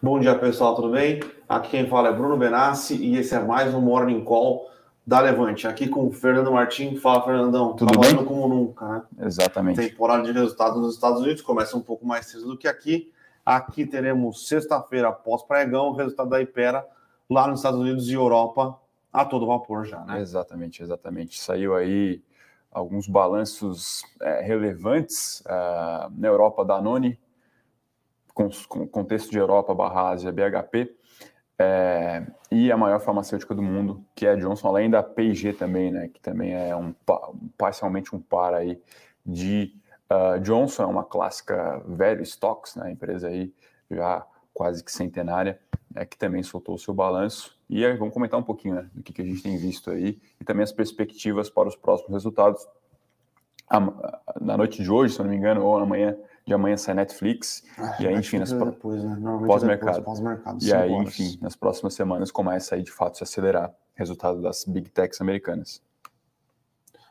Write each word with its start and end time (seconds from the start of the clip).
Bom 0.00 0.20
dia, 0.20 0.38
pessoal, 0.38 0.76
tudo 0.76 0.92
bem? 0.92 1.18
Aqui 1.48 1.70
quem 1.70 1.88
fala 1.88 2.10
é 2.10 2.12
Bruno 2.12 2.36
Benassi 2.36 2.94
e 2.94 3.16
esse 3.16 3.34
é 3.34 3.40
mais 3.40 3.74
um 3.74 3.80
Morning 3.80 4.22
Call 4.22 4.70
da 5.04 5.18
Levante. 5.18 5.66
Aqui 5.66 5.88
com 5.88 6.06
o 6.06 6.12
Fernando 6.12 6.52
Martim. 6.52 6.94
Fala, 6.94 7.24
Fernandão. 7.24 7.74
Tudo 7.74 7.88
Trabalhando 7.88 8.18
bem? 8.18 8.26
como 8.26 8.46
nunca, 8.46 8.86
né? 8.86 9.02
Exatamente. 9.22 9.80
Temporada 9.80 10.22
de 10.22 10.30
resultados 10.30 10.80
nos 10.80 10.94
Estados 10.94 11.20
Unidos 11.20 11.42
começa 11.42 11.76
um 11.76 11.80
pouco 11.80 12.06
mais 12.06 12.26
cedo 12.26 12.46
do 12.46 12.56
que 12.56 12.68
aqui. 12.68 13.12
Aqui 13.44 13.84
teremos 13.84 14.46
sexta-feira, 14.46 15.10
pós-pregão, 15.10 15.88
o 15.88 15.96
resultado 15.96 16.30
da 16.30 16.40
Ipera 16.40 16.86
lá 17.28 17.48
nos 17.48 17.58
Estados 17.58 17.80
Unidos 17.80 18.08
e 18.08 18.14
Europa 18.14 18.78
a 19.12 19.24
todo 19.24 19.48
vapor 19.48 19.84
já, 19.84 20.04
né? 20.04 20.20
Exatamente, 20.20 20.80
exatamente. 20.80 21.40
Saiu 21.40 21.74
aí 21.74 22.22
alguns 22.70 23.08
balanços 23.08 24.04
é, 24.22 24.42
relevantes 24.42 25.40
uh, 25.40 26.08
na 26.16 26.28
Europa 26.28 26.64
da 26.64 26.80
Noni, 26.80 27.18
com, 28.38 28.48
com 28.68 28.86
contexto 28.86 29.32
de 29.32 29.38
Europa 29.38 29.74
barra 29.74 30.10
Ásia, 30.10 30.30
BHP, 30.30 30.94
é, 31.58 32.24
e 32.52 32.70
a 32.70 32.76
maior 32.76 33.00
farmacêutica 33.00 33.52
do 33.52 33.60
mundo, 33.60 34.04
que 34.14 34.24
é 34.24 34.30
a 34.30 34.36
Johnson, 34.36 34.68
além 34.68 34.88
da 34.88 35.02
P&G 35.02 35.54
também, 35.54 35.90
né, 35.90 36.06
que 36.06 36.20
também 36.20 36.54
é 36.54 36.76
um 36.76 36.94
parcialmente 37.56 38.14
um 38.14 38.20
par 38.20 38.54
aí 38.54 38.80
de 39.26 39.74
uh, 40.08 40.38
Johnson, 40.38 40.84
é 40.84 40.86
uma 40.86 41.02
clássica 41.02 41.82
velho 41.84 42.22
stocks, 42.22 42.76
né, 42.76 42.92
empresa 42.92 43.26
aí 43.26 43.52
já 43.90 44.24
quase 44.54 44.84
que 44.84 44.92
centenária, 44.92 45.58
é, 45.96 46.04
que 46.04 46.16
também 46.16 46.44
soltou 46.44 46.76
o 46.76 46.78
seu 46.78 46.94
balanço. 46.94 47.58
E 47.68 47.84
aí, 47.84 47.96
vamos 47.96 48.14
comentar 48.14 48.38
um 48.38 48.44
pouquinho 48.44 48.76
né, 48.76 48.90
do 48.94 49.02
que, 49.02 49.12
que 49.12 49.22
a 49.22 49.24
gente 49.24 49.42
tem 49.42 49.56
visto 49.58 49.90
aí 49.90 50.20
e 50.40 50.44
também 50.44 50.62
as 50.62 50.70
perspectivas 50.70 51.50
para 51.50 51.66
os 51.66 51.74
próximos 51.74 52.12
resultados. 52.12 52.64
Na 54.40 54.56
noite 54.56 54.82
de 54.82 54.90
hoje, 54.90 55.14
se 55.14 55.20
não 55.20 55.28
me 55.28 55.36
engano, 55.36 55.62
ou 55.64 55.76
amanhã, 55.76 56.16
de 56.48 56.54
amanhã 56.54 56.76
sai 56.76 56.94
Netflix, 56.94 57.62
ah, 57.78 57.96
e 58.00 58.06
aí, 58.06 58.14
enfim, 58.14 58.38
nas 58.38 58.50
depois, 58.50 59.04
né? 59.04 59.16
pós-mercado. 59.46 60.02
Pós 60.02 60.18
e 60.62 60.74
aí, 60.74 60.90
horas. 60.90 61.08
enfim, 61.08 61.38
nas 61.42 61.54
próximas 61.54 61.94
semanas 61.94 62.30
começa 62.30 62.74
aí 62.74 62.82
de 62.82 62.90
fato 62.90 63.18
se 63.18 63.22
acelerar 63.22 63.72
resultado 63.94 64.40
das 64.40 64.64
Big 64.64 64.88
Techs 64.88 65.20
americanas. 65.20 65.82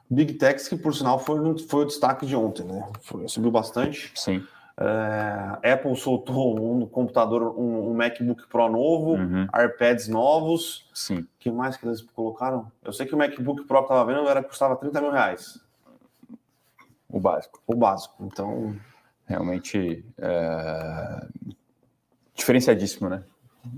Big 0.10 0.34
Techs, 0.34 0.68
que 0.68 0.76
por 0.76 0.96
sinal 0.96 1.20
foi, 1.20 1.38
foi 1.60 1.84
o 1.84 1.86
destaque 1.86 2.26
de 2.26 2.36
ontem, 2.36 2.64
né? 2.66 2.90
Foi, 3.02 3.28
subiu 3.28 3.52
bastante. 3.52 4.12
Sim. 4.16 4.44
É, 4.80 5.74
Apple 5.74 5.96
soltou 5.96 6.60
um 6.60 6.86
computador, 6.88 7.60
um, 7.60 7.92
um 7.92 7.94
MacBook 7.94 8.48
Pro 8.48 8.70
novo, 8.70 9.12
uhum. 9.12 9.46
iPads 9.46 10.08
novos. 10.08 10.90
Sim. 10.94 11.28
que 11.38 11.52
mais 11.52 11.78
que 11.78 11.86
eles 11.86 12.02
colocaram? 12.02 12.72
Eu 12.84 12.94
sei 12.94 13.06
que 13.06 13.14
o 13.14 13.18
MacBook 13.18 13.66
Pro 13.66 13.80
que 13.80 13.84
estava 13.84 14.06
vendo 14.06 14.28
era 14.28 14.42
custava 14.42 14.76
30 14.76 15.02
mil 15.02 15.12
reais. 15.12 15.60
O 17.10 17.20
básico. 17.20 17.62
O 17.68 17.76
básico. 17.76 18.16
Então, 18.26 18.76
realmente 19.28 20.04
é, 20.18 21.28
diferenciadíssimo, 22.34 23.10
né? 23.10 23.24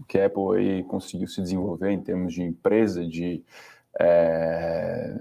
Que 0.08 0.19
a 0.19 0.28
Apple 0.28 0.58
aí 0.58 0.83
conseguiu 0.83 1.28
se 1.28 1.42
desenvolver 1.42 1.89
em 1.89 2.00
termos 2.00 2.33
de 2.33 2.44
empresa, 2.44 3.05
de 3.05 3.44
é, 4.00 5.16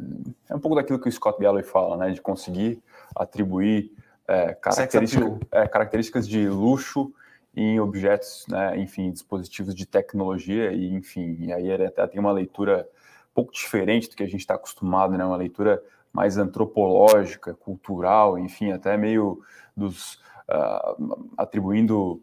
é 0.48 0.54
um 0.54 0.60
pouco 0.60 0.76
daquilo 0.76 1.00
que 1.00 1.08
o 1.08 1.12
Scott 1.12 1.40
Galloway 1.40 1.64
fala, 1.64 1.96
né? 1.96 2.10
De 2.10 2.20
conseguir 2.20 2.82
atribuir 3.16 3.90
é, 4.26 4.52
característica, 4.54 5.38
é, 5.50 5.66
características 5.66 6.28
de 6.28 6.46
luxo 6.48 7.10
em 7.56 7.80
objetos, 7.80 8.44
né? 8.48 8.78
Enfim, 8.78 9.10
dispositivos 9.10 9.74
de 9.74 9.86
tecnologia 9.86 10.70
e, 10.72 10.92
enfim, 10.92 11.36
e 11.40 11.52
aí 11.52 11.70
ele 11.70 11.86
até 11.86 12.06
tem 12.06 12.20
uma 12.20 12.32
leitura 12.32 12.86
um 13.30 13.34
pouco 13.34 13.52
diferente 13.52 14.10
do 14.10 14.16
que 14.16 14.22
a 14.22 14.28
gente 14.28 14.40
está 14.40 14.54
acostumado, 14.54 15.16
né? 15.16 15.24
Uma 15.24 15.36
leitura 15.36 15.82
mais 16.12 16.36
antropológica, 16.38 17.54
cultural, 17.54 18.38
enfim, 18.38 18.72
até 18.72 18.96
meio 18.96 19.40
dos 19.76 20.14
uh, 20.48 21.28
atribuindo 21.36 22.22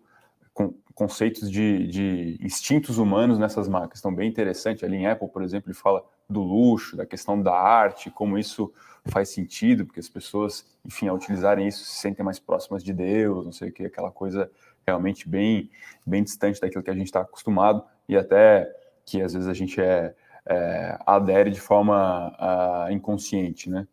con 0.54 0.74
conceitos 0.94 1.52
de, 1.52 1.88
de, 1.88 2.40
instintos 2.42 2.98
humanos 2.98 3.38
nessas 3.38 3.68
marcas. 3.68 4.00
Então, 4.00 4.16
bem 4.16 4.30
interessante. 4.30 4.86
Ali 4.86 4.96
em 4.96 5.08
Apple, 5.08 5.28
por 5.28 5.44
exemplo, 5.44 5.70
ele 5.70 5.78
fala 5.78 6.02
do 6.28 6.42
luxo, 6.42 6.96
da 6.96 7.06
questão 7.06 7.42
da 7.42 7.54
arte, 7.54 8.10
como 8.10 8.38
isso 8.38 8.74
faz 9.06 9.28
sentido, 9.30 9.86
porque 9.86 10.00
as 10.00 10.08
pessoas, 10.08 10.66
enfim, 10.86 11.10
ao 11.10 11.18
utilizarem 11.18 11.68
isso, 11.68 11.84
se 11.84 11.96
sentem 11.98 12.24
mais 12.24 12.40
próximas 12.40 12.82
de 12.82 12.94
Deus, 12.94 13.46
não 13.46 13.52
sei 13.52 13.70
o 13.70 13.72
que, 13.74 13.86
aquela 13.86 14.10
coisa 14.10 14.50
realmente 14.88 15.28
bem, 15.28 15.70
bem 16.06 16.24
distante 16.24 16.62
daquilo 16.62 16.84
que 16.84 16.90
a 16.90 16.96
gente 16.96 17.08
está 17.08 17.22
acostumado 17.22 17.84
e 18.08 18.16
até 18.16 18.72
que 19.06 19.22
às 19.22 19.34
vezes 19.34 19.48
a 19.48 19.54
gente 19.54 19.80
é, 19.82 20.16
é 20.48 20.98
adere 21.06 21.52
de 21.52 21.60
forma 21.60 22.30
uh, 22.40 22.92
inconsciente, 22.92 23.70
né? 23.70 23.88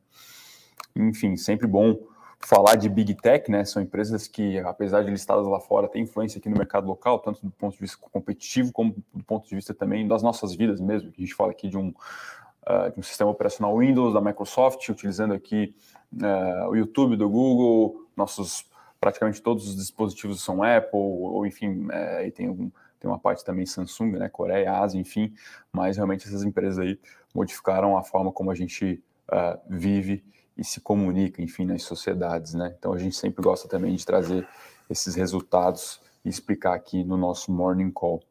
Enfim, 0.94 1.36
sempre 1.36 1.66
bom 1.66 1.98
falar 2.38 2.74
de 2.76 2.88
Big 2.88 3.14
Tech, 3.14 3.50
né? 3.50 3.64
São 3.64 3.80
empresas 3.80 4.26
que, 4.26 4.58
apesar 4.60 5.02
de 5.02 5.10
listadas 5.10 5.46
lá 5.46 5.60
fora, 5.60 5.88
têm 5.88 6.02
influência 6.02 6.38
aqui 6.38 6.48
no 6.48 6.56
mercado 6.56 6.86
local, 6.86 7.18
tanto 7.20 7.40
do 7.44 7.52
ponto 7.52 7.74
de 7.74 7.80
vista 7.80 7.96
competitivo, 8.10 8.72
como 8.72 8.94
do 9.14 9.24
ponto 9.24 9.48
de 9.48 9.54
vista 9.54 9.72
também 9.72 10.06
das 10.06 10.22
nossas 10.22 10.54
vidas 10.54 10.80
mesmo. 10.80 11.12
A 11.16 11.20
gente 11.20 11.34
fala 11.34 11.52
aqui 11.52 11.68
de 11.68 11.78
um, 11.78 11.88
uh, 11.88 12.92
de 12.92 12.98
um 12.98 13.02
sistema 13.02 13.30
operacional 13.30 13.78
Windows 13.78 14.12
da 14.12 14.20
Microsoft, 14.20 14.88
utilizando 14.88 15.32
aqui 15.32 15.74
uh, 16.14 16.68
o 16.68 16.76
YouTube 16.76 17.16
do 17.16 17.28
Google, 17.28 18.06
nossos 18.16 18.70
praticamente 19.00 19.42
todos 19.42 19.68
os 19.68 19.76
dispositivos 19.76 20.44
são 20.44 20.62
Apple, 20.62 20.90
ou 20.92 21.44
enfim, 21.44 21.88
é, 21.90 22.30
tem, 22.30 22.48
um, 22.48 22.70
tem 23.02 23.10
uma 23.10 23.18
parte 23.18 23.44
também 23.44 23.66
Samsung, 23.66 24.12
né? 24.12 24.28
Coreia, 24.28 24.78
Ásia, 24.78 24.98
enfim, 24.98 25.34
mas 25.72 25.96
realmente 25.96 26.26
essas 26.28 26.44
empresas 26.44 26.78
aí 26.78 26.98
modificaram 27.34 27.98
a 27.98 28.02
forma 28.04 28.30
como 28.30 28.50
a 28.50 28.54
gente 28.54 29.02
uh, 29.28 29.58
vive 29.68 30.24
e 30.56 30.64
se 30.64 30.80
comunica, 30.80 31.42
enfim, 31.42 31.64
nas 31.64 31.82
sociedades, 31.82 32.54
né? 32.54 32.72
Então 32.78 32.92
a 32.92 32.98
gente 32.98 33.16
sempre 33.16 33.42
gosta 33.42 33.68
também 33.68 33.96
de 33.96 34.06
trazer 34.06 34.46
esses 34.88 35.16
resultados 35.16 36.00
e 36.24 36.28
explicar 36.28 36.74
aqui 36.74 37.02
no 37.02 37.16
nosso 37.16 37.50
Morning 37.50 37.90
Call. 37.90 38.22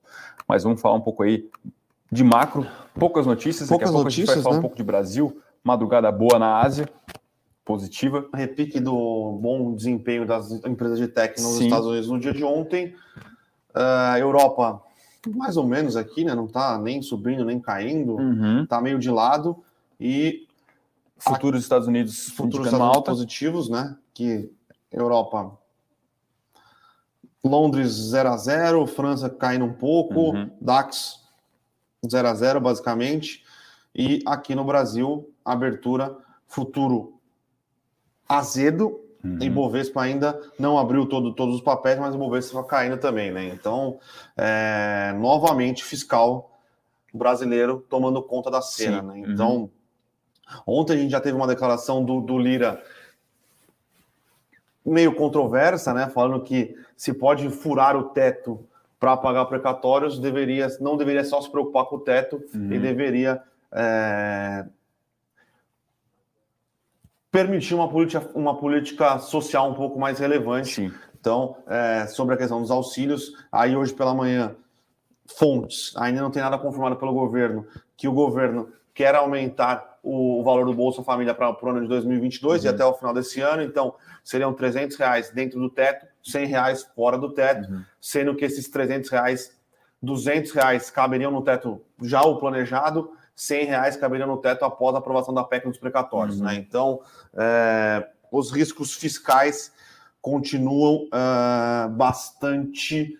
Mas 0.47 0.63
vamos 0.63 0.79
falar 0.79 0.95
um 0.95 1.01
pouco 1.01 1.23
aí 1.23 1.49
de 2.09 2.23
macro, 2.23 2.65
poucas 2.97 3.25
notícias, 3.25 3.67
poucas 3.67 3.89
daqui 3.89 3.89
a 3.89 3.93
pouco 3.93 4.05
notícias, 4.05 4.29
a 4.29 4.33
gente 4.35 4.43
vai 4.43 4.43
falar 4.43 4.55
né? 4.55 4.59
um 4.59 4.61
pouco 4.61 4.77
de 4.77 4.83
Brasil, 4.83 5.41
madrugada 5.61 6.09
boa 6.11 6.39
na 6.39 6.61
Ásia, 6.61 6.87
positiva. 7.65 8.25
Repique 8.33 8.79
do 8.79 9.37
bom 9.41 9.75
desempenho 9.75 10.25
das 10.25 10.51
empresas 10.65 10.97
de 10.97 11.07
tech 11.09 11.41
nos 11.41 11.57
Sim. 11.57 11.65
Estados 11.65 11.87
Unidos 11.87 12.09
no 12.09 12.19
dia 12.19 12.33
de 12.33 12.43
ontem. 12.45 12.95
Uh, 13.75 14.17
Europa, 14.17 14.81
mais 15.27 15.57
ou 15.57 15.65
menos 15.65 15.95
aqui, 15.95 16.23
né? 16.23 16.35
Não 16.35 16.45
está 16.45 16.77
nem 16.77 17.01
subindo 17.01 17.45
nem 17.45 17.59
caindo, 17.59 18.15
uhum. 18.15 18.65
tá 18.65 18.81
meio 18.81 18.99
de 18.99 19.09
lado. 19.09 19.63
E 19.99 20.47
futuros 21.17 21.59
a... 21.59 21.63
Estados 21.63 21.87
Unidos 21.87 22.29
futuros 22.29 22.67
Estados 22.67 22.85
Unidos 22.85 23.03
positivos, 23.05 23.69
né? 23.69 23.95
Que 24.13 24.51
Europa 24.91 25.57
Londres 27.43 27.91
0 27.91 28.29
a 28.29 28.37
0, 28.37 28.87
França 28.87 29.29
caindo 29.29 29.65
um 29.65 29.73
pouco, 29.73 30.31
uhum. 30.31 30.49
DAX 30.59 31.21
0 32.07 32.27
a 32.27 32.35
0 32.35 32.61
basicamente. 32.61 33.43
E 33.95 34.21
aqui 34.25 34.55
no 34.55 34.63
Brasil, 34.63 35.29
abertura 35.43 36.15
futuro 36.47 37.19
azedo. 38.27 39.00
Uhum. 39.23 39.37
E 39.39 39.49
Bovespa 39.49 40.01
ainda 40.01 40.39
não 40.57 40.77
abriu 40.77 41.05
todo, 41.05 41.33
todos 41.33 41.55
os 41.55 41.61
papéis, 41.61 41.99
mas 41.99 42.15
o 42.15 42.17
Bovespa 42.17 42.59
está 42.59 42.69
caindo 42.69 42.97
também, 42.97 43.31
né? 43.31 43.45
Então, 43.45 43.99
é, 44.35 45.13
novamente, 45.17 45.83
fiscal 45.83 46.59
brasileiro 47.13 47.85
tomando 47.89 48.21
conta 48.23 48.49
da 48.49 48.61
cena, 48.61 49.01
Sim. 49.01 49.07
né? 49.07 49.19
Então, 49.27 49.55
uhum. 49.55 49.69
ontem 50.65 50.93
a 50.93 50.97
gente 50.97 51.11
já 51.11 51.21
teve 51.21 51.35
uma 51.35 51.47
declaração 51.47 52.03
do, 52.03 52.21
do 52.21 52.37
Lira 52.37 52.81
meio 54.85 55.13
controversa, 55.15 55.93
né? 55.93 56.09
Falando 56.09 56.43
que 56.43 56.75
se 56.97 57.13
pode 57.13 57.49
furar 57.49 57.95
o 57.95 58.05
teto 58.09 58.65
para 58.99 59.17
pagar 59.17 59.45
precatórios, 59.45 60.19
deveria, 60.19 60.67
não 60.79 60.97
deveria 60.97 61.23
só 61.23 61.41
se 61.41 61.49
preocupar 61.49 61.85
com 61.85 61.95
o 61.97 61.99
teto 61.99 62.43
uhum. 62.53 62.71
e 62.71 62.79
deveria 62.79 63.41
é, 63.71 64.65
permitir 67.31 67.73
uma 67.73 67.89
política, 67.89 68.29
uma 68.35 68.57
política 68.57 69.17
social 69.19 69.71
um 69.71 69.73
pouco 69.73 69.97
mais 69.97 70.19
relevante. 70.19 70.75
Sim. 70.75 70.93
Então, 71.19 71.55
é, 71.67 72.07
sobre 72.07 72.35
a 72.35 72.37
questão 72.37 72.61
dos 72.61 72.71
auxílios, 72.71 73.31
aí 73.51 73.75
hoje 73.75 73.93
pela 73.93 74.13
manhã, 74.13 74.55
fontes, 75.37 75.93
ainda 75.95 76.21
não 76.21 76.31
tem 76.31 76.41
nada 76.41 76.57
confirmado 76.57 76.95
pelo 76.97 77.13
governo, 77.13 77.65
que 77.95 78.07
o 78.07 78.11
governo 78.11 78.69
quer 78.93 79.15
aumentar 79.15 79.99
o, 80.03 80.43
valor 80.43 80.65
do 80.65 80.73
Bolsa 80.73 81.03
Família 81.03 81.33
para 81.33 81.51
o 81.51 81.69
ano 81.69 81.81
de 81.81 81.87
2022 81.87 82.61
uhum. 82.61 82.67
e 82.67 82.73
até 82.73 82.83
o 82.83 82.93
final 82.93 83.13
desse 83.13 83.39
ano. 83.39 83.61
Então, 83.61 83.95
seriam 84.23 84.53
300 84.53 84.97
reais 84.97 85.29
dentro 85.29 85.59
do 85.59 85.69
teto, 85.69 86.07
100 86.23 86.45
reais 86.47 86.83
fora 86.95 87.17
do 87.17 87.33
teto, 87.33 87.71
uhum. 87.71 87.83
sendo 88.01 88.35
que 88.35 88.43
esses 88.43 88.67
300 88.67 89.09
reais, 89.09 89.57
200 90.01 90.51
reais 90.51 90.89
caberiam 90.89 91.31
no 91.31 91.43
teto 91.43 91.81
já 92.01 92.21
o 92.23 92.37
planejado 92.37 93.11
100 93.35 93.65
reais 93.65 93.97
caberiam 93.97 94.27
no 94.27 94.37
teto 94.37 94.65
após 94.65 94.95
a 94.95 94.99
aprovação 94.99 95.33
da 95.33 95.43
PEC 95.43 95.67
dos 95.67 95.77
precatórios. 95.77 96.39
Uhum. 96.39 96.45
Né? 96.45 96.55
Então, 96.55 97.01
é, 97.33 98.07
os 98.31 98.51
riscos 98.51 98.93
fiscais 98.93 99.71
continuam 100.21 101.07
é, 101.11 101.87
bastante 101.89 103.17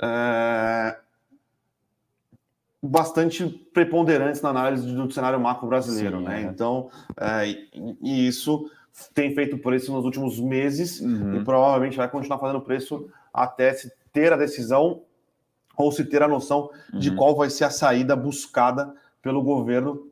é, 0.00 0.96
bastante 2.80 3.44
preponderantes 3.74 4.40
na 4.40 4.50
análise 4.50 4.86
do 4.86 5.10
cenário 5.10 5.40
macro 5.40 5.66
brasileiro, 5.66 6.18
Sim, 6.18 6.24
né? 6.24 6.42
É. 6.42 6.44
Então, 6.44 6.90
é, 7.16 7.48
e 8.00 8.28
isso 8.28 8.70
tem 9.14 9.34
feito 9.34 9.58
preço 9.58 9.92
nos 9.92 10.04
últimos 10.04 10.40
meses 10.40 11.00
uhum. 11.00 11.36
e 11.36 11.44
provavelmente 11.44 11.96
vai 11.96 12.08
continuar 12.08 12.38
fazendo 12.38 12.60
preço 12.60 13.08
até 13.32 13.72
se 13.72 13.92
ter 14.12 14.32
a 14.32 14.36
decisão 14.36 15.02
ou 15.76 15.92
se 15.92 16.04
ter 16.04 16.22
a 16.22 16.28
noção 16.28 16.70
uhum. 16.92 16.98
de 16.98 17.14
qual 17.14 17.36
vai 17.36 17.50
ser 17.50 17.64
a 17.64 17.70
saída 17.70 18.16
buscada 18.16 18.94
pelo 19.22 19.42
governo. 19.42 20.08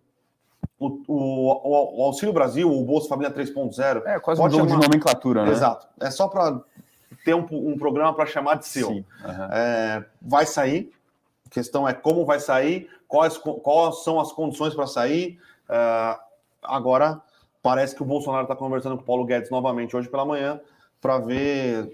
O, 0.78 1.00
o, 1.06 2.00
o 2.00 2.04
Auxílio 2.04 2.34
Brasil, 2.34 2.70
o 2.70 2.84
Bolsa 2.84 3.08
Família 3.08 3.32
3.0. 3.32 4.02
É 4.04 4.18
quase 4.20 4.40
um 4.40 4.50
jogo 4.50 4.68
chamar... 4.68 4.80
de 4.80 4.86
nomenclatura, 4.88 5.44
né? 5.44 5.52
Exato. 5.52 5.88
É 6.00 6.10
só 6.10 6.28
para 6.28 6.60
ter 7.24 7.34
um, 7.34 7.46
um 7.50 7.78
programa 7.78 8.12
para 8.14 8.26
chamar 8.26 8.56
de 8.56 8.66
seu. 8.66 8.90
Uhum. 8.90 9.04
É, 9.52 10.04
vai 10.20 10.44
sair. 10.44 10.92
A 11.46 11.50
questão 11.50 11.88
é 11.88 11.94
como 11.94 12.26
vai 12.26 12.40
sair, 12.40 12.90
quais, 13.08 13.38
quais 13.38 14.02
são 14.02 14.20
as 14.20 14.32
condições 14.32 14.74
para 14.74 14.86
sair. 14.86 15.38
É, 15.68 16.18
agora, 16.62 17.22
parece 17.62 17.94
que 17.94 18.02
o 18.02 18.06
Bolsonaro 18.06 18.42
está 18.42 18.54
conversando 18.54 18.96
com 18.96 19.02
o 19.02 19.06
Paulo 19.06 19.24
Guedes 19.24 19.50
novamente 19.50 19.96
hoje 19.96 20.08
pela 20.08 20.26
manhã 20.26 20.60
para 21.00 21.18
ver 21.18 21.90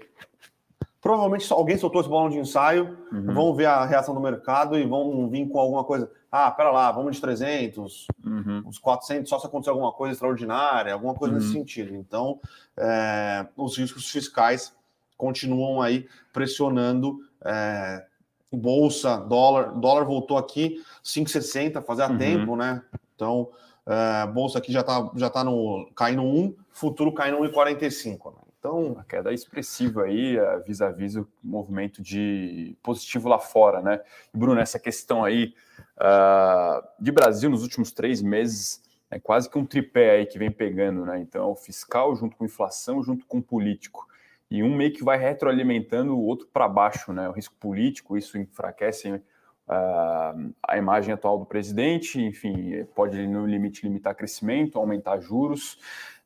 Provavelmente 1.03 1.51
alguém 1.51 1.77
soltou 1.77 1.99
esse 1.99 2.09
balão 2.09 2.29
de 2.29 2.39
ensaio, 2.39 2.97
uhum. 3.11 3.33
vão 3.33 3.53
ver 3.53 3.65
a 3.65 3.83
reação 3.83 4.15
do 4.15 4.21
mercado 4.21 4.79
e 4.79 4.85
vão 4.85 5.27
vir 5.27 5.45
com 5.49 5.59
alguma 5.59 5.83
coisa. 5.83 6.09
Ah, 6.35 6.49
pera 6.49 6.71
lá, 6.71 6.91
vamos 6.91 7.17
de 7.17 7.21
300, 7.21 8.07
uhum. 8.25 8.63
uns 8.65 8.79
400, 8.79 9.29
só 9.29 9.37
se 9.37 9.45
acontecer 9.45 9.69
alguma 9.69 9.91
coisa 9.91 10.13
extraordinária, 10.13 10.91
alguma 10.91 11.13
coisa 11.13 11.35
uhum. 11.35 11.39
nesse 11.39 11.53
sentido. 11.53 11.95
Então, 11.95 12.39
é, 12.75 13.45
os 13.55 13.77
riscos 13.77 14.09
fiscais 14.09 14.75
continuam 15.15 15.79
aí 15.79 16.07
pressionando 16.33 17.19
é, 17.45 18.03
bolsa, 18.51 19.17
dólar. 19.17 19.79
Dólar 19.79 20.05
voltou 20.05 20.35
aqui 20.35 20.83
5,60 21.03 21.83
fazia 21.83 22.09
uhum. 22.09 22.17
tempo, 22.17 22.55
né? 22.55 22.81
Então, 23.13 23.51
é, 23.85 24.25
bolsa 24.25 24.57
aqui 24.57 24.71
já 24.71 24.81
está 24.81 25.11
já 25.15 25.29
tá 25.29 25.43
no, 25.43 25.87
caindo 25.95 26.23
1, 26.23 26.55
futuro 26.71 27.13
caindo 27.13 27.37
1,45. 27.37 28.31
Né? 28.31 28.41
Então, 28.57 28.95
a 28.97 29.03
queda 29.03 29.29
é 29.29 29.35
expressiva 29.35 30.05
aí, 30.05 30.35
vis-a-vis 30.65 31.15
o 31.15 31.27
movimento 31.43 32.01
de 32.01 32.75
positivo 32.81 33.29
lá 33.29 33.37
fora, 33.37 33.83
né? 33.83 34.01
E, 34.33 34.37
Bruno, 34.37 34.59
essa 34.59 34.79
questão 34.79 35.23
aí 35.23 35.53
de 36.99 37.11
Brasil 37.11 37.49
nos 37.49 37.63
últimos 37.63 37.91
três 37.91 38.21
meses 38.21 38.81
é 39.13 39.19
quase 39.19 39.49
que 39.49 39.57
um 39.57 39.65
tripé 39.65 40.11
aí 40.11 40.25
que 40.25 40.39
vem 40.39 40.49
pegando, 40.49 41.05
né? 41.05 41.19
Então, 41.19 41.51
o 41.51 41.55
fiscal 41.55 42.15
junto 42.15 42.35
com 42.35 42.45
inflação, 42.45 43.03
junto 43.03 43.25
com 43.27 43.39
político. 43.41 44.07
E 44.49 44.63
um 44.63 44.75
meio 44.75 44.91
que 44.91 45.03
vai 45.03 45.17
retroalimentando 45.17 46.15
o 46.15 46.21
outro 46.21 46.47
para 46.51 46.67
baixo, 46.67 47.13
né? 47.13 47.29
O 47.29 47.31
risco 47.31 47.55
político, 47.59 48.17
isso 48.17 48.37
enfraquece 48.37 49.11
uh, 49.11 50.53
a 50.67 50.77
imagem 50.77 51.13
atual 51.13 51.37
do 51.37 51.45
presidente, 51.45 52.19
enfim, 52.19 52.85
pode 52.95 53.27
no 53.27 53.45
limite 53.45 53.83
limitar 53.83 54.15
crescimento, 54.15 54.79
aumentar 54.79 55.19
juros. 55.19 55.77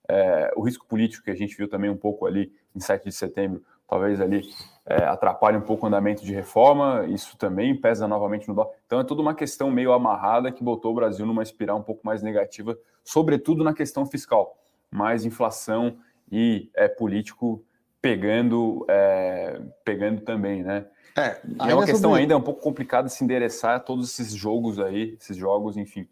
É, 0.10 0.54
o 0.56 0.62
risco 0.62 0.86
político 0.86 1.26
que 1.26 1.32
a 1.32 1.36
gente 1.36 1.58
viu 1.58 1.68
também 1.68 1.90
um 1.90 1.98
pouco 1.98 2.26
ali 2.26 2.54
em 2.74 2.80
7 2.80 3.04
de 3.04 3.12
setembro, 3.12 3.62
talvez 3.88 4.20
ali 4.20 4.50
é, 4.86 5.04
atrapalhe 5.04 5.58
um 5.58 5.62
pouco 5.62 5.86
o 5.86 5.88
andamento 5.88 6.24
de 6.24 6.34
reforma, 6.34 7.06
isso 7.08 7.38
também 7.38 7.76
pesa 7.76 8.08
novamente 8.08 8.48
no 8.48 8.56
dólar. 8.56 8.72
Então 8.86 9.00
é 9.00 9.04
tudo 9.04 9.22
uma 9.22 9.34
questão 9.34 9.70
meio 9.72 9.92
amarrada 9.94 10.52
que 10.52 10.64
botou 10.64 10.92
o 10.92 10.96
Brasil 10.96 11.26
numa 11.26 11.44
espiral 11.44 11.78
um 11.78 11.84
pouco 11.84 12.06
mais 12.06 12.22
negativa, 12.22 12.78
sobretudo 13.04 13.64
na 13.64 13.74
questão 13.74 14.06
fiscal, 14.06 14.58
mais 14.92 15.26
inflação 15.26 15.98
e 16.32 16.70
é, 16.74 16.88
político 16.88 17.64
pegando, 18.02 18.86
é, 18.88 19.60
pegando 19.84 20.22
também, 20.22 20.64
né? 20.64 20.86
É, 21.18 21.42
é 21.68 21.74
uma 21.74 21.86
questão 21.86 22.12
sobre... 22.12 22.22
ainda 22.22 22.38
um 22.38 22.42
pouco 22.42 22.62
complicada 22.62 23.08
de 23.08 23.14
se 23.14 23.24
endereçar 23.24 23.84
todos 23.84 24.08
esses 24.08 24.34
jogos 24.34 24.80
aí, 24.80 25.18
esses 25.20 25.36
jogos, 25.36 25.76
enfim. 25.76 26.08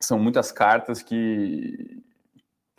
São 0.00 0.18
muitas 0.18 0.50
cartas 0.50 1.00
que 1.00 2.03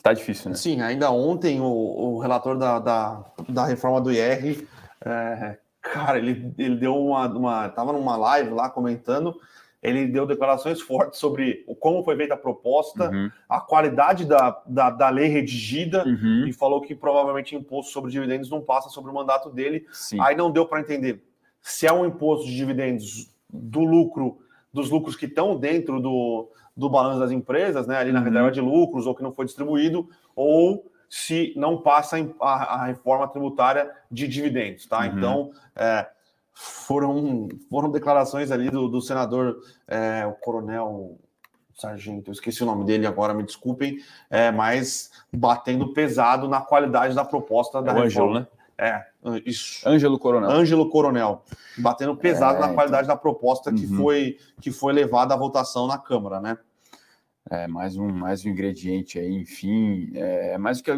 Tá 0.06 0.13
difícil, 0.13 0.52
né? 0.52 0.56
Sim, 0.56 0.81
ainda 0.81 1.10
ontem 1.10 1.60
o, 1.60 1.66
o 1.66 2.19
relator 2.19 2.56
da, 2.60 2.78
da, 2.78 3.25
da, 3.50 3.66
reforma 3.66 4.00
do 4.00 4.12
IR, 4.12 4.68
é, 5.04 5.57
cara, 5.81 6.19
ele, 6.19 6.54
ele 6.60 6.75
deu 6.75 6.96
uma, 6.96 7.28
uma. 7.28 7.69
Tava 7.69 7.92
numa 7.92 8.16
live 8.16 8.52
lá 8.52 8.69
comentando, 8.69 9.36
ele 9.81 10.06
deu 10.06 10.28
declarações 10.28 10.80
fortes 10.80 11.19
sobre 11.19 11.66
como 11.80 12.04
foi 12.04 12.16
feita 12.16 12.36
a 12.36 12.38
proposta, 12.38 13.10
uhum. 13.10 13.31
a 13.50 13.60
qualidade 13.60 14.25
da, 14.25 14.62
da, 14.68 14.92
da 14.92 15.10
lei 15.10 15.28
redigida, 15.28 16.06
uhum. 16.06 16.46
e 16.46 16.54
falou 16.54 16.81
que 16.81 16.94
provavelmente 16.94 17.56
imposto 17.56 17.92
sobre 17.92 18.12
dividendos 18.12 18.48
não 18.48 18.62
passa 18.62 18.90
sobre 18.90 19.10
o 19.10 19.13
mandato 19.16 19.50
dele. 19.50 19.88
Sim. 19.92 20.22
Aí 20.22 20.36
não 20.36 20.51
deu 20.51 20.68
para 20.68 20.81
entender 20.81 21.24
se 21.63 21.88
é 21.88 21.92
um 21.92 22.06
imposto 22.06 22.46
de 22.46 22.56
dividendos 22.56 23.34
do 23.51 23.80
lucro, 23.80 24.38
dos 24.72 24.92
lucros 24.92 25.16
que 25.16 25.25
estão 25.25 25.58
dentro 25.58 26.00
do, 26.00 26.48
do 26.75 26.89
balanço 26.89 27.19
das 27.19 27.31
empresas, 27.31 27.88
né, 27.88 27.98
ali 27.98 28.12
na 28.12 28.19
uhum. 28.19 28.25
reserva 28.25 28.51
de 28.51 28.62
lucros, 28.62 29.07
ou 29.07 29.16
que 29.16 29.24
não 29.24 29.31
foi 29.31 29.45
distribuído, 29.45 30.10
ou 30.36 30.92
se 31.10 31.54
não 31.56 31.81
passa 31.81 32.18
a, 32.42 32.75
a 32.75 32.86
reforma 32.86 33.27
tributária 33.27 33.92
de 34.12 34.27
dividendos, 34.27 34.86
tá? 34.86 35.00
Uhum. 35.00 35.06
Então, 35.06 35.51
é, 35.75 36.07
foram, 36.54 37.48
foram 37.69 37.92
declarações 37.92 38.51
ali 38.51 38.69
do, 38.69 38.88
do 38.88 39.01
senador, 39.01 39.57
é, 39.88 40.25
o 40.25 40.33
coronel 40.33 41.18
sargento, 41.75 42.30
eu 42.30 42.33
esqueci 42.33 42.63
o 42.63 42.66
nome 42.66 42.86
dele 42.86 43.06
agora, 43.06 43.33
me 43.33 43.44
desculpem, 43.44 44.00
é, 44.30 44.50
mas 44.51 45.12
batendo 45.31 45.94
pesado 45.94 46.48
na 46.48 46.62
qualidade 46.62 47.13
da 47.13 47.25
proposta 47.25 47.81
da 47.81 47.92
é 47.92 48.04
reforma. 48.04 48.06
Ângelo, 48.06 48.33
né? 48.33 48.48
É, 48.77 49.06
isso. 49.45 49.88
Ângelo 49.88 50.19
Coronel. 50.19 50.50
Ângelo 50.50 50.89
Coronel, 50.89 51.44
batendo 51.77 52.16
pesado 52.16 52.57
é, 52.57 52.68
na 52.68 52.74
qualidade 52.74 53.04
então... 53.04 53.16
da 53.16 53.22
proposta 53.22 53.74
que, 53.74 53.86
uhum. 53.86 53.98
foi, 53.98 54.38
que 54.62 54.72
foi 54.72 54.94
levada 54.94 55.33
à 55.33 55.38
votação 55.38 55.88
na 55.88 55.98
Câmara, 55.98 56.39
né? 56.39 56.57
É, 57.50 57.68
mais, 57.68 57.95
um, 57.95 58.07
mais 58.07 58.44
um 58.44 58.50
ingrediente 58.50 59.19
aí, 59.19 59.31
enfim, 59.31 60.12
é 60.16 60.57
mais 60.57 60.81
do 60.81 60.83
que 60.83 60.92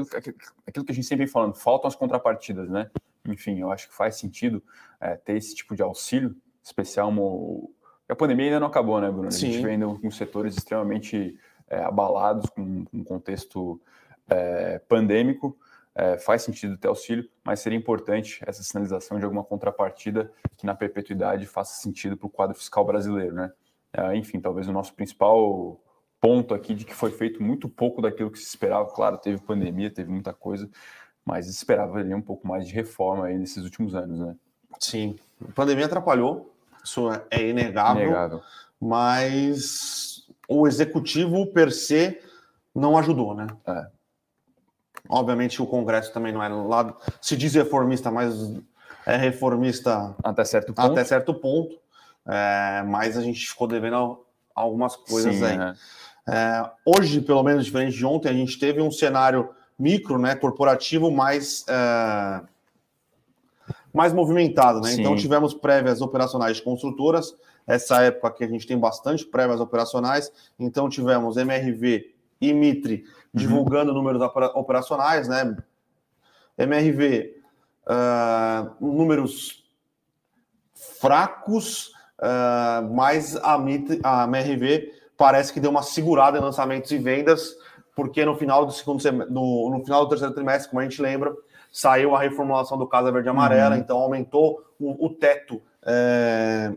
aquilo 0.66 0.86
que 0.86 0.92
a 0.92 0.96
gente 0.96 1.06
sempre 1.06 1.26
vem 1.26 1.32
falando, 1.32 1.56
faltam 1.56 1.90
as 1.90 1.96
contrapartidas, 1.96 2.70
né? 2.70 2.90
Enfim, 3.28 3.60
eu 3.60 3.70
acho 3.70 3.90
que 3.90 3.94
faz 3.94 4.16
sentido 4.16 4.64
é, 5.00 5.16
ter 5.16 5.36
esse 5.36 5.54
tipo 5.54 5.76
de 5.76 5.82
auxílio 5.82 6.36
especial. 6.64 7.12
Mo... 7.12 7.70
A 8.08 8.16
pandemia 8.16 8.46
ainda 8.46 8.60
não 8.60 8.68
acabou, 8.68 9.02
né, 9.02 9.10
Bruno? 9.12 9.28
A 9.28 9.32
Sim. 9.32 9.52
gente 9.52 9.64
vem 9.64 9.74
ainda 9.74 9.88
com 9.88 10.10
setores 10.10 10.56
extremamente 10.56 11.38
é, 11.70 11.80
abalados, 11.80 12.50
com, 12.50 12.86
com 12.86 12.98
um 12.98 13.04
contexto 13.04 13.82
é, 14.30 14.80
pandêmico, 14.88 15.58
é, 15.98 16.16
faz 16.16 16.44
sentido 16.44 16.78
ter 16.78 16.88
auxílio, 16.88 17.28
mas 17.44 17.60
seria 17.60 17.78
importante 17.78 18.40
essa 18.46 18.62
sinalização 18.62 19.18
de 19.18 19.26
alguma 19.26 19.44
contrapartida 19.44 20.32
que 20.56 20.64
na 20.64 20.76
perpetuidade 20.76 21.48
faça 21.48 21.82
sentido 21.82 22.16
para 22.16 22.28
o 22.28 22.30
quadro 22.30 22.56
fiscal 22.56 22.86
brasileiro, 22.86 23.34
né? 23.34 23.52
É, 23.92 24.16
enfim, 24.16 24.40
talvez 24.40 24.68
o 24.68 24.72
nosso 24.72 24.94
principal 24.94 25.82
ponto 26.22 26.54
aqui 26.54 26.76
de 26.76 26.86
que 26.86 26.94
foi 26.94 27.10
feito 27.10 27.42
muito 27.42 27.68
pouco 27.68 28.00
daquilo 28.00 28.30
que 28.30 28.38
se 28.38 28.46
esperava. 28.46 28.88
Claro, 28.94 29.18
teve 29.18 29.42
pandemia, 29.42 29.90
teve 29.90 30.12
muita 30.12 30.32
coisa, 30.34 30.70
mas 31.26 31.48
esperava 31.48 31.98
ali 31.98 32.14
um 32.14 32.22
pouco 32.22 32.48
mais 32.48 32.68
de 32.68 32.76
reforma 32.76 33.26
aí 33.26 33.38
nesses 33.38 33.64
últimos 33.64 33.96
anos, 33.96 34.20
né? 34.20 34.36
Sim, 34.80 35.16
a 35.50 35.52
pandemia 35.52 35.88
atrapalhou, 35.88 36.54
isso 36.84 37.10
é 37.32 37.50
inegável, 37.50 38.04
inegável. 38.04 38.42
mas 38.80 40.28
o 40.48 40.68
executivo 40.68 41.48
per 41.48 41.72
se 41.72 42.22
não 42.76 42.96
ajudou, 43.00 43.34
né? 43.34 43.48
É. 43.66 43.97
Obviamente 45.10 45.62
o 45.62 45.66
Congresso 45.66 46.14
também 46.14 46.34
não 46.34 46.44
é 46.44 46.50
lá, 46.50 46.94
se 47.22 47.36
diz 47.38 47.54
reformista, 47.54 48.12
mas 48.12 48.54
é 49.06 49.16
reformista 49.16 50.16
até 50.24 50.44
certo 50.44 50.74
ponto. 50.74 50.92
Até 50.92 51.04
certo 51.04 51.34
ponto. 51.34 51.78
É, 52.28 52.84
mas 52.86 53.18
a 53.18 53.22
gente 53.22 53.48
ficou 53.48 53.68
devendo 53.68 54.26
algumas 54.54 54.96
coisas 54.96 55.36
Sim, 55.36 55.46
aí. 55.46 55.58
É. 55.58 55.74
É, 56.30 56.70
hoje, 56.86 57.22
pelo 57.22 57.42
menos 57.42 57.64
diferente 57.64 57.96
de 57.96 58.06
ontem, 58.06 58.28
a 58.28 58.34
gente 58.34 58.60
teve 58.60 58.82
um 58.82 58.92
cenário 58.92 59.50
micro, 59.80 60.18
né, 60.18 60.36
corporativo 60.36 61.10
mais 61.10 61.64
é, 61.70 62.42
mais 63.94 64.12
movimentado, 64.12 64.82
né? 64.82 64.90
Então, 64.90 64.96
Sim. 64.96 65.02
Então 65.02 65.16
tivemos 65.16 65.54
prévias 65.54 66.02
operacionais 66.02 66.58
de 66.58 66.64
construtoras. 66.64 67.34
Essa 67.66 68.02
época 68.04 68.32
que 68.32 68.44
a 68.44 68.48
gente 68.48 68.68
tem 68.68 68.78
bastante 68.78 69.26
prévias 69.26 69.60
operacionais. 69.60 70.32
Então 70.60 70.90
tivemos 70.90 71.38
MRV 71.38 72.14
e 72.40 72.54
Mitre 72.54 73.04
divulgando 73.34 73.92
uhum. 73.92 73.98
números 73.98 74.22
operacionais, 74.56 75.28
né? 75.28 75.56
MRV, 76.58 77.36
uh, 77.86 78.86
números 78.86 79.64
fracos, 81.00 81.90
uh, 82.20 82.94
mas 82.94 83.36
a, 83.38 83.58
Mitre, 83.58 84.00
a 84.04 84.24
MRV 84.24 84.92
parece 85.16 85.54
que 85.54 85.60
deu 85.60 85.72
uma 85.72 85.84
segurada 85.84 86.38
em 86.38 86.42
lançamentos 86.42 86.92
e 86.92 86.98
vendas, 86.98 87.56
porque 87.96 88.26
no 88.26 88.36
final 88.36 88.66
do 88.66 88.72
segundo 88.72 89.02
no, 89.30 89.70
no 89.70 89.84
final 89.84 90.04
do 90.04 90.10
terceiro 90.10 90.34
trimestre, 90.34 90.70
como 90.70 90.80
a 90.80 90.84
gente 90.84 91.02
lembra, 91.02 91.34
saiu 91.72 92.16
a 92.16 92.20
reformulação 92.20 92.78
do 92.78 92.88
Casa 92.88 93.12
Verde 93.12 93.30
Amarela, 93.30 93.76
uhum. 93.76 93.82
então 93.82 93.98
aumentou 93.98 94.64
o, 94.80 95.06
o 95.06 95.10
teto 95.10 95.62
é, 95.84 96.74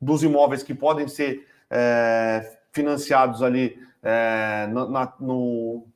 dos 0.00 0.22
imóveis 0.22 0.62
que 0.62 0.74
podem 0.74 1.08
ser 1.08 1.46
é, 1.70 2.58
financiados 2.72 3.42
ali 3.42 3.78
é, 4.02 4.66
na, 4.66 5.12
no, 5.20 5.86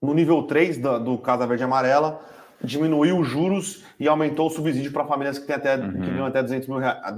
no 0.00 0.14
nível 0.14 0.42
3 0.42 0.78
do, 0.78 0.98
do 0.98 1.18
Casa 1.18 1.46
Verde 1.46 1.64
Amarela, 1.64 2.20
diminuiu 2.62 3.18
os 3.18 3.28
juros 3.28 3.84
e 3.98 4.08
aumentou 4.08 4.48
o 4.48 4.50
subsídio 4.50 4.92
para 4.92 5.06
famílias 5.06 5.38
que 5.38 5.46
têm 5.46 5.56
até, 5.56 5.76
uhum. 5.76 5.92
que 5.92 6.10
ganham 6.10 6.26
até 6.26 6.42
200 6.42 6.68
mil 6.68 6.78
reais, 6.78 7.16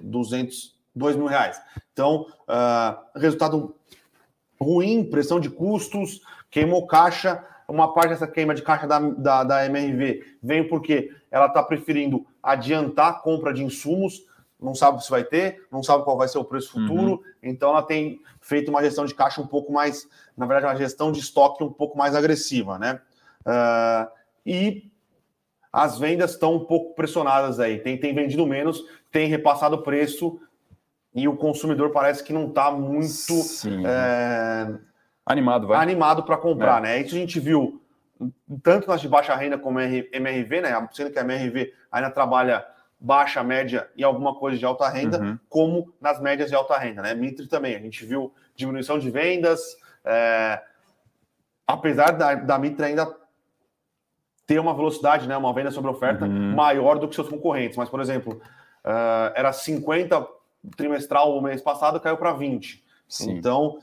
200, 0.00 0.74
2 0.94 1.16
mil 1.16 1.26
reais. 1.26 1.60
Então, 1.92 2.26
uh, 2.42 3.18
resultado 3.18 3.74
ruim, 4.60 5.04
pressão 5.04 5.40
de 5.40 5.50
custos, 5.50 6.20
queimou 6.50 6.86
caixa, 6.86 7.44
uma 7.68 7.92
parte 7.94 8.10
dessa 8.10 8.26
queima 8.26 8.54
de 8.54 8.62
caixa 8.62 8.86
da, 8.86 8.98
da, 8.98 9.44
da 9.44 9.66
MRV 9.66 10.24
vem 10.42 10.68
porque 10.68 11.10
ela 11.30 11.46
está 11.46 11.62
preferindo 11.62 12.26
adiantar 12.42 13.08
a 13.08 13.14
compra 13.14 13.52
de 13.52 13.64
insumos, 13.64 14.22
não 14.62 14.74
sabe 14.74 15.02
se 15.04 15.10
vai 15.10 15.24
ter, 15.24 15.66
não 15.70 15.82
sabe 15.82 16.04
qual 16.04 16.16
vai 16.16 16.28
ser 16.28 16.38
o 16.38 16.44
preço 16.44 16.78
uhum. 16.78 16.86
futuro, 16.86 17.10
uhum. 17.12 17.20
então 17.42 17.70
ela 17.70 17.82
tem 17.82 18.20
feito 18.40 18.70
uma 18.70 18.82
gestão 18.82 19.04
de 19.04 19.14
caixa 19.14 19.40
um 19.40 19.46
pouco 19.46 19.72
mais, 19.72 20.08
na 20.36 20.46
verdade, 20.46 20.66
uma 20.66 20.76
gestão 20.76 21.10
de 21.10 21.20
estoque 21.20 21.62
um 21.62 21.72
pouco 21.72 21.96
mais 21.96 22.14
agressiva, 22.14 22.78
né? 22.78 23.00
Uh, 23.46 24.10
e 24.46 24.90
as 25.72 25.98
vendas 25.98 26.32
estão 26.32 26.54
um 26.54 26.64
pouco 26.64 26.94
pressionadas 26.94 27.58
aí, 27.58 27.78
tem, 27.78 27.98
tem 27.98 28.14
vendido 28.14 28.46
menos, 28.46 28.84
tem 29.10 29.26
repassado 29.28 29.76
o 29.76 29.82
preço 29.82 30.40
e 31.14 31.26
o 31.26 31.36
consumidor 31.36 31.90
parece 31.90 32.22
que 32.22 32.32
não 32.32 32.48
está 32.48 32.70
muito 32.70 33.32
é, 33.86 34.74
animado, 35.26 35.68
vai. 35.68 35.82
animado 35.82 36.22
para 36.22 36.36
comprar, 36.36 36.78
é. 36.78 36.80
né? 36.82 37.00
Isso 37.00 37.14
a 37.14 37.18
gente 37.18 37.38
viu 37.40 37.82
tanto 38.62 38.88
nas 38.88 39.00
de 39.00 39.08
baixa 39.08 39.34
renda 39.34 39.58
como 39.58 39.80
MRV, 39.80 40.60
né? 40.60 40.88
Sendo 40.92 41.10
que 41.10 41.18
a 41.18 41.22
MRV 41.22 41.72
ainda 41.90 42.10
trabalha 42.10 42.64
baixa, 43.02 43.42
média 43.42 43.90
e 43.96 44.04
alguma 44.04 44.34
coisa 44.36 44.56
de 44.56 44.64
alta 44.64 44.88
renda, 44.88 45.20
uhum. 45.20 45.38
como 45.48 45.92
nas 46.00 46.20
médias 46.20 46.48
de 46.48 46.54
alta 46.54 46.78
renda, 46.78 47.02
né? 47.02 47.14
Mitre 47.14 47.48
também, 47.48 47.74
a 47.74 47.80
gente 47.80 48.06
viu 48.06 48.32
diminuição 48.54 48.96
de 48.96 49.10
vendas, 49.10 49.76
é, 50.04 50.62
apesar 51.66 52.12
da, 52.12 52.36
da 52.36 52.58
Mitre 52.58 52.84
ainda 52.84 53.12
ter 54.46 54.60
uma 54.60 54.72
velocidade, 54.72 55.26
né? 55.26 55.36
Uma 55.36 55.52
venda 55.52 55.72
sobre 55.72 55.90
oferta 55.90 56.24
uhum. 56.24 56.54
maior 56.54 56.98
do 56.98 57.08
que 57.08 57.14
seus 57.14 57.28
concorrentes, 57.28 57.76
mas, 57.76 57.88
por 57.88 58.00
exemplo, 58.00 58.40
uh, 58.84 59.32
era 59.34 59.52
50 59.52 60.24
trimestral 60.76 61.36
o 61.36 61.42
mês 61.42 61.60
passado, 61.60 61.98
caiu 61.98 62.16
para 62.16 62.32
20. 62.32 62.84
Sim. 63.08 63.32
Então, 63.32 63.80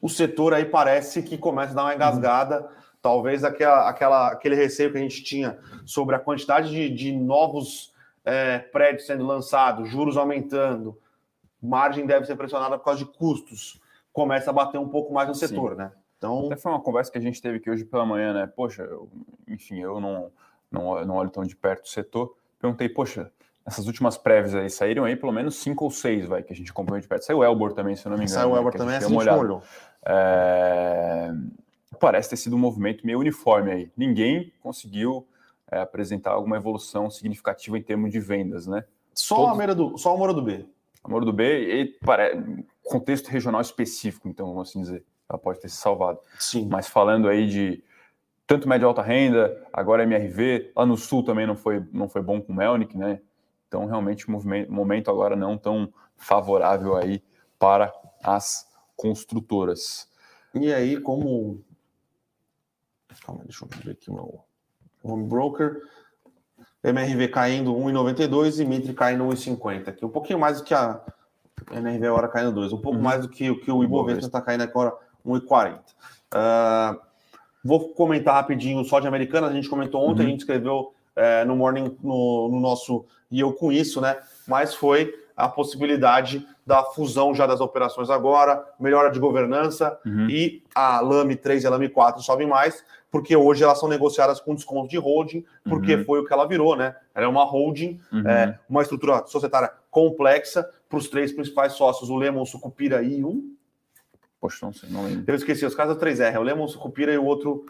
o 0.00 0.08
setor 0.08 0.54
aí 0.54 0.64
parece 0.64 1.22
que 1.22 1.36
começa 1.36 1.72
a 1.72 1.74
dar 1.74 1.82
uma 1.84 1.94
engasgada. 1.94 2.62
Uhum. 2.62 2.68
Talvez 3.02 3.44
aquela, 3.44 3.88
aquela, 3.88 4.28
aquele 4.28 4.54
receio 4.54 4.90
que 4.90 4.98
a 4.98 5.00
gente 5.00 5.22
tinha 5.22 5.58
sobre 5.84 6.16
a 6.16 6.18
quantidade 6.18 6.70
de, 6.70 6.88
de 6.88 7.12
novos 7.12 7.92
é, 8.28 8.58
prédios 8.58 9.06
sendo 9.06 9.26
lançados, 9.26 9.88
juros 9.88 10.18
aumentando, 10.18 10.98
margem 11.62 12.04
deve 12.04 12.26
ser 12.26 12.36
pressionada 12.36 12.76
por 12.76 12.84
causa 12.84 12.98
de 12.98 13.06
custos, 13.06 13.80
começa 14.12 14.50
a 14.50 14.52
bater 14.52 14.78
um 14.78 14.88
pouco 14.88 15.14
mais 15.14 15.26
no 15.26 15.34
setor, 15.34 15.70
Sim. 15.70 15.78
né? 15.78 15.92
Então... 16.18 16.46
Até 16.46 16.56
foi 16.56 16.72
uma 16.72 16.80
conversa 16.80 17.10
que 17.10 17.16
a 17.16 17.20
gente 17.22 17.40
teve 17.40 17.56
aqui 17.56 17.70
hoje 17.70 17.86
pela 17.86 18.04
manhã, 18.04 18.34
né? 18.34 18.46
Poxa, 18.46 18.82
eu, 18.82 19.08
enfim, 19.46 19.78
eu 19.78 19.98
não, 19.98 20.30
não, 20.70 21.04
não 21.06 21.14
olho 21.16 21.30
tão 21.30 21.42
de 21.42 21.56
perto 21.56 21.86
o 21.86 21.88
setor. 21.88 22.36
Perguntei, 22.60 22.88
poxa, 22.88 23.30
essas 23.64 23.86
últimas 23.86 24.18
prévias 24.18 24.54
aí 24.54 24.68
saíram 24.68 25.04
aí 25.04 25.16
pelo 25.16 25.32
menos 25.32 25.54
cinco 25.54 25.84
ou 25.84 25.90
seis, 25.90 26.26
vai, 26.26 26.42
que 26.42 26.52
a 26.52 26.56
gente 26.56 26.70
acompanhou 26.70 27.00
de 27.00 27.08
perto. 27.08 27.24
Saiu 27.24 27.38
o 27.38 27.44
Elbor 27.44 27.72
também, 27.72 27.96
se 27.96 28.04
eu 28.04 28.10
não 28.10 28.18
me 28.18 28.24
engano. 28.24 28.40
Saiu 28.40 28.50
o 28.50 28.52
né, 28.52 28.58
Elbor 28.58 28.72
também, 28.74 28.96
a 28.96 29.00
gente, 29.00 29.16
a 29.16 29.20
gente 29.20 29.30
olhou. 29.30 29.62
É... 30.04 31.32
Parece 31.98 32.28
ter 32.28 32.36
sido 32.36 32.56
um 32.56 32.58
movimento 32.58 33.06
meio 33.06 33.20
uniforme 33.20 33.70
aí. 33.70 33.92
Ninguém 33.96 34.52
conseguiu 34.60 35.26
é, 35.70 35.80
apresentar 35.80 36.32
alguma 36.32 36.56
evolução 36.56 37.10
significativa 37.10 37.78
em 37.78 37.82
termos 37.82 38.10
de 38.10 38.20
vendas, 38.20 38.66
né? 38.66 38.84
Só 39.14 39.36
Todos... 39.36 39.52
a 39.52 39.54
Mora 39.54 39.74
do, 39.74 39.98
só 39.98 40.14
a 40.14 40.18
Mora 40.18 40.32
do 40.32 40.42
B. 40.42 40.66
A 41.02 41.08
Mora 41.08 41.24
do 41.24 41.32
B, 41.32 41.80
e 41.80 41.84
para... 42.04 42.30
contexto 42.84 43.28
regional 43.28 43.60
específico, 43.60 44.28
então, 44.28 44.46
vamos 44.48 44.68
assim 44.68 44.80
dizer. 44.80 45.04
Ela 45.28 45.38
pode 45.38 45.60
ter 45.60 45.68
se 45.68 45.76
salvado. 45.76 46.20
Sim. 46.38 46.68
Mas 46.70 46.88
falando 46.88 47.28
aí 47.28 47.46
de 47.46 47.84
tanto 48.46 48.66
média 48.66 48.86
alta 48.86 49.02
renda, 49.02 49.62
agora 49.70 50.04
MRV, 50.04 50.72
lá 50.74 50.86
no 50.86 50.96
sul 50.96 51.22
também 51.22 51.46
não 51.46 51.54
foi, 51.54 51.86
não 51.92 52.08
foi 52.08 52.22
bom 52.22 52.40
com 52.40 52.52
o 52.52 52.56
Melnick, 52.56 52.96
né? 52.96 53.20
Então, 53.66 53.84
realmente, 53.84 54.26
o 54.26 54.32
momento 54.72 55.10
agora 55.10 55.36
não 55.36 55.58
tão 55.58 55.92
favorável 56.16 56.96
aí 56.96 57.22
para 57.58 57.92
as 58.24 58.66
construtoras. 58.96 60.10
E 60.54 60.72
aí, 60.72 60.98
como. 60.98 61.62
Calma, 63.26 63.44
deixa 63.44 63.64
eu 63.64 63.68
ver 63.68 63.92
aqui 63.92 64.10
o 64.10 64.14
meu 64.14 64.47
home 65.02 65.26
broker. 65.28 65.82
MRV 66.82 67.28
caindo 67.28 67.74
1,92 67.74 68.60
e 68.60 68.64
Mitre 68.64 68.94
caindo 68.94 69.24
1,50. 69.24 69.88
Aqui 69.88 70.04
um 70.04 70.08
pouquinho 70.08 70.38
mais 70.38 70.58
do 70.58 70.64
que 70.64 70.74
a 70.74 71.00
MRV 71.72 72.06
agora 72.06 72.28
caindo 72.28 72.52
2, 72.52 72.72
um 72.72 72.78
pouco 72.78 72.98
uhum. 72.98 73.04
mais 73.04 73.22
do 73.22 73.28
que, 73.28 73.54
que 73.56 73.70
o 73.70 73.82
Ibovespa 73.82 74.26
está 74.26 74.40
caindo 74.40 74.62
agora 74.62 74.92
1,40. 75.26 75.74
Uh, 75.74 75.80
ah, 76.32 76.98
vou 77.64 77.88
comentar 77.90 78.34
rapidinho 78.34 78.84
só 78.84 79.00
de 79.00 79.08
Americanas. 79.08 79.50
A 79.50 79.54
gente 79.54 79.68
comentou 79.68 80.02
ontem, 80.02 80.22
uhum. 80.22 80.28
a 80.28 80.30
gente 80.30 80.40
escreveu 80.40 80.94
é, 81.16 81.44
no 81.44 81.56
Morning, 81.56 81.96
no, 82.02 82.48
no, 82.48 82.60
nosso 82.60 83.04
e 83.30 83.40
eu 83.40 83.52
com 83.52 83.72
isso, 83.72 84.00
né? 84.00 84.16
Mas 84.46 84.74
foi 84.74 85.12
a 85.36 85.48
possibilidade 85.48 86.46
da 86.66 86.82
fusão 86.82 87.34
já 87.34 87.46
das 87.46 87.60
operações 87.60 88.10
agora, 88.10 88.64
melhora 88.78 89.10
de 89.10 89.18
governança 89.18 89.98
uhum. 90.04 90.28
e 90.28 90.62
a 90.74 91.00
LAME 91.00 91.36
3 91.36 91.64
e 91.64 91.66
a 91.66 91.70
LAME 91.70 91.88
4 91.88 92.22
sobem 92.22 92.46
mais, 92.46 92.84
porque 93.10 93.34
hoje 93.34 93.64
elas 93.64 93.78
são 93.80 93.88
negociadas 93.88 94.40
com 94.40 94.54
desconto 94.54 94.88
de 94.88 94.98
holding, 94.98 95.44
porque 95.64 95.94
uhum. 95.94 96.04
foi 96.04 96.20
o 96.20 96.24
que 96.26 96.32
ela 96.32 96.46
virou, 96.46 96.76
né? 96.76 96.94
Ela 97.14 97.26
é 97.26 97.28
uma 97.28 97.44
holding, 97.44 98.00
uhum. 98.12 98.28
é, 98.28 98.58
uma 98.68 98.82
estrutura 98.82 99.26
societária 99.26 99.72
complexa 99.90 100.68
para 100.88 100.98
os 100.98 101.08
três 101.08 101.32
principais 101.32 101.72
sócios, 101.72 102.10
o 102.10 102.16
Lemon, 102.16 102.44
Sucupira 102.44 103.02
e 103.02 103.24
um. 103.24 103.54
Poxa, 104.40 104.66
não 104.66 104.72
sei, 104.72 104.88
não 104.90 105.04
lembro. 105.04 105.24
Eu 105.26 105.34
esqueci, 105.34 105.64
os 105.64 105.74
casos 105.74 105.96
3R, 105.96 106.34
é 106.34 106.38
o 106.38 106.42
Lemon, 106.42 106.68
Sucupira 106.68 107.12
e 107.12 107.18
o 107.18 107.24
outro 107.24 107.66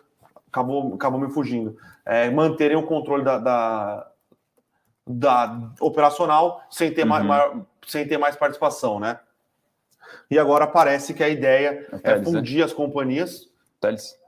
acabou, 0.49 0.95
acabou 0.95 1.21
me 1.21 1.31
fugindo. 1.33 1.77
É, 2.05 2.29
manterem 2.31 2.77
o 2.77 2.87
controle 2.87 3.25
da, 3.25 3.39
da, 3.39 4.11
da 5.07 5.71
operacional 5.81 6.63
sem 6.71 6.93
ter, 6.93 7.03
uhum. 7.03 7.09
mais, 7.09 7.25
maior, 7.25 7.67
sem 7.87 8.07
ter 8.07 8.19
mais 8.19 8.35
participação, 8.35 8.99
né? 8.99 9.19
E 10.31 10.39
agora 10.39 10.67
parece 10.67 11.15
que 11.15 11.23
a 11.23 11.29
ideia 11.29 11.87
é, 12.03 12.13
é 12.13 12.23
fundir 12.23 12.59
né? 12.59 12.65
as 12.65 12.73
companhias. 12.73 13.49
Teles. 13.81 14.19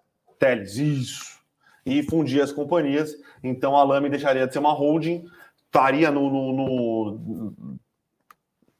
Teles, 0.40 0.76
isso. 0.76 1.38
E 1.86 2.02
fundir 2.02 2.42
as 2.42 2.50
companhias. 2.50 3.14
Então 3.44 3.76
a 3.76 3.84
Lame 3.84 4.08
deixaria 4.08 4.46
de 4.46 4.52
ser 4.52 4.58
uma 4.58 4.72
holding, 4.72 5.24
estaria 5.66 6.10
no, 6.10 6.28
no, 6.28 6.52
no 6.52 7.78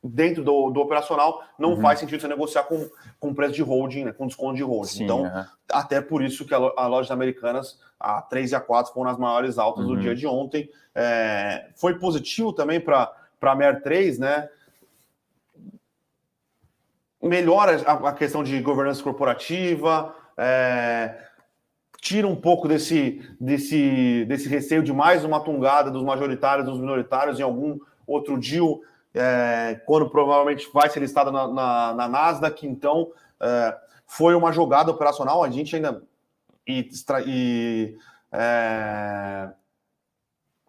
dentro 0.03 0.43
do, 0.43 0.71
do 0.71 0.81
operacional, 0.81 1.43
não 1.59 1.75
uhum. 1.75 1.81
faz 1.81 1.99
sentido 1.99 2.21
você 2.21 2.29
negociar 2.29 2.65
com, 2.65 2.89
com 3.19 3.35
preço 3.35 3.55
de 3.55 3.63
holding, 3.63 4.05
né, 4.05 4.13
com 4.13 4.27
desconto 4.27 4.57
de 4.57 4.63
holding. 4.63 4.89
Sim, 4.89 5.05
então, 5.05 5.23
uhum. 5.23 5.45
até 5.71 6.01
por 6.01 6.23
isso 6.23 6.47
que 6.47 6.55
a, 6.55 6.59
a 6.59 6.87
lojas 6.87 7.11
americanas, 7.11 7.79
a 7.99 8.23
3 8.23 8.53
e 8.53 8.55
a 8.55 8.61
4, 8.61 8.93
foram 8.93 9.11
as 9.11 9.19
maiores 9.19 9.59
altas 9.59 9.85
uhum. 9.85 9.95
do 9.95 10.01
dia 10.01 10.15
de 10.15 10.27
ontem. 10.27 10.71
É, 10.95 11.69
foi 11.77 11.99
positivo 11.99 12.53
também 12.53 12.81
para 12.81 13.13
a 13.43 13.55
MER 13.55 13.83
3, 13.83 14.19
né? 14.19 14.49
Melhora 17.23 17.83
a, 17.87 18.09
a 18.09 18.13
questão 18.15 18.43
de 18.43 18.59
governança 18.61 19.03
corporativa, 19.03 20.15
é, 20.39 21.15
tira 22.01 22.27
um 22.27 22.37
pouco 22.37 22.67
desse, 22.67 23.21
desse, 23.39 24.25
desse 24.25 24.49
receio 24.49 24.83
de 24.83 24.93
mais 24.93 25.25
uma 25.25 25.41
tungada 25.41 25.91
dos 25.91 26.03
majoritários, 26.03 26.67
dos 26.67 26.81
minoritários 26.81 27.39
em 27.39 27.43
algum 27.43 27.79
outro 28.07 28.39
deal 28.39 28.81
é, 29.15 29.81
quando 29.87 30.09
provavelmente 30.09 30.69
vai 30.73 30.89
ser 30.89 31.01
listada 31.01 31.31
na, 31.31 31.47
na, 31.49 31.95
na 31.95 32.09
Nasdaq. 32.09 32.67
Então, 32.67 33.13
é, 33.41 33.77
foi 34.07 34.35
uma 34.35 34.53
jogada 34.53 34.91
operacional. 34.91 35.43
A 35.43 35.51
gente 35.51 35.77
ainda. 35.77 36.03
E, 36.67 36.89
e 37.27 37.97
é, 38.33 39.51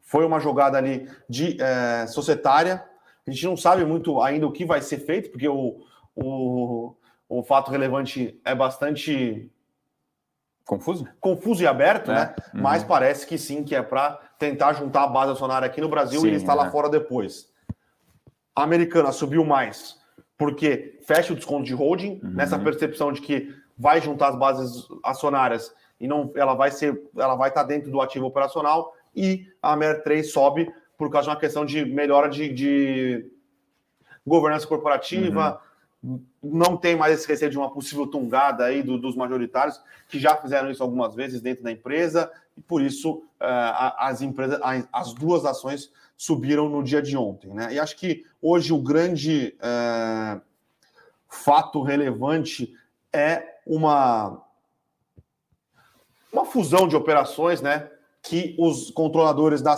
foi 0.02 0.26
uma 0.26 0.40
jogada 0.40 0.78
ali 0.78 1.10
de 1.30 1.58
é, 1.62 2.08
societária. 2.08 2.84
A 3.26 3.32
gente 3.32 3.46
não 3.46 3.56
sabe 3.56 3.86
muito 3.86 4.22
ainda 4.22 4.48
o 4.48 4.52
que 4.52 4.66
vai 4.66 4.82
ser 4.82 5.00
feito, 5.00 5.30
porque 5.30 5.48
o, 5.48 5.80
o, 6.16 6.96
o 7.30 7.44
fato 7.44 7.72
relevante 7.72 8.40
é 8.44 8.56
bastante 8.56 9.50
confuso, 10.72 11.06
confuso 11.20 11.62
e 11.62 11.68
aberto, 11.68 12.12
é. 12.12 12.16
né? 12.16 12.36
Uhum. 12.54 12.62
Mas 12.62 12.84
parece 12.84 13.28
que 13.28 13.38
sim, 13.38 13.64
que 13.64 13.76
é 13.76 13.82
para 13.82 14.20
tentar 14.40 14.74
juntar 14.74 15.04
a 15.04 15.08
base 15.08 15.34
acionária 15.34 15.66
aqui 15.66 15.82
no 15.82 15.90
Brasil 15.90 16.22
sim, 16.22 16.28
e 16.28 16.32
listar 16.32 16.56
é. 16.56 16.60
lá 16.60 16.72
fora 16.72 16.90
depois 16.90 17.52
a 18.56 18.64
americana 18.64 19.12
subiu 19.12 19.46
mais 19.46 20.00
porque 20.38 21.00
fecha 21.06 21.34
o 21.34 21.36
desconto 21.36 21.66
de 21.66 21.74
holding, 21.74 22.20
uhum. 22.24 22.32
nessa 22.32 22.58
percepção 22.58 23.12
de 23.12 23.22
que 23.22 23.54
vai 23.78 24.02
juntar 24.02 24.30
as 24.30 24.36
bases 24.36 24.88
acionárias 25.04 25.74
e 26.00 26.08
não 26.08 26.32
ela 26.36 26.56
vai 26.56 26.72
ser, 26.72 27.00
ela 27.16 27.36
vai 27.36 27.50
estar 27.50 27.64
dentro 27.64 27.92
do 27.92 28.02
ativo 28.02 28.26
operacional, 28.26 28.92
e 29.16 29.46
a 29.62 29.78
MER3 29.78 30.24
sobe 30.24 30.74
por 30.98 31.12
causa 31.12 31.26
de 31.26 31.30
uma 31.30 31.40
questão 31.40 31.64
de 31.64 31.86
melhora 31.86 32.28
de, 32.28 32.50
de 32.50 33.32
governança 34.26 34.66
corporativa. 34.66 35.52
Uhum. 35.52 35.71
Não 36.42 36.78
tem 36.78 36.96
mais 36.96 37.20
esse 37.20 37.28
receio 37.28 37.52
de 37.52 37.58
uma 37.58 37.72
possível 37.72 38.08
tungada 38.08 38.66
aí 38.66 38.82
do, 38.82 38.98
dos 38.98 39.16
majoritários, 39.16 39.80
que 40.08 40.20
já 40.20 40.36
fizeram 40.36 40.72
isso 40.72 40.82
algumas 40.82 41.14
vezes 41.14 41.42
dentro 41.42 41.64
da 41.64 41.72
empresa, 41.72 42.32
e 42.58 42.62
por 42.62 42.82
isso 42.82 43.24
uh, 43.40 43.94
as 43.98 44.22
empresas, 44.22 44.60
as 44.92 45.14
duas 45.14 45.46
ações 45.46 45.92
subiram 46.22 46.70
no 46.70 46.84
dia 46.84 47.02
de 47.02 47.18
ontem. 47.18 47.52
Né? 47.52 47.74
E 47.74 47.80
acho 47.80 47.96
que 47.98 48.24
hoje 48.40 48.72
o 48.72 48.80
grande 48.80 49.56
é, 49.60 50.40
fato 51.28 51.82
relevante 51.82 52.76
é 53.12 53.58
uma, 53.66 54.40
uma 56.32 56.46
fusão 56.46 56.88
de 56.88 56.96
operações 56.96 57.60
né, 57.60 57.90
que 58.22 58.56
os 58.60 58.92
controladores 58.92 59.64
da 59.64 59.76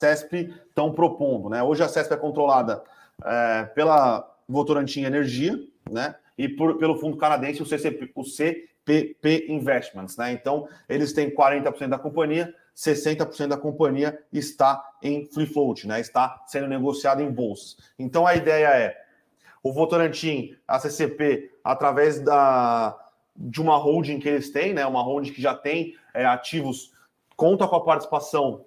CESP 0.00 0.54
estão 0.68 0.92
propondo. 0.92 1.48
Né? 1.48 1.62
Hoje 1.64 1.82
a 1.82 1.88
CESP 1.88 2.14
é 2.14 2.16
controlada 2.16 2.84
é, 3.24 3.64
pela 3.74 4.31
Votorantim 4.52 5.02
Energia 5.02 5.58
né, 5.90 6.14
e 6.36 6.48
por, 6.48 6.78
pelo 6.78 6.96
fundo 6.98 7.16
canadense, 7.16 7.62
o, 7.62 7.66
CCP, 7.66 8.12
o 8.14 8.22
ACPP 8.82 9.46
Investments, 9.48 10.16
né? 10.16 10.32
Então, 10.32 10.68
eles 10.88 11.12
têm 11.12 11.30
40% 11.34 11.88
da 11.88 11.98
companhia, 11.98 12.54
60% 12.76 13.48
da 13.48 13.56
companhia 13.56 14.18
está 14.32 14.82
em 15.02 15.26
free 15.26 15.46
float, 15.46 15.86
né? 15.86 16.00
Está 16.00 16.42
sendo 16.46 16.68
negociado 16.68 17.22
em 17.22 17.30
bolsa. 17.30 17.76
Então, 17.98 18.26
a 18.26 18.34
ideia 18.34 18.68
é 18.68 18.96
o 19.62 19.72
Votorantim, 19.72 20.56
a 20.66 20.78
CCP, 20.80 21.52
através 21.62 22.20
da, 22.20 22.98
de 23.36 23.60
uma 23.60 23.76
holding 23.76 24.18
que 24.18 24.28
eles 24.28 24.50
têm, 24.50 24.74
né? 24.74 24.84
Uma 24.84 25.02
holding 25.02 25.32
que 25.32 25.40
já 25.40 25.54
tem 25.54 25.94
é, 26.12 26.24
ativos, 26.24 26.92
conta 27.36 27.68
com 27.68 27.76
a 27.76 27.84
participação 27.84 28.64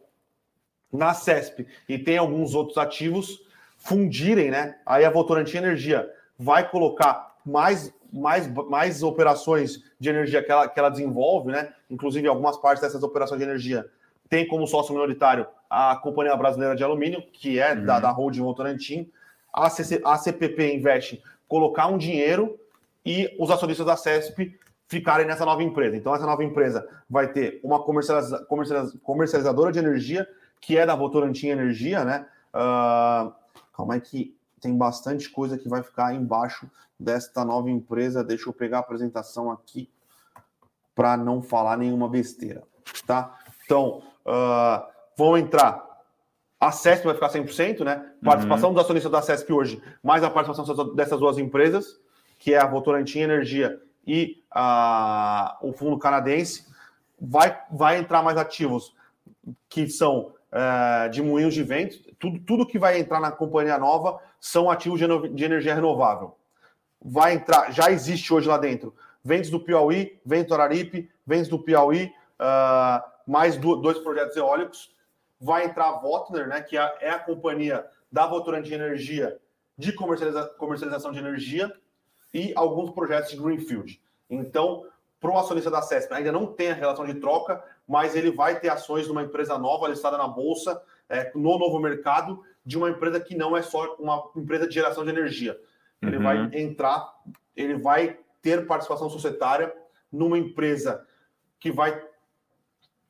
na 0.92 1.14
CESP 1.14 1.68
e 1.90 2.00
tem 2.00 2.18
alguns 2.18 2.56
outros 2.56 2.78
ativos, 2.78 3.45
fundirem, 3.86 4.52
né? 4.52 4.76
Aí 4.86 5.06
a 5.06 5.10
Votorantim 5.10 5.58
Energia 5.58 6.10
vai 6.38 6.70
colocar 6.70 7.36
mais, 7.46 7.94
mais, 8.12 8.48
mais 8.70 9.04
operações 9.04 9.84
de 10.00 10.10
energia 10.10 10.44
que 10.44 10.52
ela, 10.52 10.68
que 10.68 10.80
ela 10.80 10.90
desenvolve, 10.90 11.52
né? 11.52 11.74
Inclusive, 11.90 12.28
algumas 12.28 12.58
partes 12.58 12.82
dessas 12.82 13.04
operações 13.04 13.40
de 13.40 13.46
energia 13.46 13.86
tem 14.28 14.48
como 14.48 14.66
sócio 14.66 14.94
minoritário 14.94 15.46
a 15.70 15.96
Companhia 15.96 16.36
Brasileira 16.36 16.76
de 16.76 16.84
Alumínio, 16.84 17.24
que 17.32 17.60
é 17.60 17.74
uhum. 17.74 17.86
da, 17.86 18.00
da 18.00 18.10
holding 18.10 18.42
Votorantim 18.42 19.10
a, 19.56 19.70
CC, 19.70 20.02
a 20.04 20.18
CPP 20.18 20.74
investe 20.74 21.24
colocar 21.48 21.88
um 21.88 21.98
dinheiro 21.98 22.60
e 23.06 23.34
os 23.40 23.50
acionistas 23.50 23.86
da 23.86 23.96
CESP 23.96 24.60
ficarem 24.88 25.26
nessa 25.26 25.46
nova 25.46 25.64
empresa. 25.64 25.96
Então, 25.96 26.14
essa 26.14 26.26
nova 26.26 26.44
empresa 26.44 26.86
vai 27.10 27.32
ter 27.32 27.60
uma 27.64 27.82
comercializa, 27.82 28.44
comercializa, 28.46 28.98
comercializadora 29.02 29.72
de 29.72 29.80
energia, 29.80 30.28
que 30.60 30.78
é 30.78 30.86
da 30.86 30.96
Votorantim 30.96 31.48
Energia, 31.48 32.04
né? 32.04 32.26
Uh, 32.54 33.32
calma 33.76 33.96
aí 33.96 34.02
que 34.02 34.36
tem 34.62 34.76
bastante 34.76 35.30
coisa 35.30 35.58
que 35.58 35.70
vai 35.70 35.84
ficar 35.84 36.14
embaixo 36.14 36.70
desta 37.00 37.44
nova 37.44 37.70
empresa. 37.70 38.24
Deixa 38.24 38.50
eu 38.50 38.54
pegar 38.54 38.78
a 38.78 38.82
apresentação 38.82 39.52
aqui 39.52 39.90
para 40.94 41.18
não 41.18 41.42
falar 41.42 41.78
nenhuma 41.78 42.08
besteira, 42.08 42.64
tá? 43.06 43.38
Então, 43.66 44.02
uh, 44.26 44.86
vão 45.18 45.38
entrar 45.38 45.86
a 46.60 46.72
CESP 46.72 47.06
vai 47.06 47.14
ficar 47.14 47.30
100%, 47.30 47.84
né? 47.84 48.12
Participação 48.24 48.70
uhum. 48.70 48.76
dos 48.76 48.84
acionistas 48.84 49.12
da 49.12 49.22
CESP 49.22 49.54
hoje, 49.54 49.84
mais 50.02 50.24
a 50.24 50.30
participação 50.30 50.96
dessas 50.96 51.20
duas 51.20 51.38
empresas, 51.38 52.00
que 52.40 52.54
é 52.54 52.58
a 52.58 52.66
Votorantim 52.66 53.20
Energia 53.20 53.80
e 54.08 54.44
a, 54.50 55.58
o 55.62 55.74
fundo 55.74 55.98
canadense, 56.00 56.66
vai, 57.20 57.60
vai 57.72 57.98
entrar 57.98 58.24
mais 58.24 58.38
ativos 58.38 58.96
que 59.70 59.88
são 59.88 60.34
é, 60.52 61.10
de 61.10 61.22
moinhos 61.22 61.54
de 61.54 61.62
vento. 61.62 62.00
Tudo, 62.20 62.40
tudo 62.40 62.68
que 62.68 62.80
vai 62.80 63.00
entrar 63.00 63.20
na 63.20 63.32
companhia 63.32 63.78
nova 63.78 64.20
são 64.40 64.70
ativos 64.70 65.00
de, 65.00 65.30
de 65.30 65.44
energia 65.44 65.76
renovável. 65.76 66.36
Vai 67.02 67.34
entrar, 67.34 67.72
já 67.72 67.92
existe 67.92 68.34
hoje 68.34 68.48
lá 68.48 68.58
dentro, 68.58 68.96
ventos 69.24 69.50
do 69.50 69.60
Piauí, 69.60 70.20
vento 70.26 70.50
do 70.50 70.56
Araripe, 70.56 71.10
ventos 71.26 71.50
do 71.50 71.60
Piauí, 71.60 72.12
uh, 72.40 73.04
mais 73.28 73.58
do, 73.58 73.76
dois 73.76 74.00
projetos 74.00 74.36
eólicos 74.36 74.96
vai 75.40 75.66
entrar 75.66 75.90
a 75.90 76.00
Votner, 76.00 76.48
né, 76.48 76.62
que 76.62 76.78
é, 76.78 76.98
é 77.02 77.10
a 77.10 77.20
companhia 77.20 77.86
da 78.12 78.26
Votorantim 78.26 78.74
Energia 78.74 79.38
de 79.78 79.92
comercializa 79.92 80.46
comercialização 80.58 81.12
de 81.12 81.20
energia 81.20 81.72
e 82.34 82.54
alguns 82.56 82.92
projetos 82.92 83.32
de 83.32 83.38
Greenfield. 83.38 84.02
Então, 84.30 84.86
para 85.20 85.32
o 85.32 85.38
acionista 85.38 85.70
da 85.70 85.82
CESP 85.82 86.14
ainda 86.14 86.32
não 86.32 86.48
tem 86.48 86.72
a 86.72 86.74
relação 86.74 87.06
de 87.06 87.16
troca, 87.16 87.64
mas 87.88 88.16
ele 88.16 88.32
vai 88.32 88.60
ter 88.60 88.70
ações 88.70 89.06
de 89.06 89.12
uma 89.12 89.24
empresa 89.24 89.58
nova 89.58 89.88
listada 89.88 90.18
na 90.18 90.28
Bolsa, 90.28 90.82
é, 91.10 91.32
no 91.36 91.58
novo 91.58 91.80
mercado, 91.80 92.44
de 92.66 92.78
uma 92.78 92.90
empresa 92.90 93.20
que 93.20 93.36
não 93.36 93.56
é 93.56 93.62
só 93.62 93.96
uma 93.96 94.32
empresa 94.36 94.68
de 94.68 94.74
geração 94.74 95.04
de 95.04 95.12
energia. 95.12 95.60
Ele 96.02 96.18
uhum. 96.18 96.24
vai 96.24 96.50
entrar, 96.54 97.14
ele 97.56 97.76
vai 97.76 98.20
ter 98.42 98.66
participação 98.66 99.10
societária 99.10 99.74
numa 100.12 100.38
empresa 100.38 101.06
que 101.60 101.72
vai 101.72 102.02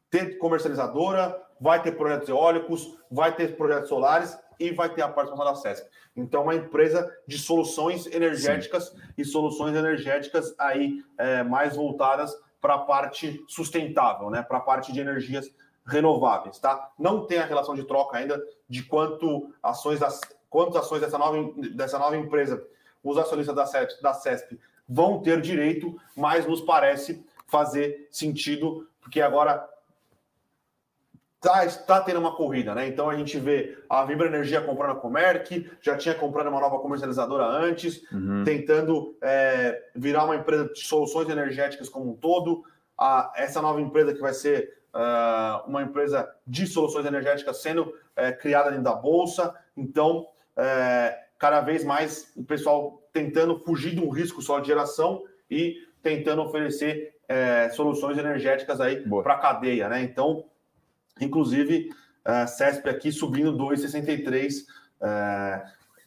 ter 0.09 0.37
comercializadora, 0.37 1.41
vai 1.59 1.81
ter 1.81 1.93
projetos 1.93 2.29
eólicos, 2.29 2.97
vai 3.09 3.35
ter 3.35 3.55
projetos 3.55 3.89
solares 3.89 4.37
e 4.59 4.71
vai 4.71 4.89
ter 4.93 5.01
a 5.01 5.09
participação 5.09 5.53
da 5.53 5.59
CESP. 5.59 5.89
Então, 6.15 6.43
uma 6.43 6.55
empresa 6.55 7.13
de 7.27 7.37
soluções 7.37 8.05
energéticas 8.07 8.89
Sim. 8.89 8.99
e 9.17 9.25
soluções 9.25 9.75
energéticas 9.75 10.55
aí 10.57 11.03
é, 11.17 11.43
mais 11.43 11.75
voltadas 11.75 12.33
para 12.61 12.75
a 12.75 12.79
parte 12.79 13.43
sustentável, 13.47 14.29
né? 14.29 14.41
Para 14.41 14.57
a 14.57 14.61
parte 14.61 14.93
de 14.93 14.99
energias 14.99 15.53
renováveis, 15.85 16.59
tá? 16.59 16.91
Não 16.97 17.25
tem 17.25 17.37
a 17.37 17.45
relação 17.45 17.75
de 17.75 17.83
troca 17.83 18.17
ainda 18.17 18.41
de 18.67 18.83
quanto 18.83 19.53
ações 19.61 19.99
das 19.99 20.19
quantas 20.49 20.77
ações 20.77 21.01
dessa 21.01 21.17
nova, 21.17 21.51
dessa 21.73 21.99
nova 21.99 22.15
empresa 22.15 22.65
os 23.03 23.17
acionistas 23.17 23.55
da 23.55 23.65
CESP, 23.65 24.01
da 24.01 24.13
CESP 24.13 24.59
vão 24.87 25.21
ter 25.21 25.41
direito, 25.41 25.95
mas 26.15 26.47
nos 26.47 26.61
parece 26.61 27.23
fazer 27.45 28.07
sentido, 28.11 28.87
porque 29.01 29.21
agora 29.21 29.69
Tá, 31.45 31.63
está 31.63 32.01
tendo 32.01 32.19
uma 32.19 32.35
corrida, 32.35 32.73
né? 32.73 32.87
Então 32.87 33.07
a 33.07 33.15
gente 33.15 33.37
vê 33.37 33.77
a 33.87 34.03
Vibra 34.03 34.25
Energia 34.25 34.61
comprando 34.61 34.93
a 34.93 34.95
Comerc, 34.95 35.69
já 35.79 35.95
tinha 35.95 36.15
comprado 36.15 36.49
uma 36.49 36.59
nova 36.59 36.79
comercializadora 36.79 37.45
antes, 37.45 38.01
uhum. 38.11 38.43
tentando 38.43 39.15
é, 39.21 39.79
virar 39.95 40.25
uma 40.25 40.35
empresa 40.35 40.73
de 40.73 40.79
soluções 40.79 41.29
energéticas 41.29 41.87
como 41.87 42.09
um 42.09 42.15
todo. 42.15 42.63
A, 42.97 43.31
essa 43.35 43.61
nova 43.61 43.79
empresa 43.79 44.11
que 44.11 44.21
vai 44.21 44.33
ser 44.33 44.75
uh, 44.95 45.67
uma 45.67 45.83
empresa 45.83 46.27
de 46.47 46.65
soluções 46.65 47.05
energéticas 47.05 47.61
sendo 47.61 47.93
é, 48.15 48.31
criada 48.31 48.69
dentro 48.69 48.85
da 48.85 48.95
Bolsa. 48.95 49.53
Então, 49.75 50.27
é, 50.55 51.19
cada 51.37 51.61
vez 51.61 51.83
mais 51.83 52.31
o 52.35 52.43
pessoal 52.43 53.03
tentando 53.11 53.59
fugir 53.59 53.93
de 53.93 54.01
um 54.01 54.09
risco 54.09 54.41
só 54.41 54.59
de 54.59 54.67
geração 54.67 55.23
e 55.51 55.75
tentando 56.01 56.41
oferecer 56.41 57.15
é, 57.27 57.69
soluções 57.69 58.17
energéticas 58.17 58.79
aí 58.79 59.03
para 59.07 59.33
a 59.33 59.39
cadeia, 59.39 59.89
né? 59.89 60.01
Então, 60.01 60.45
Inclusive, 61.19 61.93
a 62.23 62.47
CESP 62.47 62.89
aqui 62.89 63.11
subindo 63.11 63.57
2,63. 63.57 64.65
É, 65.01 65.63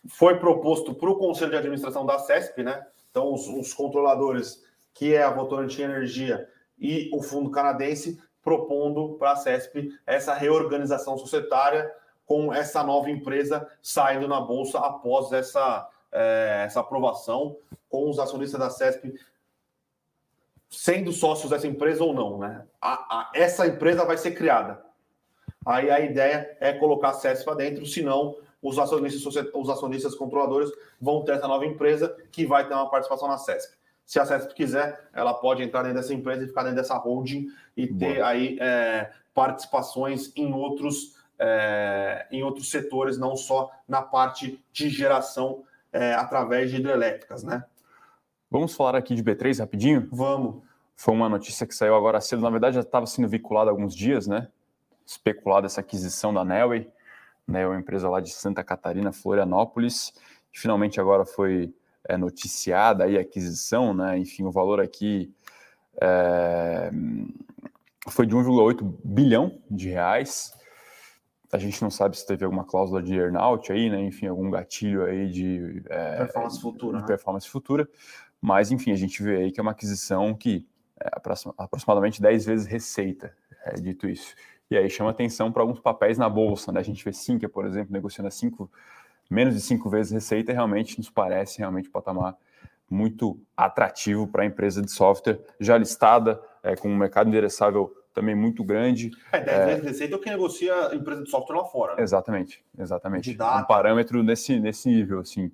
foi 0.09 0.39
proposto 0.39 0.95
para 0.95 1.11
o 1.11 1.17
Conselho 1.17 1.51
de 1.51 1.57
Administração 1.57 2.05
da 2.05 2.19
CESP, 2.19 2.63
né? 2.63 2.85
Então, 3.11 3.33
os, 3.33 3.47
os 3.49 3.73
controladores, 3.73 4.63
que 4.95 5.15
é 5.15 5.23
a 5.23 5.31
Votorantim 5.31 5.83
Energia 5.83 6.49
e 6.79 7.11
o 7.13 7.23
Fundo 7.23 7.51
Canadense, 7.51 8.21
propondo 8.49 9.17
para 9.19 9.33
a 9.33 9.37
CESP 9.37 9.93
essa 10.07 10.33
reorganização 10.33 11.19
societária 11.19 11.95
com 12.25 12.53
essa 12.53 12.83
nova 12.83 13.11
empresa 13.11 13.69
saindo 13.83 14.27
na 14.27 14.41
Bolsa 14.41 14.79
após 14.79 15.31
essa, 15.33 15.87
é, 16.11 16.63
essa 16.65 16.81
aprovação, 16.81 17.57
com 17.91 18.09
os 18.09 18.19
acionistas 18.19 18.59
da 18.59 18.71
CESP 18.71 19.15
sendo 20.71 21.13
sócios 21.13 21.51
dessa 21.51 21.67
empresa 21.67 22.05
ou 22.05 22.15
não, 22.15 22.39
né? 22.39 22.65
A, 22.81 22.93
a, 22.93 23.31
essa 23.35 23.67
empresa 23.67 24.05
vai 24.05 24.19
ser 24.19 24.33
criada 24.33 24.83
aí 25.69 25.91
a 25.91 26.01
ideia 26.01 26.57
é 26.61 26.73
colocar 26.73 27.11
a 27.11 27.15
CES 27.15 27.45
para 27.45 27.57
dentro, 27.57 27.85
senão 27.85 28.37
os 28.63 28.79
acionistas, 28.79 29.25
os 29.55 29.69
acionistas 29.69 30.15
controladores 30.15 30.71
vão 31.01 31.23
ter 31.25 31.33
essa 31.33 31.47
nova 31.47 31.67
empresa 31.67 32.17
que 32.33 32.47
vai 32.47 32.67
ter 32.67 32.75
uma 32.75 32.91
participação 32.91 33.29
na 33.29 33.39
CESP. 33.39 33.78
Se 34.09 34.19
a 34.19 34.25
CESP 34.25 34.55
quiser, 34.55 35.11
ela 35.13 35.35
pode 35.35 35.63
entrar 35.63 35.83
dentro 35.83 35.99
dessa 35.99 36.15
empresa 36.15 36.43
e 36.43 36.47
ficar 36.47 36.63
dentro 36.63 36.77
dessa 36.79 36.97
holding 36.97 37.49
e 37.77 37.87
ter 37.87 38.15
Boa. 38.15 38.27
aí 38.27 38.57
é, 38.59 39.13
participações 39.35 40.33
em 40.35 40.51
outros, 40.51 41.15
é, 41.39 42.27
em 42.33 42.43
outros 42.43 42.71
setores, 42.71 43.19
não 43.19 43.37
só 43.37 43.71
na 43.87 44.01
parte 44.01 44.65
de 44.73 44.89
geração 44.89 45.63
é, 45.93 46.15
através 46.15 46.71
de 46.71 46.79
hidrelétricas, 46.79 47.43
né? 47.43 47.63
Vamos 48.51 48.75
falar 48.75 48.97
aqui 48.97 49.15
de 49.15 49.23
B3 49.23 49.59
rapidinho? 49.59 50.09
Vamos. 50.11 50.63
Foi 50.97 51.13
uma 51.13 51.29
notícia 51.29 51.67
que 51.67 51.75
saiu 51.75 51.95
agora 51.95 52.19
cedo, 52.23 52.41
na 52.41 52.49
verdade 52.49 52.77
já 52.77 52.81
estava 52.81 53.05
sendo 53.05 53.29
vinculada 53.29 53.71
há 53.71 53.73
alguns 53.73 53.95
dias, 53.95 54.27
né? 54.27 54.49
especulado 55.05 55.67
essa 55.67 55.83
aquisição 55.83 56.33
da 56.33 56.47
Nelway, 56.47 56.91
né, 57.47 57.67
uma 57.67 57.79
empresa 57.79 58.09
lá 58.09 58.21
de 58.21 58.31
Santa 58.31 58.65
Catarina, 58.65 59.13
Florianópolis, 59.13 60.15
finalmente 60.51 60.99
agora 60.99 61.27
foi 61.27 61.75
é, 62.09 62.17
noticiada 62.17 63.05
aí 63.05 63.17
a 63.17 63.21
aquisição, 63.21 63.93
né, 63.95 64.19
enfim, 64.19 64.45
o 64.45 64.51
valor 64.51 64.81
aqui 64.81 65.33
é, 66.01 66.91
foi 68.09 68.27
de 68.27 68.35
1,8 68.35 68.99
bilhão 69.05 69.61
de 69.71 69.91
reais, 69.91 70.53
a 71.53 71.59
gente 71.59 71.81
não 71.81 71.91
sabe 71.91 72.19
se 72.19 72.27
teve 72.27 72.45
alguma 72.45 72.65
cláusula 72.65 73.03
de 73.03 73.15
earnout 73.15 73.71
aí, 73.71 73.89
né, 73.91 74.01
enfim, 74.01 74.27
algum 74.27 74.51
gatilho 74.51 75.05
aí 75.05 75.31
de... 75.31 75.83
É, 75.89 76.17
performance 76.17 76.61
futura. 76.61 76.97
De 76.97 77.03
né? 77.03 77.07
performance 77.07 77.49
futura, 77.49 77.89
mas 78.41 78.73
enfim, 78.73 78.91
a 78.91 78.97
gente 78.97 79.23
vê 79.23 79.37
aí 79.37 79.53
que 79.53 79.61
é 79.61 79.63
uma 79.63 79.73
aquisição 79.73 80.35
que 80.35 80.67
é 81.01 81.11
aproximadamente 81.59 82.21
10 82.21 82.47
vezes 82.47 82.67
receita, 82.67 83.33
é 83.65 83.75
dito 83.75 84.09
isso. 84.09 84.35
E 84.71 84.77
aí 84.77 84.91
chama 84.91 85.11
atenção 85.11 85.51
para 85.51 85.63
alguns 85.63 85.81
papéis 85.81 86.19
na 86.19 86.29
bolsa, 86.29 86.71
né? 86.71 86.81
A 86.81 86.83
gente 86.83 87.03
vê 87.03 87.13
Sinqia, 87.13 87.49
por 87.49 87.65
exemplo, 87.65 87.93
negociando 87.93 88.29
a 88.29 88.31
cinco, 88.31 88.71
menos 89.29 89.55
de 89.55 89.61
cinco 89.61 89.89
vezes 89.91 90.13
receita, 90.13 90.53
realmente 90.53 90.99
nos 90.99 91.11
parece 91.11 91.59
realmente 91.59 91.89
um 91.89 91.93
patamar 91.93 92.37
muito 92.91 93.39
atrativo 93.57 94.27
para 94.27 94.43
a 94.43 94.47
empresa 94.47 94.81
de 94.81 94.91
software 94.91 95.39
já 95.61 95.77
listada, 95.77 96.41
é, 96.63 96.75
com 96.75 96.89
um 96.89 96.97
mercado 96.97 97.29
endereçável 97.29 97.95
também 98.15 98.35
muito 98.35 98.65
grande. 98.65 99.11
É, 99.31 99.41
10 99.41 99.49
é, 99.49 99.67
vezes 99.67 99.85
receita 99.85 100.15
é 100.15 100.17
o 100.17 100.21
que 100.21 100.31
negocia 100.31 100.89
a 100.89 100.95
empresa 100.95 101.23
de 101.23 101.31
software 101.31 101.57
lá 101.57 101.65
fora. 101.65 101.97
Né? 101.97 102.03
Exatamente, 102.03 102.65
exatamente. 102.79 103.31
Um 103.31 103.65
parâmetro 103.65 104.23
nesse, 104.23 104.59
nesse 104.59 104.89
nível, 104.89 105.21
assim. 105.21 105.53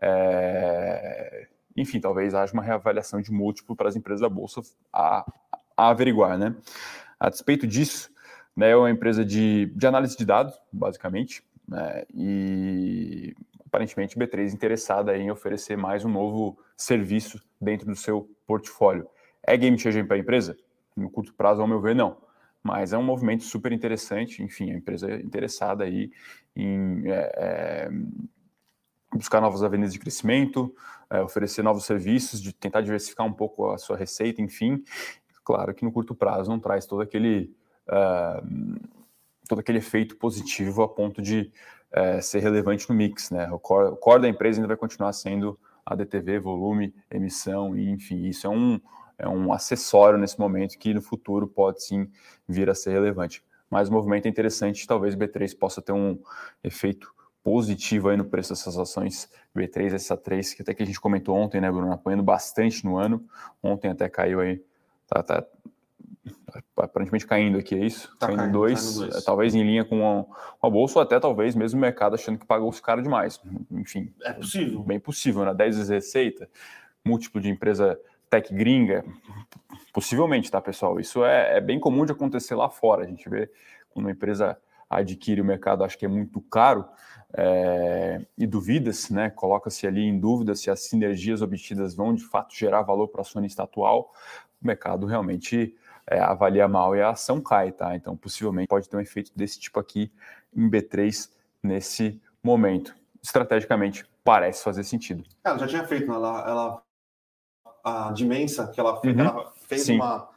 É... 0.00 1.48
enfim, 1.76 1.98
talvez 1.98 2.32
haja 2.32 2.52
uma 2.52 2.62
reavaliação 2.62 3.20
de 3.20 3.32
múltiplo 3.32 3.74
para 3.74 3.88
as 3.88 3.96
empresas 3.96 4.20
da 4.20 4.28
Bolsa 4.28 4.62
a, 4.92 5.28
a 5.76 5.88
averiguar, 5.88 6.38
né? 6.38 6.54
A 7.18 7.28
despeito 7.28 7.66
disso, 7.66 8.08
né, 8.56 8.70
é 8.70 8.76
uma 8.76 8.90
empresa 8.90 9.24
de, 9.24 9.66
de 9.74 9.86
análise 9.86 10.16
de 10.16 10.24
dados, 10.24 10.54
basicamente, 10.72 11.42
né, 11.68 12.04
e 12.14 13.34
aparentemente 13.66 14.18
B3 14.18 14.52
interessada 14.52 15.16
em 15.16 15.30
oferecer 15.30 15.76
mais 15.76 16.04
um 16.04 16.08
novo 16.08 16.58
serviço 16.76 17.40
dentro 17.60 17.86
do 17.86 17.94
seu 17.94 18.28
portfólio. 18.46 19.06
É 19.42 19.56
game 19.56 19.78
changer 19.78 20.06
para 20.06 20.16
a 20.16 20.20
empresa? 20.20 20.56
No 20.96 21.10
curto 21.10 21.34
prazo, 21.34 21.60
ao 21.60 21.68
meu 21.68 21.80
ver, 21.80 21.94
não. 21.94 22.16
Mas 22.62 22.92
é 22.92 22.98
um 22.98 23.02
movimento 23.02 23.44
super 23.44 23.72
interessante, 23.72 24.42
enfim, 24.42 24.72
a 24.72 24.74
empresa 24.74 25.10
é 25.10 25.20
interessada 25.20 25.84
aí 25.84 26.10
em 26.56 27.02
é, 27.06 27.32
é, 27.36 27.90
buscar 29.12 29.40
novas 29.40 29.62
avenidas 29.62 29.92
de 29.92 29.98
crescimento, 29.98 30.74
é, 31.10 31.22
oferecer 31.22 31.62
novos 31.62 31.84
serviços, 31.84 32.42
de 32.42 32.52
tentar 32.52 32.80
diversificar 32.80 33.26
um 33.26 33.32
pouco 33.32 33.70
a 33.70 33.78
sua 33.78 33.96
receita, 33.96 34.42
enfim. 34.42 34.82
Claro 35.44 35.74
que 35.74 35.84
no 35.84 35.92
curto 35.92 36.14
prazo 36.14 36.50
não 36.50 36.58
traz 36.58 36.84
todo 36.84 37.00
aquele, 37.00 37.54
uh, 37.88 38.97
todo 39.48 39.60
aquele 39.60 39.78
efeito 39.78 40.16
positivo 40.16 40.82
a 40.82 40.88
ponto 40.88 41.22
de 41.22 41.50
uh, 41.92 42.22
ser 42.22 42.40
relevante 42.40 42.88
no 42.88 42.94
mix. 42.94 43.30
Né? 43.30 43.50
O, 43.50 43.58
core, 43.58 43.92
o 43.92 43.96
core 43.96 44.22
da 44.22 44.28
empresa 44.28 44.58
ainda 44.58 44.68
vai 44.68 44.76
continuar 44.76 45.12
sendo 45.12 45.58
a 45.84 45.94
DTV, 45.94 46.38
volume, 46.38 46.94
emissão, 47.10 47.76
e 47.76 47.88
enfim, 47.88 48.26
isso 48.26 48.46
é 48.46 48.50
um, 48.50 48.78
é 49.18 49.26
um 49.26 49.52
acessório 49.52 50.18
nesse 50.18 50.38
momento 50.38 50.78
que 50.78 50.92
no 50.92 51.00
futuro 51.00 51.48
pode 51.48 51.82
sim 51.82 52.10
vir 52.46 52.68
a 52.68 52.74
ser 52.74 52.92
relevante. 52.92 53.42
Mas 53.70 53.88
o 53.88 53.92
movimento 53.92 54.26
é 54.26 54.28
interessante, 54.28 54.86
talvez 54.86 55.14
B3 55.14 55.56
possa 55.58 55.80
ter 55.80 55.92
um 55.92 56.18
efeito 56.62 57.10
positivo 57.42 58.10
aí 58.10 58.16
no 58.16 58.26
preço 58.26 58.50
dessas 58.50 58.76
ações 58.76 59.30
B3, 59.56 59.94
essa 59.94 60.16
3, 60.16 60.54
que 60.54 60.62
até 60.62 60.74
que 60.74 60.82
a 60.82 60.86
gente 60.86 61.00
comentou 61.00 61.34
ontem, 61.34 61.60
né, 61.60 61.70
Bruno, 61.70 61.92
apanhando 61.92 62.22
bastante 62.22 62.84
no 62.84 62.98
ano. 62.98 63.24
Ontem 63.62 63.90
até 63.90 64.08
caiu 64.08 64.40
aí, 64.40 64.62
tá, 65.06 65.22
tá 65.22 65.46
aparentemente 66.76 67.26
caindo 67.26 67.58
aqui, 67.58 67.74
é 67.74 67.84
isso? 67.84 68.16
Tá 68.18 68.28
caindo, 68.28 68.52
dois. 68.52 69.00
É, 69.00 69.20
talvez 69.20 69.54
em 69.54 69.62
linha 69.62 69.84
com 69.84 70.20
a, 70.20 70.24
com 70.58 70.66
a, 70.66 70.70
bolsa, 70.70 70.98
ou 70.98 71.02
até 71.02 71.18
talvez 71.18 71.54
mesmo 71.54 71.78
o 71.78 71.80
mercado 71.80 72.14
achando 72.14 72.38
que 72.38 72.46
pagou 72.46 72.68
os 72.68 72.80
caras 72.80 73.02
demais. 73.02 73.40
Enfim. 73.70 74.12
É 74.22 74.32
possível. 74.32 74.82
Bem 74.82 75.00
possível, 75.00 75.44
né? 75.44 75.54
10 75.54 75.76
vezes 75.76 75.90
receita, 75.90 76.48
múltiplo 77.04 77.40
de 77.40 77.48
empresa 77.48 77.98
tech 78.30 78.52
gringa, 78.52 79.04
possivelmente, 79.92 80.50
tá, 80.50 80.60
pessoal? 80.60 81.00
Isso 81.00 81.24
é, 81.24 81.56
é 81.56 81.60
bem 81.60 81.80
comum 81.80 82.04
de 82.04 82.12
acontecer 82.12 82.54
lá 82.54 82.68
fora. 82.68 83.04
A 83.04 83.06
gente 83.06 83.28
vê 83.28 83.50
quando 83.90 84.06
uma 84.06 84.12
empresa 84.12 84.58
adquire 84.88 85.40
o 85.40 85.44
mercado, 85.44 85.84
acho 85.84 85.98
que 85.98 86.04
é 86.04 86.08
muito 86.08 86.40
caro, 86.40 86.86
é, 87.34 88.24
e 88.36 88.46
duvida-se, 88.46 89.12
né? 89.12 89.30
Coloca-se 89.30 89.86
ali 89.86 90.02
em 90.02 90.18
dúvida 90.18 90.54
se 90.54 90.70
as 90.70 90.80
sinergias 90.80 91.42
obtidas 91.42 91.94
vão 91.94 92.14
de 92.14 92.24
fato 92.24 92.54
gerar 92.54 92.82
valor 92.82 93.08
para 93.08 93.20
a 93.20 93.22
acionista 93.22 93.62
atual. 93.62 94.12
O 94.62 94.66
mercado 94.66 95.06
realmente 95.06 95.76
é, 96.10 96.20
avalia 96.20 96.66
mal 96.66 96.96
e 96.96 97.02
a 97.02 97.10
ação 97.10 97.40
cai, 97.40 97.72
tá? 97.72 97.94
Então, 97.94 98.16
possivelmente 98.16 98.68
pode 98.68 98.88
ter 98.88 98.96
um 98.96 99.00
efeito 99.00 99.30
desse 99.34 99.60
tipo 99.60 99.78
aqui 99.78 100.10
em 100.54 100.68
B3 100.68 101.30
nesse 101.62 102.20
momento. 102.42 102.94
Estrategicamente, 103.22 104.04
parece 104.24 104.62
fazer 104.62 104.84
sentido. 104.84 105.24
Ela 105.44 105.58
já 105.58 105.66
tinha 105.66 105.86
feito, 105.86 106.08
né? 106.08 106.14
ela, 106.14 106.48
ela 106.48 106.82
a 107.84 108.12
Dimensa, 108.12 108.68
que 108.68 108.80
ela, 108.80 109.00
uhum. 109.04 109.20
ela 109.20 109.52
fez 109.66 109.82
Sim. 109.82 109.96
uma. 109.96 110.28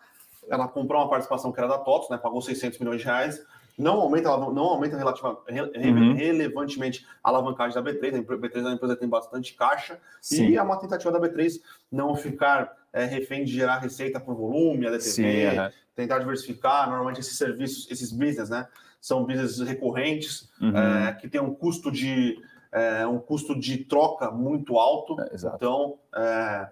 Ela 0.49 0.67
comprou 0.67 1.01
uma 1.01 1.09
participação 1.09 1.51
que 1.51 1.59
era 1.59 1.67
da 1.67 1.77
TOTS, 1.77 2.09
né? 2.09 2.17
Pagou 2.17 2.41
600 2.41 2.79
milhões 2.79 2.99
de 2.99 3.05
reais 3.05 3.41
não 3.77 4.01
aumenta, 4.01 4.29
não 4.37 4.63
aumenta 4.63 4.97
relativa, 4.97 5.39
uhum. 5.49 6.13
relevantemente 6.13 7.05
a 7.23 7.29
alavancagem 7.29 7.73
da 7.73 7.91
B3. 7.91 8.19
A 8.19 8.23
B3 8.23 8.57
é 8.57 8.61
uma 8.61 8.73
empresa 8.73 8.93
que 8.93 8.99
tem 8.99 9.09
bastante 9.09 9.53
caixa 9.53 9.99
Sim. 10.21 10.49
e 10.49 10.57
é 10.57 10.61
uma 10.61 10.77
tentativa 10.77 11.11
da 11.11 11.19
B3 11.19 11.59
não 11.91 12.15
ficar 12.15 12.77
é, 12.93 13.05
refém 13.05 13.43
de 13.43 13.53
gerar 13.53 13.79
receita 13.79 14.19
por 14.19 14.35
volume, 14.35 14.87
a 14.87 14.91
DTV, 14.91 15.09
Sim, 15.09 15.59
uhum. 15.59 15.69
tentar 15.95 16.19
diversificar. 16.19 16.87
Normalmente 16.87 17.19
esses 17.19 17.37
serviços, 17.37 17.89
esses 17.89 18.11
business, 18.11 18.49
né, 18.49 18.67
são 18.99 19.25
business 19.25 19.59
recorrentes 19.59 20.49
uhum. 20.61 20.77
é, 20.77 21.13
que 21.13 21.27
tem 21.27 21.41
um 21.41 21.53
custo 21.53 21.91
de 21.91 22.37
é, 22.71 23.05
um 23.05 23.19
custo 23.19 23.57
de 23.59 23.79
troca 23.85 24.31
muito 24.31 24.77
alto. 24.77 25.19
É, 25.19 25.29
então 25.55 25.99
é, 26.15 26.69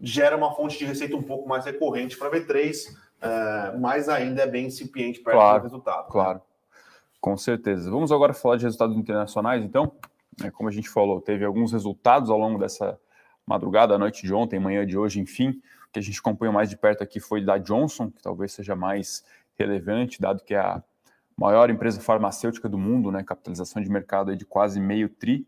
gera 0.00 0.36
uma 0.36 0.54
fonte 0.54 0.78
de 0.78 0.84
receita 0.84 1.16
um 1.16 1.22
pouco 1.22 1.48
mais 1.48 1.64
recorrente 1.64 2.16
para 2.16 2.28
a 2.28 2.30
B3 2.30 3.04
uh, 3.24 3.80
mas 3.80 4.08
ainda 4.08 4.42
é 4.42 4.46
bem 4.46 4.66
incipiente 4.66 5.20
para 5.20 5.32
claro, 5.32 5.60
o 5.60 5.62
resultado. 5.62 6.04
Né? 6.04 6.10
Claro, 6.10 6.38
né? 6.38 6.44
com 7.20 7.36
certeza. 7.36 7.90
Vamos 7.90 8.12
agora 8.12 8.34
falar 8.34 8.56
de 8.56 8.64
resultados 8.64 8.96
internacionais, 8.96 9.64
então. 9.64 9.92
É, 10.42 10.50
como 10.50 10.68
a 10.68 10.72
gente 10.72 10.88
falou, 10.88 11.20
teve 11.20 11.44
alguns 11.44 11.72
resultados 11.72 12.28
ao 12.28 12.36
longo 12.36 12.58
dessa 12.58 12.98
madrugada, 13.46 13.98
noite 13.98 14.26
de 14.26 14.32
ontem, 14.32 14.58
manhã 14.58 14.86
de 14.86 14.96
hoje, 14.96 15.20
enfim. 15.20 15.60
O 15.88 15.92
que 15.92 15.98
a 15.98 16.02
gente 16.02 16.18
acompanhou 16.18 16.52
mais 16.52 16.68
de 16.70 16.76
perto 16.76 17.02
aqui 17.02 17.20
foi 17.20 17.44
da 17.44 17.58
Johnson, 17.58 18.10
que 18.10 18.22
talvez 18.22 18.52
seja 18.52 18.74
mais 18.74 19.24
relevante, 19.58 20.20
dado 20.20 20.42
que 20.42 20.54
é 20.54 20.58
a 20.58 20.82
maior 21.36 21.70
empresa 21.70 22.00
farmacêutica 22.00 22.68
do 22.68 22.78
mundo, 22.78 23.10
né, 23.10 23.22
capitalização 23.22 23.82
de 23.82 23.88
mercado 23.90 24.34
de 24.36 24.44
quase 24.44 24.80
meio 24.80 25.08
tri. 25.08 25.46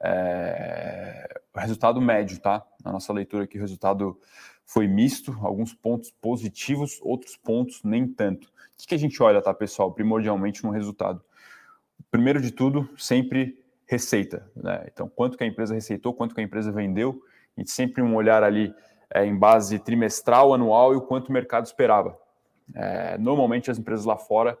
É... 0.00 1.40
Resultado 1.56 2.00
médio, 2.00 2.38
tá? 2.40 2.66
Na 2.84 2.92
nossa 2.92 3.12
leitura 3.12 3.44
aqui, 3.44 3.58
o 3.58 3.60
resultado 3.60 4.18
foi 4.66 4.86
misto, 4.86 5.36
alguns 5.40 5.72
pontos 5.72 6.10
positivos, 6.10 6.98
outros 7.02 7.36
pontos 7.36 7.82
nem 7.84 8.06
tanto. 8.06 8.48
O 8.48 8.86
que 8.86 8.94
a 8.94 8.98
gente 8.98 9.22
olha, 9.22 9.40
tá, 9.40 9.54
pessoal? 9.54 9.92
Primordialmente 9.92 10.64
no 10.64 10.70
resultado. 10.70 11.24
Primeiro 12.10 12.40
de 12.40 12.50
tudo, 12.50 12.88
sempre 12.98 13.63
receita. 13.86 14.50
Né? 14.56 14.86
Então, 14.92 15.08
quanto 15.08 15.36
que 15.36 15.44
a 15.44 15.46
empresa 15.46 15.74
receitou, 15.74 16.14
quanto 16.14 16.34
que 16.34 16.40
a 16.40 16.44
empresa 16.44 16.72
vendeu, 16.72 17.22
gente 17.56 17.70
sempre 17.70 18.02
um 18.02 18.14
olhar 18.14 18.42
ali 18.42 18.74
é, 19.12 19.24
em 19.24 19.36
base 19.36 19.78
trimestral, 19.78 20.52
anual 20.52 20.92
e 20.92 20.96
o 20.96 21.00
quanto 21.00 21.28
o 21.28 21.32
mercado 21.32 21.66
esperava. 21.66 22.18
É, 22.74 23.18
normalmente 23.18 23.70
as 23.70 23.78
empresas 23.78 24.04
lá 24.04 24.16
fora 24.16 24.58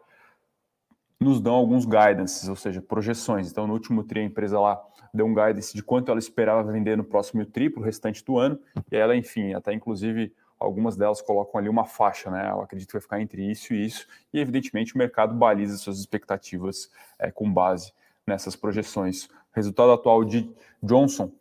nos 1.18 1.40
dão 1.40 1.54
alguns 1.54 1.86
guidances, 1.86 2.48
ou 2.48 2.56
seja, 2.56 2.82
projeções. 2.82 3.50
Então, 3.50 3.66
no 3.66 3.72
último 3.72 4.04
TRI, 4.04 4.20
a 4.20 4.24
empresa 4.24 4.60
lá 4.60 4.82
deu 5.12 5.26
um 5.26 5.34
guidance 5.34 5.74
de 5.74 5.82
quanto 5.82 6.10
ela 6.10 6.18
esperava 6.18 6.70
vender 6.70 6.96
no 6.96 7.04
próximo 7.04 7.44
TRI, 7.46 7.70
para 7.70 7.80
o 7.80 7.84
restante 7.84 8.22
do 8.24 8.36
ano, 8.36 8.58
e 8.90 8.96
ela, 8.96 9.16
enfim, 9.16 9.54
até 9.54 9.72
inclusive 9.72 10.34
algumas 10.58 10.96
delas 10.96 11.20
colocam 11.20 11.58
ali 11.58 11.68
uma 11.68 11.84
faixa, 11.84 12.30
né? 12.30 12.50
Eu 12.50 12.60
acredito 12.60 12.88
que 12.88 12.94
vai 12.94 13.02
ficar 13.02 13.20
entre 13.20 13.42
isso 13.50 13.72
e 13.72 13.86
isso, 13.86 14.06
e 14.32 14.38
evidentemente 14.38 14.94
o 14.94 14.98
mercado 14.98 15.34
baliza 15.34 15.76
suas 15.76 15.98
expectativas 15.98 16.90
é, 17.18 17.30
com 17.30 17.50
base 17.50 17.92
nessas 18.26 18.56
projeções. 18.56 19.24
O 19.24 19.30
resultado 19.54 19.92
atual 19.92 20.24
de 20.24 20.50
Johnson, 20.82 21.32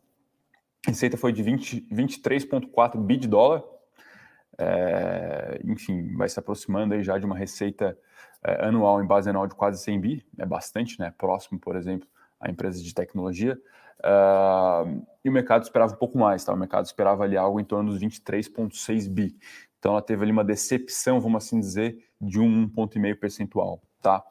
receita 0.86 1.17
foi 1.17 1.32
de 1.32 1.43
23,4 1.43 2.98
bi 2.98 3.17
de 3.17 3.28
dólar, 3.28 3.63
é, 4.58 5.60
enfim, 5.63 6.15
vai 6.15 6.30
se 6.30 6.39
aproximando 6.39 6.93
aí 6.93 7.04
já 7.04 7.17
de 7.17 7.26
uma 7.26 7.38
receita 7.38 7.98
é, 8.43 8.65
anual 8.65 9.02
em 9.02 9.08
base 9.08 9.30
anual 9.30 9.48
de 9.48 9.56
quase 9.56 9.82
100 9.82 10.00
bi, 10.00 10.26
é 10.38 10.46
bastante, 10.46 11.00
né? 11.00 11.13
Próximo, 11.17 11.60
por 11.60 11.76
exemplo, 11.76 12.08
a 12.39 12.50
empresas 12.50 12.84
de 12.84 12.93
tecnologia. 12.93 13.60
Uh, 14.00 15.06
e 15.24 15.30
o 15.30 15.32
mercado 15.32 15.63
esperava 15.63 15.93
um 15.93 15.98
pouco 15.98 16.17
mais, 16.17 16.43
tá? 16.43 16.54
O 16.54 16.58
mercado 16.58 16.86
esperava 16.86 17.24
ali 17.24 17.38
algo 17.38 17.60
em 17.60 17.63
torno 17.63 17.89
dos 17.89 18.02
23,6 18.02 19.10
bi. 19.10 19.38
Então 19.80 19.93
ela 19.93 20.02
teve 20.02 20.24
ali 20.24 20.32
uma 20.32 20.43
decepção, 20.43 21.22
vamos 21.22 21.43
assim 21.43 21.60
dizer, 21.60 21.98
de 22.19 22.39
um 22.39 22.67
ponto 22.67 22.98
e 22.98 23.02
meio 23.02 23.17
percentual, 23.17 23.82
tá? 24.03 24.23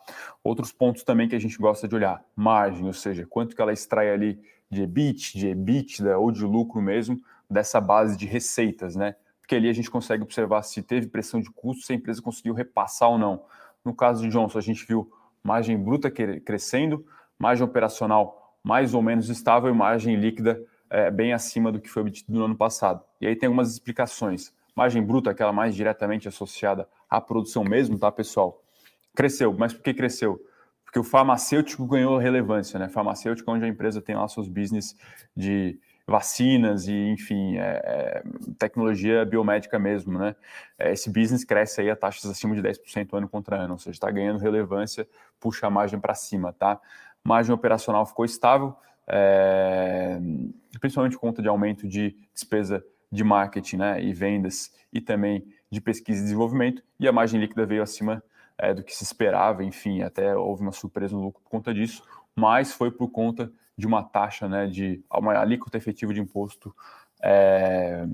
Outros 0.44 0.70
pontos 0.70 1.02
também 1.02 1.28
que 1.28 1.34
a 1.34 1.40
gente 1.40 1.58
gosta 1.58 1.88
de 1.88 1.94
olhar, 1.94 2.22
margem, 2.36 2.86
ou 2.86 2.92
seja, 2.92 3.26
quanto 3.26 3.56
que 3.56 3.62
ela 3.62 3.72
extrai 3.72 4.10
ali 4.10 4.38
de 4.70 4.82
EBIT, 4.82 5.36
de 5.36 5.48
EBITDA 5.48 6.16
ou 6.18 6.30
de 6.30 6.44
lucro 6.44 6.80
mesmo 6.80 7.18
dessa 7.50 7.80
base 7.80 8.16
de 8.16 8.26
receitas, 8.26 8.94
né? 8.94 9.16
Porque 9.40 9.56
ali 9.56 9.68
a 9.68 9.72
gente 9.72 9.90
consegue 9.90 10.22
observar 10.22 10.62
se 10.62 10.82
teve 10.82 11.08
pressão 11.08 11.40
de 11.40 11.50
custo, 11.50 11.84
se 11.84 11.92
a 11.92 11.96
empresa 11.96 12.22
conseguiu 12.22 12.54
repassar 12.54 13.10
ou 13.10 13.18
não. 13.18 13.44
No 13.84 13.94
caso 13.94 14.22
de 14.22 14.28
Johnson, 14.28 14.58
a 14.58 14.62
gente 14.62 14.86
viu 14.86 15.10
margem 15.42 15.76
bruta 15.76 16.10
crescendo, 16.10 17.04
margem 17.38 17.64
operacional 17.64 18.56
mais 18.62 18.94
ou 18.94 19.02
menos 19.02 19.28
estável 19.28 19.68
e 19.68 19.76
margem 19.76 20.14
líquida 20.14 20.62
é, 20.88 21.10
bem 21.10 21.32
acima 21.32 21.72
do 21.72 21.80
que 21.80 21.88
foi 21.88 22.02
obtido 22.02 22.32
no 22.32 22.44
ano 22.44 22.56
passado. 22.56 23.02
E 23.20 23.26
aí 23.26 23.34
tem 23.34 23.48
algumas 23.48 23.72
explicações. 23.72 24.52
Margem 24.74 25.02
bruta, 25.02 25.30
aquela 25.30 25.52
mais 25.52 25.74
diretamente 25.74 26.28
associada 26.28 26.88
à 27.10 27.20
produção 27.20 27.64
mesmo, 27.64 27.98
tá, 27.98 28.10
pessoal? 28.12 28.61
Cresceu, 29.14 29.52
mas 29.52 29.72
por 29.72 29.82
que 29.82 29.92
cresceu? 29.92 30.40
Porque 30.84 30.98
o 30.98 31.04
farmacêutico 31.04 31.86
ganhou 31.86 32.18
relevância, 32.18 32.78
né? 32.78 32.88
Farmacêutico 32.88 33.50
é 33.50 33.54
onde 33.54 33.64
a 33.64 33.68
empresa 33.68 34.00
tem 34.00 34.14
lá 34.14 34.26
seus 34.28 34.48
business 34.48 34.96
de 35.36 35.78
vacinas 36.06 36.88
e, 36.88 36.92
enfim, 36.92 37.56
é, 37.56 37.80
é, 37.84 38.22
tecnologia 38.58 39.24
biomédica 39.24 39.78
mesmo, 39.78 40.18
né? 40.18 40.34
É, 40.78 40.92
esse 40.92 41.08
business 41.08 41.44
cresce 41.44 41.80
aí 41.80 41.90
a 41.90 41.96
taxas 41.96 42.30
acima 42.30 42.54
de 42.54 42.62
10% 42.62 43.16
ano 43.16 43.28
contra 43.28 43.56
ano, 43.56 43.74
ou 43.74 43.78
seja, 43.78 43.92
está 43.92 44.10
ganhando 44.10 44.38
relevância, 44.38 45.06
puxa 45.40 45.66
a 45.66 45.70
margem 45.70 45.98
para 45.98 46.14
cima, 46.14 46.52
tá? 46.52 46.80
Margem 47.24 47.54
operacional 47.54 48.04
ficou 48.04 48.24
estável, 48.24 48.74
é, 49.06 50.18
principalmente 50.80 51.14
por 51.14 51.20
conta 51.20 51.40
de 51.40 51.48
aumento 51.48 51.86
de 51.86 52.16
despesa 52.34 52.84
de 53.10 53.22
marketing 53.22 53.76
né, 53.76 54.02
e 54.02 54.12
vendas 54.12 54.72
e 54.92 55.00
também 55.00 55.46
de 55.70 55.80
pesquisa 55.80 56.20
e 56.20 56.22
desenvolvimento, 56.22 56.82
e 56.98 57.06
a 57.06 57.12
margem 57.12 57.40
líquida 57.40 57.64
veio 57.66 57.82
acima 57.82 58.22
é, 58.62 58.72
do 58.72 58.84
que 58.84 58.94
se 58.94 59.02
esperava, 59.02 59.64
enfim, 59.64 60.02
até 60.02 60.36
houve 60.36 60.62
uma 60.62 60.70
surpresa 60.70 61.16
no 61.16 61.22
lucro 61.24 61.42
por 61.42 61.50
conta 61.50 61.74
disso, 61.74 62.04
mas 62.34 62.72
foi 62.72 62.92
por 62.92 63.10
conta 63.10 63.52
de 63.76 63.88
uma 63.88 64.04
taxa, 64.04 64.48
né, 64.48 64.68
de 64.68 65.02
uma 65.12 65.36
alíquota 65.36 65.76
efetiva 65.76 66.14
de 66.14 66.20
imposto 66.20 66.72
é, 67.20 68.06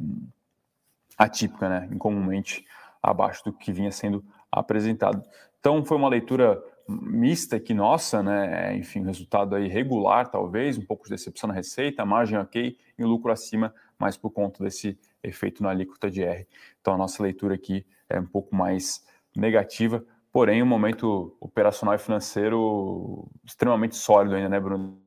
atípica, 1.18 1.68
né? 1.68 1.88
incomumente 1.92 2.64
abaixo 3.02 3.44
do 3.44 3.52
que 3.52 3.70
vinha 3.70 3.92
sendo 3.92 4.24
apresentado. 4.50 5.22
Então 5.60 5.84
foi 5.84 5.98
uma 5.98 6.08
leitura 6.08 6.62
mista 6.88 7.56
aqui 7.56 7.74
nossa, 7.74 8.22
né? 8.22 8.74
Enfim, 8.76 9.04
resultado 9.04 9.54
aí 9.54 9.68
regular, 9.68 10.30
talvez, 10.30 10.78
um 10.78 10.84
pouco 10.84 11.04
de 11.04 11.10
decepção 11.10 11.48
na 11.48 11.54
receita, 11.54 12.06
margem 12.06 12.38
ok 12.38 12.78
e 12.98 13.04
lucro 13.04 13.30
acima, 13.30 13.74
mas 13.98 14.16
por 14.16 14.30
conta 14.30 14.64
desse 14.64 14.98
efeito 15.22 15.62
na 15.62 15.70
alíquota 15.70 16.10
de 16.10 16.22
R. 16.22 16.46
Então 16.80 16.94
a 16.94 16.96
nossa 16.96 17.22
leitura 17.22 17.54
aqui 17.54 17.84
é 18.08 18.18
um 18.18 18.26
pouco 18.26 18.54
mais 18.56 19.04
negativa, 19.36 20.02
porém 20.32 20.62
um 20.62 20.66
momento 20.66 21.36
operacional 21.40 21.94
e 21.94 21.98
financeiro 21.98 23.28
extremamente 23.44 23.96
sólido 23.96 24.34
ainda, 24.34 24.48
né, 24.48 24.60
Bruno? 24.60 25.00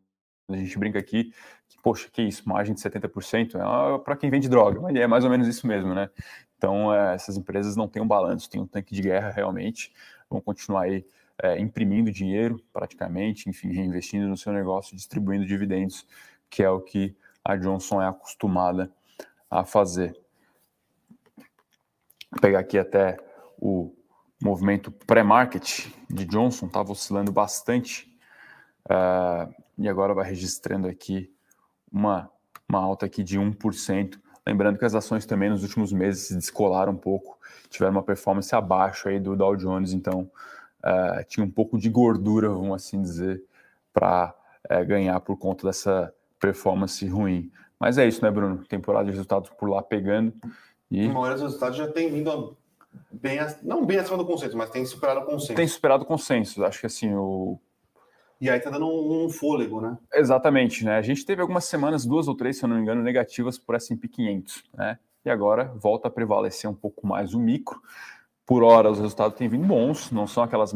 A 0.49 0.57
gente 0.57 0.77
brinca 0.77 0.99
aqui 0.99 1.33
que, 1.69 1.77
poxa, 1.81 2.09
que 2.11 2.21
isso, 2.21 2.47
margem 2.47 2.75
de 2.75 2.81
70% 2.81 3.55
é 3.55 3.99
para 3.99 4.17
quem 4.17 4.29
vende 4.29 4.49
droga, 4.49 4.81
mas 4.81 4.95
é 4.95 5.07
mais 5.07 5.23
ou 5.23 5.29
menos 5.29 5.47
isso 5.47 5.65
mesmo, 5.65 5.93
né? 5.93 6.09
Então, 6.57 6.93
é, 6.93 7.15
essas 7.15 7.37
empresas 7.37 7.75
não 7.75 7.87
têm 7.87 8.01
um 8.01 8.07
balanço, 8.07 8.49
têm 8.49 8.61
um 8.61 8.67
tanque 8.67 8.93
de 8.93 9.01
guerra 9.01 9.31
realmente, 9.31 9.93
vão 10.29 10.41
continuar 10.41 10.83
aí 10.83 11.05
é, 11.41 11.59
imprimindo 11.59 12.11
dinheiro 12.11 12.61
praticamente, 12.71 13.49
enfim, 13.49 13.71
reinvestindo 13.71 14.27
no 14.27 14.37
seu 14.37 14.53
negócio, 14.53 14.95
distribuindo 14.95 15.45
dividendos, 15.45 16.05
que 16.49 16.61
é 16.61 16.69
o 16.69 16.79
que 16.79 17.15
a 17.43 17.55
Johnson 17.55 18.01
é 18.01 18.07
acostumada 18.07 18.91
a 19.49 19.65
fazer. 19.65 20.15
Vou 22.31 22.39
pegar 22.39 22.59
aqui 22.59 22.77
até 22.77 23.17
o 23.57 23.93
movimento 24.41 24.91
pré-market 24.91 25.87
de 26.09 26.25
Johnson, 26.25 26.65
estava 26.65 26.91
oscilando 26.91 27.31
bastante 27.31 28.11
uh, 28.89 29.53
e 29.77 29.87
agora 29.87 30.13
vai 30.13 30.27
registrando 30.27 30.87
aqui 30.87 31.31
uma, 31.91 32.29
uma 32.67 32.79
alta 32.79 33.05
aqui 33.05 33.23
de 33.23 33.39
1%. 33.39 34.19
Lembrando 34.45 34.79
que 34.79 34.85
as 34.85 34.95
ações 34.95 35.25
também 35.25 35.49
nos 35.49 35.63
últimos 35.63 35.93
meses 35.93 36.27
se 36.27 36.35
descolaram 36.35 36.93
um 36.93 36.97
pouco, 36.97 37.37
tiveram 37.69 37.93
uma 37.93 38.03
performance 38.03 38.53
abaixo 38.55 39.07
aí 39.07 39.19
do 39.19 39.35
Dow 39.35 39.55
Jones, 39.55 39.93
então 39.93 40.29
uh, 40.83 41.23
tinha 41.27 41.45
um 41.45 41.51
pouco 41.51 41.77
de 41.77 41.89
gordura, 41.89 42.49
vamos 42.49 42.75
assim 42.75 43.01
dizer, 43.01 43.43
para 43.93 44.33
uh, 44.69 44.73
eh, 44.73 44.85
ganhar 44.85 45.19
por 45.19 45.37
conta 45.37 45.67
dessa 45.67 46.13
performance 46.39 47.05
ruim. 47.07 47.51
Mas 47.79 47.97
é 47.97 48.07
isso, 48.07 48.23
né, 48.23 48.31
Bruno? 48.31 48.65
Temporada 48.65 49.05
de 49.05 49.11
resultados 49.11 49.49
por 49.51 49.69
lá 49.69 49.83
pegando. 49.83 50.33
E... 50.89 51.05
A 51.05 51.13
maioria 51.13 51.33
dos 51.33 51.43
resultados 51.43 51.77
já 51.77 51.87
tem 51.87 52.11
vindo 52.11 52.57
bem, 53.11 53.39
não 53.63 53.85
bem 53.85 53.99
acima 53.99 54.17
do 54.17 54.25
consenso, 54.25 54.57
mas 54.57 54.69
tem 54.69 54.85
superado 54.85 55.21
o 55.21 55.25
consenso. 55.25 55.55
Tem 55.55 55.67
superado 55.67 56.03
o 56.03 56.07
consenso. 56.07 56.63
Acho 56.63 56.79
que 56.79 56.85
assim, 56.85 57.13
o. 57.13 57.59
E 58.39 58.49
aí 58.49 58.59
tá 58.59 58.71
dando 58.71 58.87
um, 58.87 59.25
um, 59.25 59.29
fôlego, 59.29 59.79
né? 59.79 59.97
Exatamente, 60.13 60.83
né? 60.83 60.97
A 60.97 61.01
gente 61.01 61.23
teve 61.23 61.41
algumas 61.41 61.65
semanas, 61.65 62.05
duas 62.05 62.27
ou 62.27 62.35
três, 62.35 62.57
se 62.57 62.63
eu 62.65 62.69
não 62.69 62.75
me 62.75 62.81
engano, 62.81 63.03
negativas 63.03 63.59
por 63.59 63.75
S&P 63.75 64.07
500, 64.07 64.63
né? 64.73 64.97
E 65.23 65.29
agora 65.29 65.65
volta 65.75 66.07
a 66.07 66.11
prevalecer 66.11 66.67
um 66.67 66.73
pouco 66.73 67.05
mais 67.05 67.35
o 67.35 67.39
micro. 67.39 67.79
Por 68.43 68.63
hora, 68.63 68.89
os 68.89 68.97
resultados 68.97 69.37
têm 69.37 69.47
vindo 69.47 69.67
bons, 69.67 70.11
não 70.11 70.25
são 70.25 70.41
aquelas, 70.41 70.73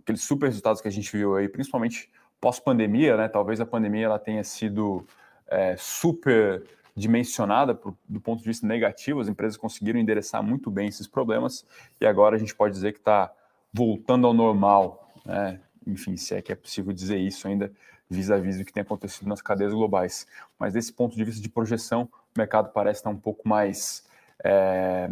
aqueles 0.00 0.22
super 0.22 0.46
resultados 0.46 0.80
que 0.80 0.86
a 0.86 0.92
gente 0.92 1.10
viu 1.16 1.34
aí, 1.34 1.48
principalmente 1.48 2.08
pós-pandemia, 2.40 3.16
né? 3.16 3.28
Talvez 3.28 3.60
a 3.60 3.66
pandemia 3.66 4.06
ela 4.06 4.18
tenha 4.18 4.44
sido 4.44 5.04
é, 5.48 5.74
super 5.76 6.62
dimensionada 6.96 7.74
pro, 7.74 7.96
do 8.08 8.20
ponto 8.20 8.40
de 8.40 8.46
vista 8.46 8.66
negativo, 8.66 9.20
as 9.20 9.28
empresas 9.28 9.56
conseguiram 9.56 9.98
endereçar 9.98 10.42
muito 10.42 10.70
bem 10.70 10.88
esses 10.88 11.06
problemas 11.06 11.64
e 12.00 12.06
agora 12.06 12.36
a 12.36 12.38
gente 12.38 12.54
pode 12.54 12.74
dizer 12.74 12.92
que 12.92 12.98
está 12.98 13.32
voltando 13.72 14.26
ao 14.26 14.34
normal, 14.34 15.12
né? 15.24 15.60
enfim, 15.86 16.16
se 16.16 16.34
é 16.34 16.42
que 16.42 16.52
é 16.52 16.54
possível 16.54 16.92
dizer 16.92 17.18
isso 17.18 17.46
ainda 17.46 17.72
vis-à-vis 18.08 18.58
do 18.58 18.64
que 18.64 18.72
tem 18.72 18.82
acontecido 18.82 19.28
nas 19.28 19.40
cadeias 19.40 19.72
globais. 19.72 20.26
Mas 20.58 20.72
desse 20.72 20.92
ponto 20.92 21.14
de 21.14 21.22
vista 21.24 21.40
de 21.40 21.48
projeção, 21.48 22.08
o 22.34 22.38
mercado 22.38 22.72
parece 22.72 23.00
estar 23.00 23.10
um 23.10 23.18
pouco 23.18 23.48
mais 23.48 24.04
é, 24.44 25.08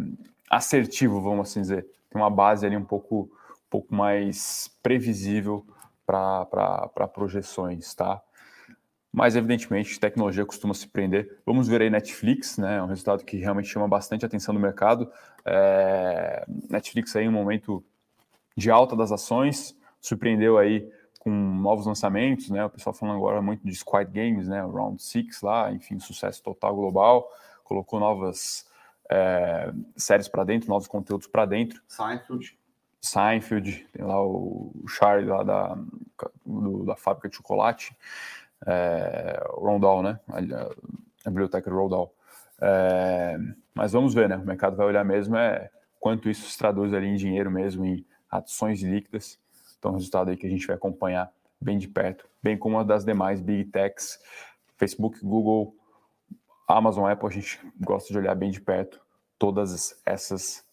assertivo, 0.49 1.21
vamos 1.21 1.49
assim 1.49 1.61
dizer. 1.61 1.87
Tem 2.09 2.21
uma 2.21 2.29
base 2.29 2.65
ali 2.65 2.75
um 2.75 2.83
pouco, 2.83 3.29
um 3.51 3.69
pouco 3.69 3.95
mais 3.95 4.69
previsível 4.83 5.65
para 6.05 7.07
projeções, 7.13 7.93
tá? 7.93 8.21
Mas, 9.11 9.35
evidentemente, 9.35 9.99
tecnologia 9.99 10.45
costuma 10.45 10.73
se 10.73 10.87
prender. 10.87 11.39
Vamos 11.45 11.67
ver 11.67 11.81
aí 11.81 11.89
Netflix, 11.89 12.57
né? 12.57 12.77
É 12.77 12.83
um 12.83 12.85
resultado 12.85 13.25
que 13.25 13.37
realmente 13.37 13.67
chama 13.67 13.87
bastante 13.87 14.23
atenção 14.23 14.53
do 14.53 14.59
mercado. 14.59 15.11
É... 15.43 16.45
Netflix 16.69 17.15
aí 17.15 17.27
um 17.27 17.31
momento 17.31 17.83
de 18.55 18.69
alta 18.69 18.95
das 18.95 19.11
ações, 19.11 19.75
surpreendeu 19.99 20.57
aí 20.57 20.87
com 21.19 21.31
novos 21.31 21.87
lançamentos, 21.87 22.49
né? 22.51 22.63
O 22.63 22.69
pessoal 22.69 22.93
falando 22.93 23.17
agora 23.17 23.41
muito 23.41 23.65
de 23.65 23.75
Squid 23.75 24.11
Games, 24.11 24.47
né? 24.47 24.63
O 24.63 24.69
Round 24.69 25.01
Six 25.01 25.41
lá, 25.41 25.71
enfim, 25.71 25.99
sucesso 25.99 26.43
total 26.43 26.75
global. 26.75 27.27
Colocou 27.63 27.99
novas 27.99 28.67
é... 29.09 29.73
séries 29.97 30.27
para 30.27 30.43
dentro, 30.43 30.69
novos 30.69 30.87
conteúdos 30.87 31.25
para 31.25 31.45
dentro. 31.45 31.81
Seinfeld. 31.87 32.55
Seinfeld, 33.01 33.87
tem 33.91 34.05
lá 34.05 34.21
o 34.21 34.71
Charlie 34.87 35.29
lá 35.29 35.41
da, 35.41 35.77
do, 36.45 36.83
da 36.83 36.95
fábrica 36.95 37.29
de 37.29 37.37
chocolate 37.37 37.95
é, 38.69 39.41
Rondal, 39.49 40.03
né? 40.03 40.19
A, 41.25 41.29
biblioteca 41.29 41.71
Rondal. 41.71 42.13
É, 42.61 43.37
mas 43.73 43.91
vamos 43.93 44.13
ver, 44.13 44.29
né? 44.29 44.37
O 44.37 44.45
mercado 44.45 44.75
vai 44.75 44.85
olhar 44.85 45.03
mesmo 45.03 45.35
é 45.35 45.69
quanto 45.99 46.29
isso 46.29 46.49
se 46.49 46.57
traduz 46.57 46.93
ali 46.93 47.07
em 47.07 47.15
dinheiro 47.15 47.49
mesmo, 47.49 47.83
em 47.83 48.05
ações 48.29 48.81
líquidas. 48.81 49.39
Então, 49.77 49.93
resultado 49.93 50.29
aí 50.29 50.37
que 50.37 50.45
a 50.45 50.49
gente 50.49 50.67
vai 50.67 50.75
acompanhar 50.75 51.31
bem 51.59 51.77
de 51.77 51.87
perto, 51.87 52.27
bem 52.41 52.57
como 52.57 52.75
uma 52.75 52.85
das 52.85 53.03
demais 53.03 53.41
big 53.41 53.65
techs, 53.65 54.19
Facebook, 54.77 55.19
Google, 55.21 55.75
Amazon, 56.67 57.09
Apple, 57.09 57.27
a 57.27 57.31
gente 57.31 57.59
gosta 57.81 58.13
de 58.13 58.19
olhar 58.19 58.35
bem 58.35 58.51
de 58.51 58.61
perto 58.61 59.01
todas 59.37 59.99
essas 60.05 60.63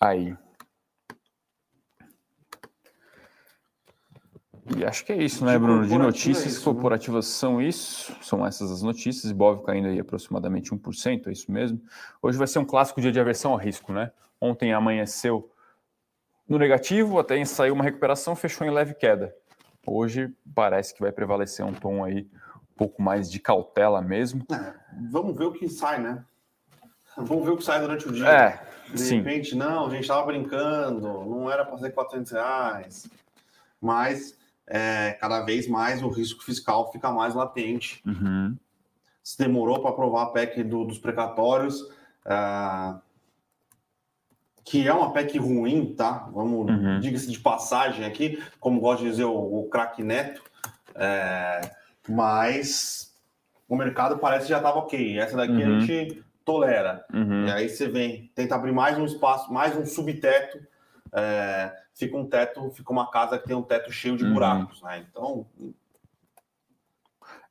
aí. 0.00 0.36
E 4.80 4.84
acho 4.84 5.04
que 5.04 5.12
é 5.12 5.22
isso, 5.22 5.44
né, 5.44 5.58
Bruno? 5.58 5.86
De 5.86 5.98
notícias 5.98 6.46
é 6.46 6.48
isso, 6.48 6.60
né? 6.60 6.64
corporativas 6.64 7.26
né? 7.26 7.32
são 7.32 7.60
isso, 7.60 8.16
são 8.22 8.46
essas 8.46 8.72
as 8.72 8.80
notícias. 8.80 9.30
Bov 9.30 9.62
caindo 9.62 9.88
aí 9.88 10.00
aproximadamente 10.00 10.70
1%, 10.70 11.26
é 11.26 11.32
isso 11.32 11.52
mesmo. 11.52 11.78
Hoje 12.22 12.38
vai 12.38 12.46
ser 12.46 12.60
um 12.60 12.64
clássico 12.64 12.98
dia 12.98 13.12
de 13.12 13.20
aversão 13.20 13.52
ao 13.52 13.58
risco, 13.58 13.92
né? 13.92 14.10
Ontem 14.40 14.72
amanheceu 14.72 15.50
no 16.48 16.56
negativo, 16.58 17.18
até 17.18 17.44
saiu 17.44 17.74
uma 17.74 17.84
recuperação, 17.84 18.34
fechou 18.34 18.66
em 18.66 18.70
leve 18.70 18.94
queda. 18.94 19.36
Hoje 19.86 20.34
parece 20.54 20.94
que 20.94 21.02
vai 21.02 21.12
prevalecer 21.12 21.62
um 21.64 21.74
tom 21.74 22.02
aí 22.02 22.26
um 22.72 22.76
pouco 22.78 23.02
mais 23.02 23.30
de 23.30 23.38
cautela 23.38 24.00
mesmo. 24.00 24.46
É, 24.50 24.74
vamos 25.10 25.36
ver 25.36 25.44
o 25.44 25.52
que 25.52 25.68
sai, 25.68 26.00
né? 26.00 26.24
Vamos 27.18 27.44
ver 27.44 27.50
o 27.50 27.56
que 27.58 27.64
sai 27.64 27.80
durante 27.80 28.08
o 28.08 28.12
dia. 28.12 28.26
É, 28.26 28.62
de 28.90 28.98
sim. 28.98 29.18
repente, 29.18 29.54
não, 29.54 29.88
a 29.88 29.90
gente 29.90 30.02
estava 30.02 30.24
brincando, 30.24 31.02
não 31.26 31.50
era 31.50 31.66
para 31.66 31.76
ser 31.76 31.90
400 31.90 32.32
reais. 32.32 33.10
Mas 33.78 34.39
é, 34.70 35.16
cada 35.20 35.40
vez 35.40 35.66
mais 35.66 36.02
o 36.02 36.08
risco 36.08 36.44
fiscal 36.44 36.90
fica 36.92 37.10
mais 37.10 37.34
latente. 37.34 38.00
Uhum. 38.06 38.56
Se 39.22 39.36
demorou 39.36 39.80
para 39.80 39.90
aprovar 39.90 40.22
a 40.22 40.26
PEC 40.26 40.62
do, 40.62 40.84
dos 40.84 40.98
precatórios, 40.98 41.84
é, 42.24 42.94
que 44.64 44.86
é 44.86 44.94
uma 44.94 45.12
PEC 45.12 45.38
ruim, 45.38 45.92
tá? 45.94 46.28
Vamos, 46.32 46.70
uhum. 46.70 47.00
diga-se 47.00 47.30
de 47.30 47.40
passagem 47.40 48.04
aqui, 48.04 48.42
como 48.60 48.80
gosta 48.80 49.02
de 49.02 49.10
dizer 49.10 49.24
o, 49.24 49.60
o 49.60 49.68
craque 49.68 50.04
Neto, 50.04 50.42
é, 50.94 51.60
mas 52.08 53.12
o 53.68 53.76
mercado 53.76 54.18
parece 54.18 54.44
que 54.44 54.50
já 54.50 54.58
estava 54.58 54.78
ok. 54.78 55.18
Essa 55.18 55.36
daqui 55.36 55.52
uhum. 55.52 55.76
a 55.76 55.80
gente 55.80 56.24
tolera. 56.44 57.04
Uhum. 57.12 57.46
E 57.46 57.50
aí 57.50 57.68
você 57.68 57.88
vem, 57.88 58.30
tenta 58.36 58.54
abrir 58.54 58.72
mais 58.72 58.96
um 58.96 59.04
espaço, 59.04 59.52
mais 59.52 59.76
um 59.76 59.84
subteto 59.84 60.60
é, 61.12 61.72
fica 62.00 62.16
um 62.16 62.26
teto, 62.26 62.70
fica 62.70 62.92
uma 62.92 63.10
casa 63.10 63.38
que 63.38 63.46
tem 63.46 63.56
um 63.56 63.62
teto 63.62 63.92
cheio 63.92 64.16
de 64.16 64.24
uhum. 64.24 64.32
buracos, 64.32 64.82
né? 64.82 65.04
Então. 65.08 65.46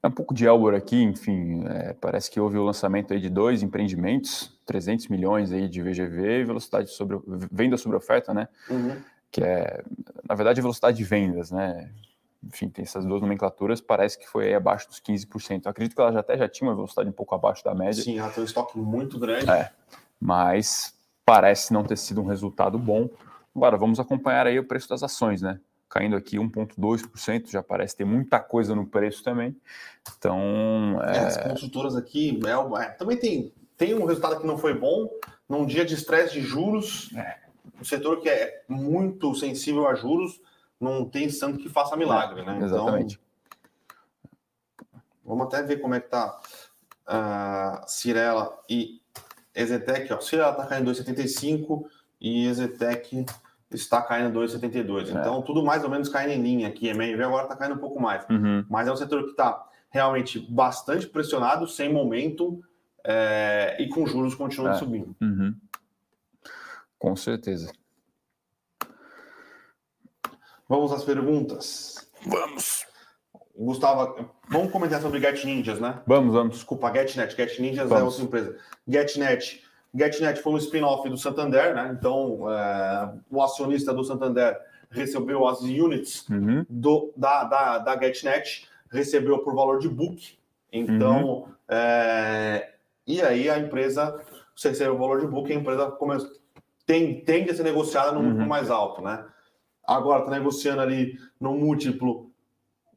É 0.02 0.08
um 0.08 0.12
pouco 0.12 0.34
de 0.34 0.46
Elbor 0.46 0.74
aqui, 0.74 1.02
enfim, 1.02 1.66
é, 1.68 1.94
parece 1.94 2.32
que 2.32 2.40
houve 2.40 2.58
o 2.58 2.64
lançamento 2.64 3.14
aí 3.14 3.20
de 3.20 3.30
dois 3.30 3.62
empreendimentos, 3.62 4.58
300 4.66 5.10
milhões 5.10 5.52
aí 5.52 5.68
de 5.68 5.82
VGV 5.82 6.40
e 6.40 6.44
velocidade 6.46 6.90
sobre 6.90 7.20
venda 7.52 7.78
sobre 7.78 7.98
oferta, 7.98 8.34
né? 8.34 8.48
Uhum. 8.70 8.98
Que 9.30 9.44
é, 9.44 9.84
na 10.28 10.36
verdade, 10.36 10.62
velocidade 10.62 10.98
de 10.98 11.04
vendas, 11.04 11.52
né? 11.52 11.92
Enfim, 12.42 12.70
tem 12.70 12.84
essas 12.84 13.06
duas 13.06 13.22
nomenclaturas, 13.22 13.82
parece 13.82 14.18
que 14.18 14.26
foi 14.26 14.54
abaixo 14.54 14.88
dos 14.88 15.02
15%. 15.02 15.66
Eu 15.66 15.72
acredito 15.72 15.94
que 15.94 16.02
ela 16.02 16.14
já 16.14 16.22
até 16.22 16.38
já 16.38 16.48
tinha 16.48 16.70
uma 16.70 16.76
velocidade 16.76 17.10
um 17.10 17.14
pouco 17.14 17.36
abaixo 17.36 17.62
da 17.64 17.76
média. 17.76 18.02
Sim, 18.02 18.18
ela 18.18 18.30
tem 18.30 18.42
um 18.42 18.46
estoque 18.46 18.78
muito 18.78 19.20
grande. 19.20 19.52
É, 19.52 19.70
mas 20.20 20.94
parece 21.26 21.74
não 21.74 21.84
ter 21.84 21.98
sido 21.98 22.22
um 22.22 22.26
resultado 22.26 22.80
bom. 22.80 23.10
Agora, 23.56 23.78
vamos 23.78 24.00
acompanhar 24.00 24.48
aí 24.48 24.60
o 24.60 24.68
preço 24.68 24.90
das 24.90 25.04
ações, 25.04 25.42
né? 25.42 25.60
Caindo 25.90 26.16
aqui 26.16 26.38
1,2%, 26.38 27.50
já 27.50 27.64
parece 27.64 27.96
ter 27.96 28.06
muita 28.06 28.40
coisa 28.40 28.76
no 28.76 28.86
preço 28.86 29.24
também. 29.24 29.56
Então. 30.18 31.00
É... 31.04 31.18
É, 31.18 31.20
as 31.22 31.38
consultoras 31.38 31.96
aqui, 31.96 32.40
é, 32.46 32.84
é, 32.84 32.90
também 32.92 33.18
tem, 33.18 33.54
tem 33.76 33.94
um 33.96 34.06
resultado 34.06 34.40
que 34.40 34.46
não 34.48 34.58
foi 34.58 34.78
bom, 34.78 35.10
num 35.48 35.66
dia 35.66 35.84
de 35.84 35.96
estresse 35.96 36.34
de 36.34 36.42
juros. 36.42 37.12
É. 37.16 37.38
O 37.82 37.86
setor 37.86 38.22
que 38.22 38.30
é 38.30 38.64
muito 38.68 39.34
sensível 39.34 39.88
a 39.88 39.96
juros 39.96 40.40
não 40.80 41.06
tem 41.06 41.30
santo 41.30 41.58
que 41.58 41.70
faça 41.70 41.98
milagre, 41.98 42.44
né? 42.46 42.60
Exatamente. 42.62 43.20
Então, 44.76 45.02
vamos 45.26 45.48
até 45.48 45.64
ver 45.64 45.78
como 45.78 45.96
é 45.96 46.00
que 46.00 46.10
tá. 46.10 46.40
uh, 47.08 47.90
Cirela 47.90 48.58
e 48.70 49.02
Ezetec, 49.54 50.12
ó, 50.14 50.20
Cirela 50.20 50.52
está 50.52 50.66
caindo 50.66 50.92
2,75 50.92 51.86
e 52.20 52.46
Ezetec 52.46 53.26
está 53.72 54.02
caindo 54.02 54.38
2,72. 54.40 55.08
É. 55.08 55.12
Então, 55.12 55.42
tudo 55.42 55.64
mais 55.64 55.84
ou 55.84 55.90
menos 55.90 56.10
caindo 56.10 56.32
em 56.32 56.42
linha 56.42 56.68
aqui. 56.68 56.88
MRV 56.88 57.24
agora 57.24 57.44
está 57.44 57.56
caindo 57.56 57.76
um 57.76 57.80
pouco 57.80 58.02
mais. 58.02 58.28
Uhum. 58.30 58.66
Mas 58.70 58.88
é 58.88 58.92
um 58.92 58.98
setor 58.98 59.24
que 59.24 59.32
está 59.32 59.66
realmente 59.90 60.40
bastante 60.40 61.08
pressionado, 61.08 61.68
sem 61.68 61.92
momento 61.92 62.62
é, 63.04 63.78
e 63.80 63.88
com 63.90 64.06
juros 64.06 64.36
continuando 64.36 64.76
é. 64.76 64.80
subindo. 64.80 65.16
Uhum. 65.22 65.56
Com 66.98 67.16
certeza. 67.16 67.72
Vamos 70.68 70.92
às 70.92 71.04
perguntas. 71.04 72.08
Vamos. 72.26 72.86
Gustavo, 73.58 74.30
vamos 74.48 74.72
comentar 74.72 75.02
sobre 75.02 75.20
Get 75.20 75.44
Ninjas, 75.44 75.80
né? 75.80 76.02
Vamos, 76.08 76.34
vamos. 76.34 76.56
Desculpa, 76.56 76.92
GetNet. 76.94 77.36
Get 77.36 77.60
Ninjas 77.60 77.86
é 77.86 77.90
vamos. 77.90 78.02
é 78.02 78.06
outra 78.06 78.24
empresa. 78.24 78.58
GetNet. 78.88 79.64
GetNet 79.96 80.42
foi 80.42 80.54
um 80.54 80.58
spin-off 80.58 81.08
do 81.10 81.18
Santander, 81.18 81.74
né? 81.74 81.96
Então, 81.98 82.52
é, 82.52 83.14
o 83.30 83.42
acionista 83.42 83.94
do 83.94 84.04
Santander 84.04 84.58
recebeu 84.90 85.48
as 85.48 85.62
units 85.62 86.28
uhum. 86.30 86.66
do, 86.70 87.12
da, 87.16 87.44
da, 87.44 87.78
da 87.80 88.00
GetNet, 88.00 88.68
recebeu 88.92 89.40
por 89.40 89.56
valor 89.56 89.80
de 89.80 89.90
book. 89.90 90.38
Então, 90.72 91.28
uhum. 91.28 91.46
é, 91.68 92.74
e 93.06 93.22
aí 93.22 93.50
a 93.50 93.58
empresa, 93.58 94.20
você 94.56 94.70
recebeu 94.70 94.96
o 94.96 95.00
valor 95.00 95.22
de 95.22 95.28
book, 95.28 95.52
a 95.52 95.56
empresa 95.56 95.92
começa, 95.92 96.30
tem, 96.86 97.22
tende 97.22 97.52
a 97.52 97.56
ser 97.56 97.64
negociada 97.64 98.12
no 98.12 98.20
uhum. 98.20 98.48
mais 98.48 98.70
alto, 98.70 99.02
né? 99.02 99.26
Agora 99.86 100.20
está 100.20 100.32
negociando 100.32 100.82
ali 100.82 101.18
no 101.40 101.56
múltiplo 101.56 102.32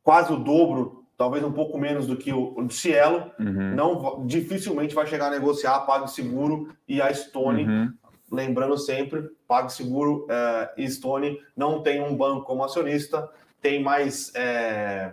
quase 0.02 0.32
o 0.32 0.36
dobro, 0.36 1.01
talvez 1.22 1.44
um 1.44 1.52
pouco 1.52 1.78
menos 1.78 2.04
do 2.04 2.16
que 2.16 2.32
o, 2.32 2.52
o 2.58 2.68
Cielo. 2.68 3.30
Uhum. 3.38 3.76
Não, 3.76 4.26
dificilmente 4.26 4.92
vai 4.92 5.06
chegar 5.06 5.28
a 5.28 5.30
negociar 5.30 5.76
a 5.76 5.80
PagSeguro 5.80 6.74
e 6.88 7.00
a 7.00 7.14
Stone. 7.14 7.64
Uhum. 7.64 7.94
Lembrando 8.28 8.76
sempre, 8.76 9.30
PagSeguro 9.46 10.26
é, 10.28 10.72
e 10.78 10.90
Stone 10.90 11.40
não 11.56 11.80
tem 11.80 12.02
um 12.02 12.16
banco 12.16 12.44
como 12.44 12.64
acionista, 12.64 13.30
tem 13.60 13.80
mais 13.80 14.34
é, 14.34 15.12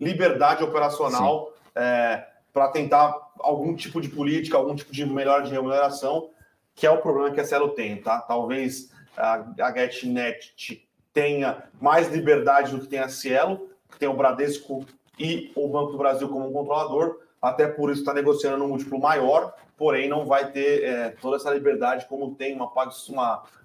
liberdade 0.00 0.64
operacional 0.64 1.52
é, 1.74 2.24
para 2.50 2.68
tentar 2.68 3.14
algum 3.40 3.76
tipo 3.76 4.00
de 4.00 4.08
política, 4.08 4.56
algum 4.56 4.74
tipo 4.74 4.92
de 4.92 5.04
melhora 5.04 5.42
de 5.42 5.50
remuneração, 5.50 6.30
que 6.74 6.86
é 6.86 6.90
o 6.90 7.02
problema 7.02 7.32
que 7.32 7.40
a 7.40 7.44
Cielo 7.44 7.68
tem, 7.68 8.00
tá? 8.00 8.18
Talvez 8.22 8.90
a, 9.14 9.44
a 9.60 9.74
GetNet 9.74 10.88
tenha 11.12 11.64
mais 11.78 12.10
liberdade 12.10 12.74
do 12.74 12.80
que 12.80 12.86
tem 12.86 13.00
a 13.00 13.10
Cielo, 13.10 13.75
tem 13.98 14.08
o 14.08 14.16
Bradesco 14.16 14.84
e 15.18 15.50
o 15.54 15.68
Banco 15.68 15.92
do 15.92 15.98
Brasil 15.98 16.28
como 16.28 16.52
controlador, 16.52 17.20
até 17.40 17.66
por 17.66 17.90
isso 17.90 18.00
está 18.00 18.12
negociando 18.12 18.64
um 18.64 18.68
múltiplo 18.68 19.00
maior, 19.00 19.54
porém 19.76 20.08
não 20.08 20.26
vai 20.26 20.50
ter 20.50 20.84
é, 20.84 21.08
toda 21.10 21.36
essa 21.36 21.50
liberdade 21.50 22.06
como 22.06 22.34
tem 22.34 22.54
uma 22.54 22.70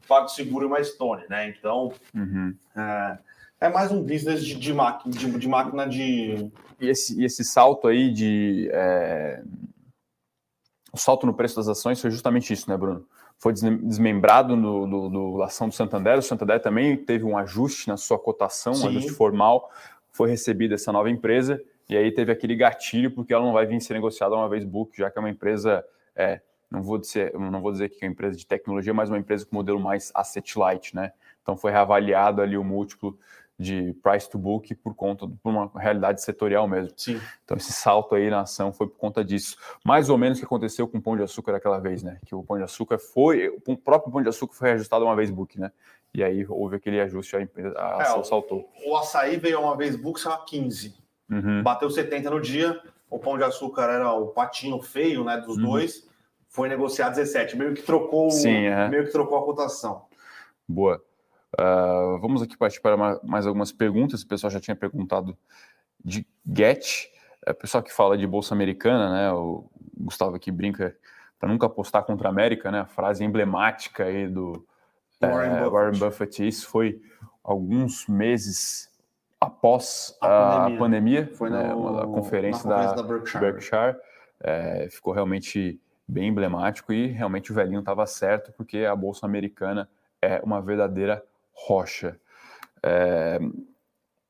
PagSeguro 0.07 0.65
e 0.65 0.67
uma 0.67 0.83
Stone, 0.83 1.23
né? 1.29 1.49
Então, 1.49 1.91
uhum. 2.13 2.55
é, 2.75 3.17
é, 3.61 3.69
mais 3.69 3.91
um 3.91 4.01
business 4.01 4.43
de, 4.43 4.55
de, 4.55 4.73
máquina, 4.73 5.13
de, 5.13 5.39
de, 5.39 5.47
máquina 5.47 5.87
de... 5.87 6.51
E 6.79 6.89
esse, 6.89 7.23
esse 7.23 7.43
salto 7.43 7.87
aí 7.87 8.11
de... 8.11 8.69
É... 8.71 9.41
O 10.93 10.97
salto 10.97 11.25
no 11.25 11.33
preço 11.33 11.55
das 11.55 11.69
ações 11.69 12.01
foi 12.01 12.11
justamente 12.11 12.51
isso, 12.51 12.69
né, 12.69 12.75
Bruno? 12.75 13.05
foi 13.41 13.53
desmembrado 13.53 14.55
no, 14.55 14.85
no, 14.85 15.09
no 15.09 15.41
ação 15.41 15.67
do 15.67 15.73
Santander. 15.73 16.19
O 16.19 16.21
Santander 16.21 16.61
também 16.61 16.95
teve 16.95 17.25
um 17.25 17.35
ajuste 17.35 17.87
na 17.87 17.97
sua 17.97 18.19
cotação, 18.19 18.75
Sim. 18.75 18.85
um 18.85 18.89
ajuste 18.89 19.11
formal. 19.13 19.71
Foi 20.11 20.29
recebida 20.29 20.75
essa 20.75 20.91
nova 20.91 21.09
empresa 21.09 21.61
e 21.89 21.97
aí 21.97 22.11
teve 22.11 22.31
aquele 22.31 22.55
gatilho 22.55 23.11
porque 23.11 23.33
ela 23.33 23.43
não 23.43 23.53
vai 23.53 23.65
vir 23.65 23.81
ser 23.81 23.93
negociada 23.93 24.35
uma 24.35 24.47
vez 24.47 24.63
book, 24.63 24.97
já 24.97 25.09
que 25.09 25.17
é 25.17 25.21
uma 25.21 25.29
empresa, 25.29 25.83
é, 26.15 26.41
não 26.69 26.81
vou 26.81 26.97
dizer, 26.97 27.33
não 27.33 27.61
vou 27.61 27.71
dizer 27.71 27.89
que 27.89 28.03
é 28.03 28.07
uma 28.07 28.11
empresa 28.11 28.37
de 28.37 28.45
tecnologia, 28.45 28.93
mas 28.93 29.09
uma 29.09 29.17
empresa 29.17 29.45
com 29.45 29.55
modelo 29.55 29.79
mais 29.79 30.11
asset 30.15 30.57
light, 30.57 30.95
né? 30.95 31.11
Então 31.41 31.57
foi 31.57 31.71
reavaliado 31.71 32.41
ali 32.41 32.57
o 32.57 32.63
múltiplo 32.63 33.17
de 33.61 33.93
price 34.01 34.29
to 34.29 34.37
book 34.37 34.73
por 34.75 34.95
conta 34.95 35.27
de 35.27 35.37
uma 35.43 35.71
realidade 35.75 36.21
setorial 36.21 36.67
mesmo. 36.67 36.91
Sim. 36.97 37.21
Então 37.45 37.55
esse 37.55 37.71
salto 37.71 38.15
aí 38.15 38.29
na 38.29 38.41
ação 38.41 38.73
foi 38.73 38.87
por 38.87 38.97
conta 38.97 39.23
disso. 39.23 39.55
Mais 39.85 40.09
ou 40.09 40.17
menos 40.17 40.37
o 40.37 40.41
que 40.41 40.45
aconteceu 40.45 40.87
com 40.87 40.97
o 40.97 41.01
Pão 41.01 41.15
de 41.15 41.21
Açúcar 41.21 41.55
aquela 41.55 41.79
vez, 41.79 42.01
né? 42.01 42.19
Que 42.25 42.33
o 42.33 42.43
Pão 42.43 42.57
de 42.57 42.63
Açúcar 42.63 42.97
foi, 42.97 43.49
o 43.67 43.77
próprio 43.77 44.11
Pão 44.11 44.21
de 44.21 44.29
Açúcar 44.29 44.55
foi 44.55 44.67
reajustado 44.69 45.05
uma 45.05 45.15
vez 45.15 45.29
book, 45.29 45.59
né? 45.59 45.71
E 46.13 46.23
aí 46.23 46.45
houve 46.49 46.75
aquele 46.75 46.99
ajuste, 46.99 47.35
a, 47.35 47.39
a 47.39 47.43
é, 47.43 48.01
ação 48.01 48.23
saltou. 48.23 48.69
O 48.85 48.97
açaí 48.97 49.37
veio 49.37 49.61
uma 49.61 49.77
vez 49.77 49.95
book, 49.95 50.19
saiu 50.19 50.35
a 50.35 50.43
15. 50.43 50.95
Uhum. 51.29 51.63
Bateu 51.63 51.89
70 51.89 52.29
no 52.29 52.41
dia, 52.41 52.81
o 53.09 53.19
Pão 53.19 53.37
de 53.37 53.43
Açúcar 53.43 53.83
era 53.83 54.11
o 54.11 54.27
patinho 54.27 54.81
feio, 54.81 55.23
né, 55.23 55.37
dos 55.37 55.57
uhum. 55.57 55.63
dois. 55.63 56.09
Foi 56.49 56.67
negociado 56.67 57.15
17, 57.15 57.55
meio 57.55 57.73
que 57.73 57.81
trocou, 57.81 58.29
Sim, 58.29 58.65
é. 58.65 58.89
meio 58.89 59.05
que 59.05 59.11
trocou 59.11 59.37
a 59.37 59.45
cotação. 59.45 60.05
Boa. 60.67 61.01
Uh, 61.59 62.17
vamos 62.19 62.41
aqui 62.41 62.57
partir 62.57 62.81
para 62.81 63.19
mais 63.23 63.45
algumas 63.45 63.71
perguntas. 63.71 64.21
O 64.21 64.27
pessoal 64.27 64.51
já 64.51 64.59
tinha 64.59 64.75
perguntado 64.75 65.37
de 66.03 66.25
Get. 66.45 67.09
É, 67.45 67.51
o 67.51 67.55
pessoal 67.55 67.83
que 67.83 67.91
fala 67.91 68.17
de 68.17 68.25
Bolsa 68.25 68.53
Americana, 68.53 69.11
né? 69.11 69.31
O 69.33 69.69
Gustavo 69.97 70.35
aqui 70.35 70.51
brinca 70.51 70.95
para 71.39 71.49
nunca 71.49 71.65
apostar 71.65 72.03
contra 72.03 72.29
a 72.29 72.31
América, 72.31 72.71
né? 72.71 72.81
A 72.81 72.85
frase 72.85 73.23
emblemática 73.23 74.05
aí 74.05 74.27
do 74.27 74.65
Warren, 75.19 75.49
é, 75.49 75.49
Buffett. 75.49 75.71
Warren 75.71 75.99
Buffett. 75.99 76.47
Isso 76.47 76.67
foi 76.69 77.01
alguns 77.43 78.07
meses 78.07 78.89
após 79.39 80.15
a, 80.21 80.27
a 80.27 80.59
pandemia. 80.61 80.79
pandemia. 80.79 81.35
Foi 81.35 81.49
né, 81.49 81.63
na 81.63 82.05
conferência, 82.05 82.69
da, 82.69 82.93
da, 82.93 83.03
Berkshire. 83.03 83.43
Berkshire. 83.43 83.97
É, 84.39 84.87
ficou 84.89 85.13
realmente 85.13 85.79
bem 86.07 86.29
emblemático 86.29 86.91
e 86.93 87.07
realmente 87.07 87.51
o 87.51 87.55
velhinho 87.55 87.79
estava 87.79 88.05
certo, 88.05 88.51
porque 88.53 88.79
a 88.79 88.95
Bolsa 88.95 89.25
Americana 89.25 89.89
é 90.21 90.39
uma 90.43 90.61
verdadeira 90.61 91.23
Rocha. 91.65 92.19
É, 92.83 93.37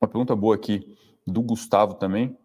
uma 0.00 0.08
pergunta 0.08 0.34
boa 0.36 0.54
aqui 0.54 0.96
do 1.26 1.42
Gustavo 1.42 1.94
também. 1.94 2.36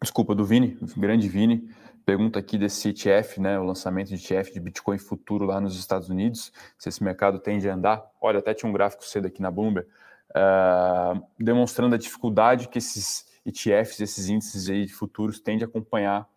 Desculpa, 0.00 0.34
do 0.34 0.44
Vini, 0.44 0.78
grande 0.96 1.28
Vini. 1.28 1.68
Pergunta 2.04 2.38
aqui 2.38 2.58
desse 2.58 2.90
ETF, 2.90 3.40
né, 3.40 3.58
o 3.58 3.64
lançamento 3.64 4.08
de 4.08 4.14
ETF 4.14 4.52
de 4.52 4.60
Bitcoin 4.60 4.98
futuro 4.98 5.46
lá 5.46 5.58
nos 5.58 5.78
Estados 5.78 6.10
Unidos, 6.10 6.52
se 6.78 6.90
esse 6.90 7.02
mercado 7.02 7.38
tende 7.38 7.68
a 7.68 7.74
andar. 7.74 8.04
Olha, 8.20 8.40
até 8.40 8.52
tinha 8.52 8.68
um 8.68 8.72
gráfico 8.74 9.02
cedo 9.06 9.26
aqui 9.26 9.40
na 9.40 9.50
Bloomberg, 9.50 9.88
uh, 10.30 11.26
demonstrando 11.38 11.94
a 11.94 11.98
dificuldade 11.98 12.68
que 12.68 12.76
esses 12.76 13.24
ETFs, 13.46 14.00
esses 14.00 14.28
índices 14.28 14.68
aí 14.68 14.84
de 14.84 14.92
futuros 14.92 15.40
tendem 15.40 15.64
a 15.64 15.66
acompanhar 15.66 16.28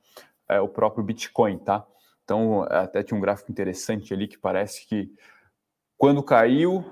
uh, 0.50 0.62
o 0.64 0.70
próprio 0.70 1.04
Bitcoin, 1.04 1.58
tá? 1.58 1.86
Então, 2.24 2.64
até 2.64 3.04
tinha 3.04 3.18
um 3.18 3.22
gráfico 3.22 3.52
interessante 3.52 4.14
ali 4.14 4.28
que 4.28 4.38
parece 4.38 4.88
que 4.88 5.14
quando 5.98 6.24
caiu, 6.24 6.86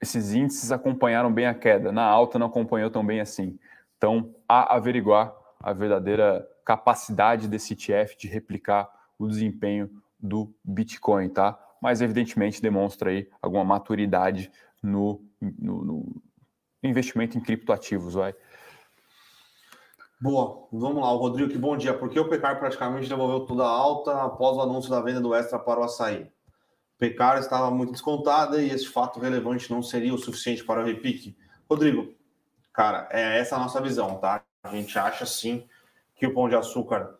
esses 0.00 0.32
índices 0.32 0.70
acompanharam 0.70 1.32
bem 1.32 1.46
a 1.46 1.54
queda, 1.54 1.90
na 1.90 2.04
alta 2.04 2.38
não 2.38 2.46
acompanhou 2.46 2.90
tão 2.90 3.04
bem 3.04 3.20
assim. 3.20 3.58
Então, 3.96 4.34
a 4.48 4.76
averiguar 4.76 5.34
a 5.60 5.72
verdadeira 5.72 6.48
capacidade 6.64 7.48
desse 7.48 7.72
ETF 7.72 8.16
de 8.16 8.28
replicar 8.28 8.88
o 9.18 9.26
desempenho 9.26 9.90
do 10.18 10.54
Bitcoin, 10.62 11.28
tá? 11.28 11.58
Mas 11.80 12.00
evidentemente 12.00 12.62
demonstra 12.62 13.10
aí 13.10 13.28
alguma 13.42 13.64
maturidade 13.64 14.50
no, 14.82 15.20
no, 15.40 15.84
no 15.84 16.22
investimento 16.82 17.36
em 17.36 17.40
criptoativos, 17.40 18.14
vai. 18.14 18.34
Boa, 20.20 20.66
vamos 20.72 21.02
lá, 21.02 21.08
Rodrigo, 21.10 21.50
que 21.50 21.58
bom 21.58 21.76
dia. 21.76 21.94
Por 21.94 22.08
que 22.08 22.18
o 22.18 22.28
Pecar 22.28 22.58
praticamente 22.58 23.08
devolveu 23.08 23.46
toda 23.46 23.64
a 23.64 23.68
alta 23.68 24.22
após 24.22 24.56
o 24.56 24.60
anúncio 24.60 24.90
da 24.90 25.00
venda 25.00 25.20
do 25.20 25.34
Extra 25.34 25.58
para 25.58 25.80
o 25.80 25.84
açaí? 25.84 26.28
Pecaro 26.98 27.38
estava 27.38 27.70
muito 27.70 27.92
descontada 27.92 28.60
e 28.60 28.70
esse 28.70 28.88
fato 28.88 29.20
relevante 29.20 29.70
não 29.70 29.82
seria 29.82 30.12
o 30.12 30.18
suficiente 30.18 30.64
para 30.64 30.82
o 30.82 30.84
repique. 30.84 31.36
Rodrigo, 31.70 32.12
cara, 32.72 33.08
é 33.12 33.38
essa 33.38 33.56
a 33.56 33.58
nossa 33.60 33.80
visão, 33.80 34.16
tá? 34.16 34.42
A 34.62 34.70
gente 34.70 34.98
acha 34.98 35.24
sim 35.24 35.66
que 36.16 36.26
o 36.26 36.34
pão 36.34 36.48
de 36.48 36.56
açúcar 36.56 37.16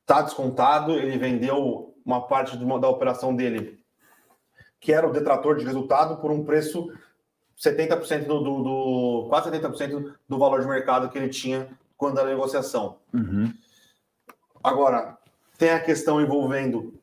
está 0.00 0.22
descontado, 0.22 0.92
ele 0.92 1.18
vendeu 1.18 1.94
uma 2.04 2.26
parte 2.26 2.56
da 2.56 2.88
operação 2.88 3.36
dele, 3.36 3.84
que 4.80 4.92
era 4.92 5.06
o 5.06 5.12
detrator 5.12 5.56
de 5.58 5.66
resultado, 5.66 6.16
por 6.16 6.30
um 6.30 6.42
preço 6.44 6.90
70% 7.58 8.24
do, 8.24 8.40
do, 8.40 8.62
do 8.62 9.26
quase 9.28 9.50
70% 9.50 10.14
do 10.26 10.38
valor 10.38 10.62
de 10.62 10.66
mercado 10.66 11.10
que 11.10 11.18
ele 11.18 11.28
tinha 11.28 11.68
quando 11.98 12.14
da 12.14 12.24
negociação. 12.24 12.98
Uhum. 13.12 13.52
Agora, 14.64 15.18
tem 15.58 15.70
a 15.70 15.80
questão 15.80 16.20
envolvendo 16.20 16.98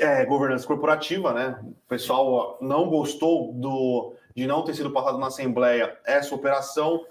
é, 0.00 0.24
governança 0.24 0.66
corporativa, 0.66 1.32
né? 1.32 1.58
O 1.62 1.88
pessoal 1.88 2.58
não 2.60 2.88
gostou 2.88 3.52
do, 3.54 4.14
de 4.34 4.46
não 4.46 4.62
ter 4.62 4.74
sido 4.74 4.90
passado 4.90 5.18
na 5.18 5.28
Assembleia 5.28 5.98
essa 6.04 6.34
operação. 6.34 7.04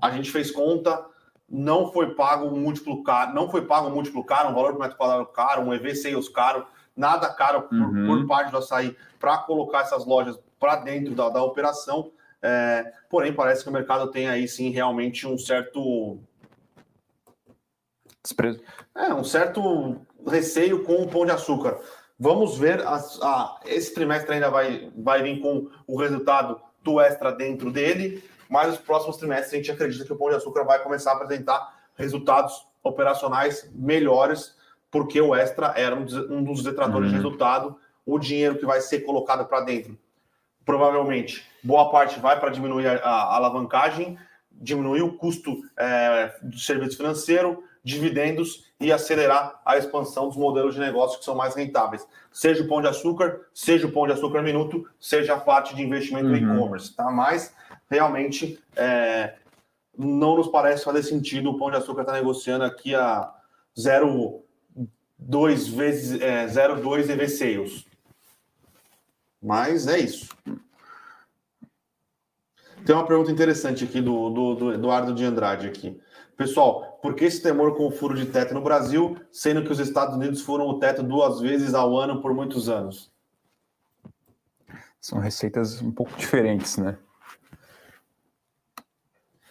A 0.00 0.10
gente 0.10 0.30
fez 0.30 0.50
conta, 0.50 1.04
não 1.48 1.92
foi 1.92 2.14
pago 2.14 2.46
um 2.46 2.58
múltiplo 2.58 3.02
caro, 3.02 3.34
não 3.34 3.50
foi 3.50 3.66
pago 3.66 3.88
um 3.88 3.94
múltiplo 3.94 4.24
caro, 4.24 4.50
um 4.50 4.54
valor 4.54 4.72
por 4.72 4.80
metro 4.80 4.96
quadrado 4.96 5.26
caro, 5.26 5.62
um 5.62 5.74
EV 5.74 5.94
sales 5.94 6.28
caro, 6.28 6.66
nada 6.96 7.28
caro 7.32 7.62
por, 7.62 7.76
uhum. 7.76 8.06
por 8.06 8.26
parte 8.26 8.50
do 8.50 8.58
açaí 8.58 8.96
para 9.20 9.38
colocar 9.38 9.80
essas 9.80 10.06
lojas 10.06 10.38
para 10.58 10.76
dentro 10.76 11.14
da, 11.14 11.28
da 11.28 11.42
operação. 11.42 12.10
É, 12.40 12.92
porém, 13.08 13.32
parece 13.32 13.62
que 13.62 13.70
o 13.70 13.72
mercado 13.72 14.10
tem 14.10 14.28
aí 14.28 14.48
sim 14.48 14.70
realmente 14.70 15.26
um 15.26 15.38
certo 15.38 16.18
Desprezo. 18.22 18.62
É, 18.96 19.12
um 19.12 19.22
certo 19.22 20.00
receio 20.26 20.82
com 20.82 21.02
o 21.02 21.08
pão 21.08 21.26
de 21.26 21.32
açúcar. 21.32 21.78
Vamos 22.18 22.56
ver, 22.56 22.80
a, 22.86 22.96
a, 22.96 23.60
esse 23.66 23.92
trimestre 23.92 24.34
ainda 24.34 24.50
vai, 24.50 24.90
vai 24.96 25.22
vir 25.22 25.40
com 25.40 25.68
o 25.86 25.98
resultado 25.98 26.60
do 26.82 27.00
extra 27.00 27.32
dentro 27.32 27.72
dele, 27.72 28.22
mas 28.48 28.68
nos 28.68 28.78
próximos 28.78 29.16
trimestres 29.16 29.52
a 29.52 29.56
gente 29.56 29.72
acredita 29.72 30.04
que 30.04 30.12
o 30.12 30.16
pão 30.16 30.28
de 30.28 30.36
açúcar 30.36 30.64
vai 30.64 30.82
começar 30.82 31.12
a 31.12 31.14
apresentar 31.14 31.84
resultados 31.96 32.66
operacionais 32.82 33.68
melhores, 33.74 34.54
porque 34.90 35.20
o 35.20 35.34
extra 35.34 35.72
era 35.76 35.96
um 35.96 36.44
dos 36.44 36.62
detratores 36.62 37.06
uhum. 37.06 37.10
de 37.10 37.16
resultado, 37.16 37.76
o 38.06 38.18
dinheiro 38.18 38.58
que 38.58 38.66
vai 38.66 38.80
ser 38.80 39.00
colocado 39.00 39.46
para 39.46 39.62
dentro. 39.62 39.98
Provavelmente, 40.64 41.44
boa 41.62 41.90
parte 41.90 42.20
vai 42.20 42.38
para 42.38 42.50
diminuir 42.50 42.86
a, 42.86 42.96
a, 42.96 43.36
alavancagem, 43.36 44.18
diminuir 44.52 45.02
o 45.02 45.16
custo 45.16 45.56
é, 45.76 46.32
do 46.42 46.58
serviço 46.58 46.96
financeiro, 46.96 47.64
dividendos 47.84 48.64
e 48.80 48.90
acelerar 48.90 49.60
a 49.64 49.76
expansão 49.76 50.26
dos 50.26 50.36
modelos 50.36 50.74
de 50.74 50.80
negócio 50.80 51.18
que 51.18 51.24
são 51.24 51.34
mais 51.34 51.54
rentáveis. 51.54 52.06
Seja 52.32 52.64
o 52.64 52.68
pão 52.68 52.80
de 52.80 52.88
açúcar, 52.88 53.42
seja 53.52 53.86
o 53.86 53.92
pão 53.92 54.06
de 54.06 54.14
açúcar 54.14 54.40
minuto, 54.42 54.88
seja 54.98 55.34
a 55.34 55.40
parte 55.40 55.76
de 55.76 55.82
investimento 55.82 56.28
uhum. 56.28 56.36
em 56.36 56.42
e-commerce, 56.42 56.96
tá? 56.96 57.10
Mas 57.10 57.54
realmente 57.90 58.58
é, 58.74 59.34
não 59.96 60.36
nos 60.36 60.48
parece 60.48 60.84
fazer 60.84 61.02
sentido 61.02 61.50
o 61.50 61.58
pão 61.58 61.70
de 61.70 61.76
açúcar 61.76 62.00
estar 62.00 62.12
tá 62.12 62.18
negociando 62.18 62.64
aqui 62.64 62.94
a 62.94 63.30
0,2 63.76 65.70
vezes 65.76 66.20
é, 66.20 66.46
0,2 66.46 67.10
EV 67.10 67.28
sales. 67.28 67.84
Mas 69.42 69.86
é 69.86 69.98
isso. 69.98 70.34
Tem 72.86 72.94
uma 72.94 73.06
pergunta 73.06 73.30
interessante 73.30 73.84
aqui 73.84 74.00
do, 74.00 74.30
do, 74.30 74.54
do 74.54 74.72
Eduardo 74.72 75.14
de 75.14 75.24
Andrade 75.24 75.66
aqui. 75.66 76.00
Pessoal, 76.36 76.93
por 77.04 77.14
que 77.14 77.26
esse 77.26 77.42
temor 77.42 77.76
com 77.76 77.86
o 77.86 77.90
furo 77.90 78.14
de 78.16 78.24
teto 78.24 78.54
no 78.54 78.62
Brasil, 78.62 79.14
sendo 79.30 79.62
que 79.62 79.70
os 79.70 79.78
Estados 79.78 80.16
Unidos 80.16 80.40
foram 80.40 80.66
o 80.66 80.78
teto 80.78 81.02
duas 81.02 81.38
vezes 81.38 81.74
ao 81.74 81.98
ano 81.98 82.22
por 82.22 82.32
muitos 82.32 82.66
anos? 82.70 83.12
São 84.98 85.18
receitas 85.18 85.82
um 85.82 85.92
pouco 85.92 86.16
diferentes, 86.16 86.78
né? 86.78 86.96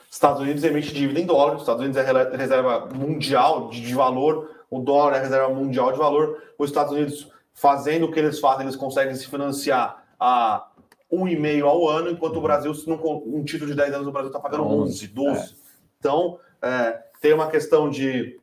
Estados 0.09 0.41
Unidos 0.41 0.63
emite 0.63 0.95
dívida 0.95 1.19
em 1.19 1.27
dólar, 1.27 1.57
Estados 1.57 1.83
Unidos 1.83 1.95
é 1.95 2.35
reserva 2.35 2.87
mundial 2.87 3.69
de 3.69 3.93
valor, 3.93 4.65
o 4.67 4.79
dólar 4.79 5.17
é 5.17 5.19
reserva 5.19 5.53
mundial 5.53 5.91
de 5.91 5.99
valor. 5.99 6.41
Os 6.57 6.71
Estados 6.71 6.91
Unidos, 6.91 7.31
fazendo 7.53 8.07
o 8.07 8.11
que 8.11 8.19
eles 8.19 8.39
fazem, 8.39 8.63
eles 8.63 8.75
conseguem 8.75 9.13
se 9.13 9.27
financiar 9.27 10.03
a 10.19 10.71
um 11.11 11.27
e 11.27 11.39
meio 11.39 11.67
ao 11.67 11.87
ano, 11.87 12.09
enquanto 12.09 12.37
o 12.37 12.41
Brasil, 12.41 12.71
um 13.27 13.43
título 13.43 13.69
de 13.69 13.77
10 13.77 13.93
anos, 13.93 14.07
o 14.07 14.11
Brasil 14.11 14.29
está 14.29 14.39
pagando 14.39 14.63
11, 14.63 15.07
12. 15.09 15.39
É. 15.39 15.55
Então, 15.99 16.39
é, 16.59 17.12
tem 17.23 17.31
uma 17.31 17.47
questão 17.47 17.89
de 17.89 18.37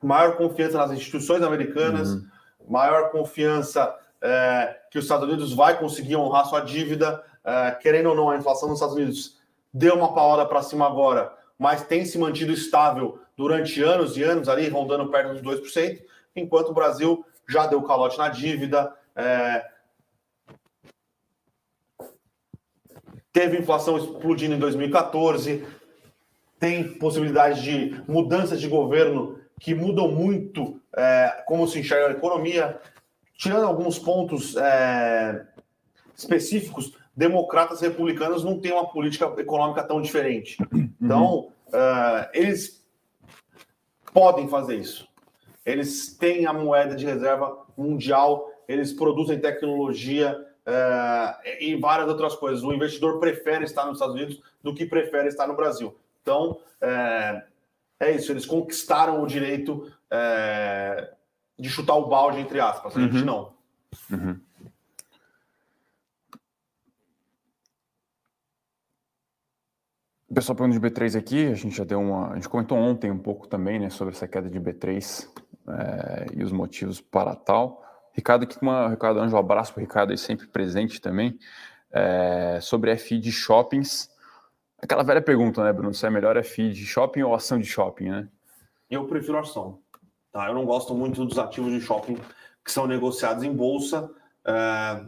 maior 0.00 0.36
confiança 0.36 0.78
nas 0.78 0.92
instituições 0.92 1.42
americanas, 1.42 2.12
uhum. 2.12 2.24
maior 2.68 3.10
confiança 3.10 3.92
é, 4.20 4.78
que 4.92 4.96
os 4.96 5.06
Estados 5.06 5.26
Unidos 5.28 5.52
vai 5.52 5.76
conseguir 5.76 6.14
honrar 6.14 6.46
sua 6.46 6.60
dívida, 6.60 7.20
é, 7.44 7.72
querendo 7.72 8.10
ou 8.10 8.14
não, 8.14 8.30
a 8.30 8.36
inflação 8.36 8.68
nos 8.68 8.78
Estados 8.78 8.94
Unidos 8.94 9.40
deu 9.74 9.96
uma 9.96 10.14
paulada 10.14 10.48
para 10.48 10.62
cima 10.62 10.86
agora, 10.86 11.36
mas 11.58 11.82
tem 11.82 12.04
se 12.04 12.16
mantido 12.16 12.52
estável 12.52 13.18
durante 13.36 13.82
anos 13.82 14.16
e 14.16 14.22
anos, 14.22 14.48
ali 14.48 14.68
rondando 14.68 15.10
perto 15.10 15.42
dos 15.42 15.60
2%, 15.60 16.00
enquanto 16.36 16.68
o 16.68 16.74
Brasil 16.74 17.26
já 17.48 17.66
deu 17.66 17.82
calote 17.82 18.18
na 18.18 18.28
dívida, 18.28 18.94
é, 19.16 19.66
teve 23.32 23.58
inflação 23.58 23.98
explodindo 23.98 24.54
em 24.54 24.60
2014, 24.60 25.66
tem 26.62 26.84
possibilidade 26.94 27.60
de 27.60 28.00
mudanças 28.06 28.60
de 28.60 28.68
governo 28.68 29.36
que 29.58 29.74
mudam 29.74 30.06
muito 30.12 30.80
é, 30.96 31.42
como 31.44 31.66
se 31.66 31.80
enxerga 31.80 32.06
a 32.06 32.12
economia, 32.12 32.78
tirando 33.36 33.66
alguns 33.66 33.98
pontos 33.98 34.56
é, 34.56 35.44
específicos, 36.14 36.96
democratas 37.16 37.82
e 37.82 37.88
republicanos 37.88 38.44
não 38.44 38.60
têm 38.60 38.70
uma 38.70 38.88
política 38.88 39.24
econômica 39.38 39.82
tão 39.82 40.00
diferente. 40.00 40.56
Então, 41.00 41.48
uh, 41.66 42.28
eles 42.32 42.86
podem 44.14 44.46
fazer 44.46 44.76
isso. 44.76 45.08
Eles 45.66 46.16
têm 46.16 46.46
a 46.46 46.52
moeda 46.52 46.94
de 46.94 47.04
reserva 47.04 47.66
mundial, 47.76 48.48
eles 48.68 48.92
produzem 48.92 49.40
tecnologia 49.40 50.38
uh, 50.64 51.48
e 51.60 51.74
várias 51.74 52.08
outras 52.08 52.36
coisas. 52.36 52.62
O 52.62 52.72
investidor 52.72 53.18
prefere 53.18 53.64
estar 53.64 53.84
nos 53.84 53.94
Estados 53.94 54.14
Unidos 54.14 54.40
do 54.62 54.72
que 54.72 54.86
prefere 54.86 55.26
estar 55.26 55.48
no 55.48 55.56
Brasil. 55.56 55.96
Então, 56.22 56.60
é, 56.80 57.44
é 58.00 58.12
isso, 58.12 58.32
eles 58.32 58.46
conquistaram 58.46 59.22
o 59.22 59.26
direito 59.26 59.92
é, 60.10 61.12
de 61.58 61.68
chutar 61.68 61.94
o 61.96 62.08
balde, 62.08 62.38
entre 62.38 62.60
aspas. 62.60 62.96
A 62.96 63.00
gente 63.00 63.18
uhum. 63.18 63.24
não. 63.24 63.52
Uhum. 64.10 64.40
Pessoal 70.34 70.56
pergunta 70.56 70.80
de 70.80 70.90
B3 70.90 71.18
aqui, 71.18 71.46
a 71.46 71.54
gente 71.54 71.76
já 71.76 71.84
deu 71.84 72.00
uma. 72.00 72.30
A 72.30 72.34
gente 72.36 72.48
comentou 72.48 72.78
ontem 72.78 73.10
um 73.10 73.18
pouco 73.18 73.46
também, 73.46 73.78
né, 73.78 73.90
sobre 73.90 74.14
essa 74.14 74.26
queda 74.26 74.48
de 74.48 74.58
B3 74.58 75.28
é, 75.68 76.26
e 76.34 76.42
os 76.42 76.50
motivos 76.50 77.02
para 77.02 77.34
tal. 77.34 77.84
Ricardo 78.14 78.44
aqui, 78.44 78.56
uma, 78.62 78.88
Ricardo 78.88 79.20
Anjo, 79.20 79.36
um 79.36 79.38
abraço 79.38 79.74
para 79.74 79.80
o 79.80 79.84
Ricardo 79.84 80.10
aí, 80.10 80.18
sempre 80.18 80.46
presente 80.46 81.00
também. 81.00 81.38
É, 81.90 82.58
sobre 82.62 82.96
FI 82.96 83.18
de 83.18 83.30
shoppings. 83.30 84.10
Aquela 84.82 85.04
velha 85.04 85.22
pergunta, 85.22 85.62
né, 85.62 85.72
Bruno? 85.72 85.94
Se 85.94 86.04
é 86.04 86.10
melhor 86.10 86.42
FI 86.42 86.72
de 86.72 86.84
shopping 86.84 87.22
ou 87.22 87.34
ação 87.34 87.58
de 87.58 87.66
shopping, 87.66 88.10
né? 88.10 88.28
Eu 88.90 89.06
prefiro 89.06 89.38
ação. 89.38 89.78
Tá? 90.32 90.48
Eu 90.48 90.54
não 90.54 90.66
gosto 90.66 90.92
muito 90.92 91.24
dos 91.24 91.38
ativos 91.38 91.72
de 91.72 91.80
shopping 91.80 92.18
que 92.64 92.72
são 92.72 92.86
negociados 92.86 93.44
em 93.44 93.54
bolsa. 93.54 94.10
É, 94.44 95.04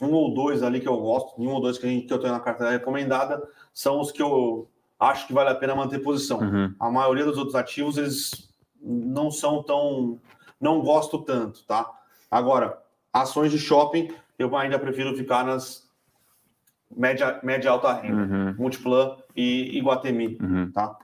um 0.00 0.10
ou 0.12 0.32
dois 0.32 0.62
ali 0.62 0.80
que 0.80 0.88
eu 0.88 0.96
gosto, 0.96 1.40
um 1.40 1.48
ou 1.50 1.60
dois 1.60 1.76
que, 1.76 1.86
gente, 1.86 2.06
que 2.06 2.12
eu 2.14 2.18
tenho 2.18 2.32
na 2.32 2.40
carteira 2.40 2.72
recomendada, 2.72 3.42
são 3.72 4.00
os 4.00 4.10
que 4.10 4.22
eu 4.22 4.68
acho 4.98 5.26
que 5.26 5.32
vale 5.32 5.50
a 5.50 5.54
pena 5.54 5.74
manter 5.74 5.98
posição. 5.98 6.38
Uhum. 6.40 6.74
A 6.80 6.90
maioria 6.90 7.24
dos 7.24 7.36
outros 7.36 7.54
ativos, 7.54 7.98
eles 7.98 8.48
não 8.80 9.30
são 9.30 9.62
tão. 9.62 10.18
não 10.60 10.80
gosto 10.80 11.18
tanto, 11.18 11.64
tá? 11.66 11.90
Agora, 12.30 12.78
ações 13.12 13.50
de 13.50 13.58
shopping, 13.58 14.14
eu 14.38 14.54
ainda 14.56 14.78
prefiro 14.78 15.16
ficar 15.16 15.44
nas 15.44 15.88
média, 16.94 17.40
média 17.42 17.70
alta 17.70 17.92
renda, 17.92 18.22
uhum. 18.22 18.54
Multiplan 18.58 19.16
e 19.36 19.78
Iguatemi, 19.78 20.38
uhum. 20.40 20.70
tá? 20.72 20.98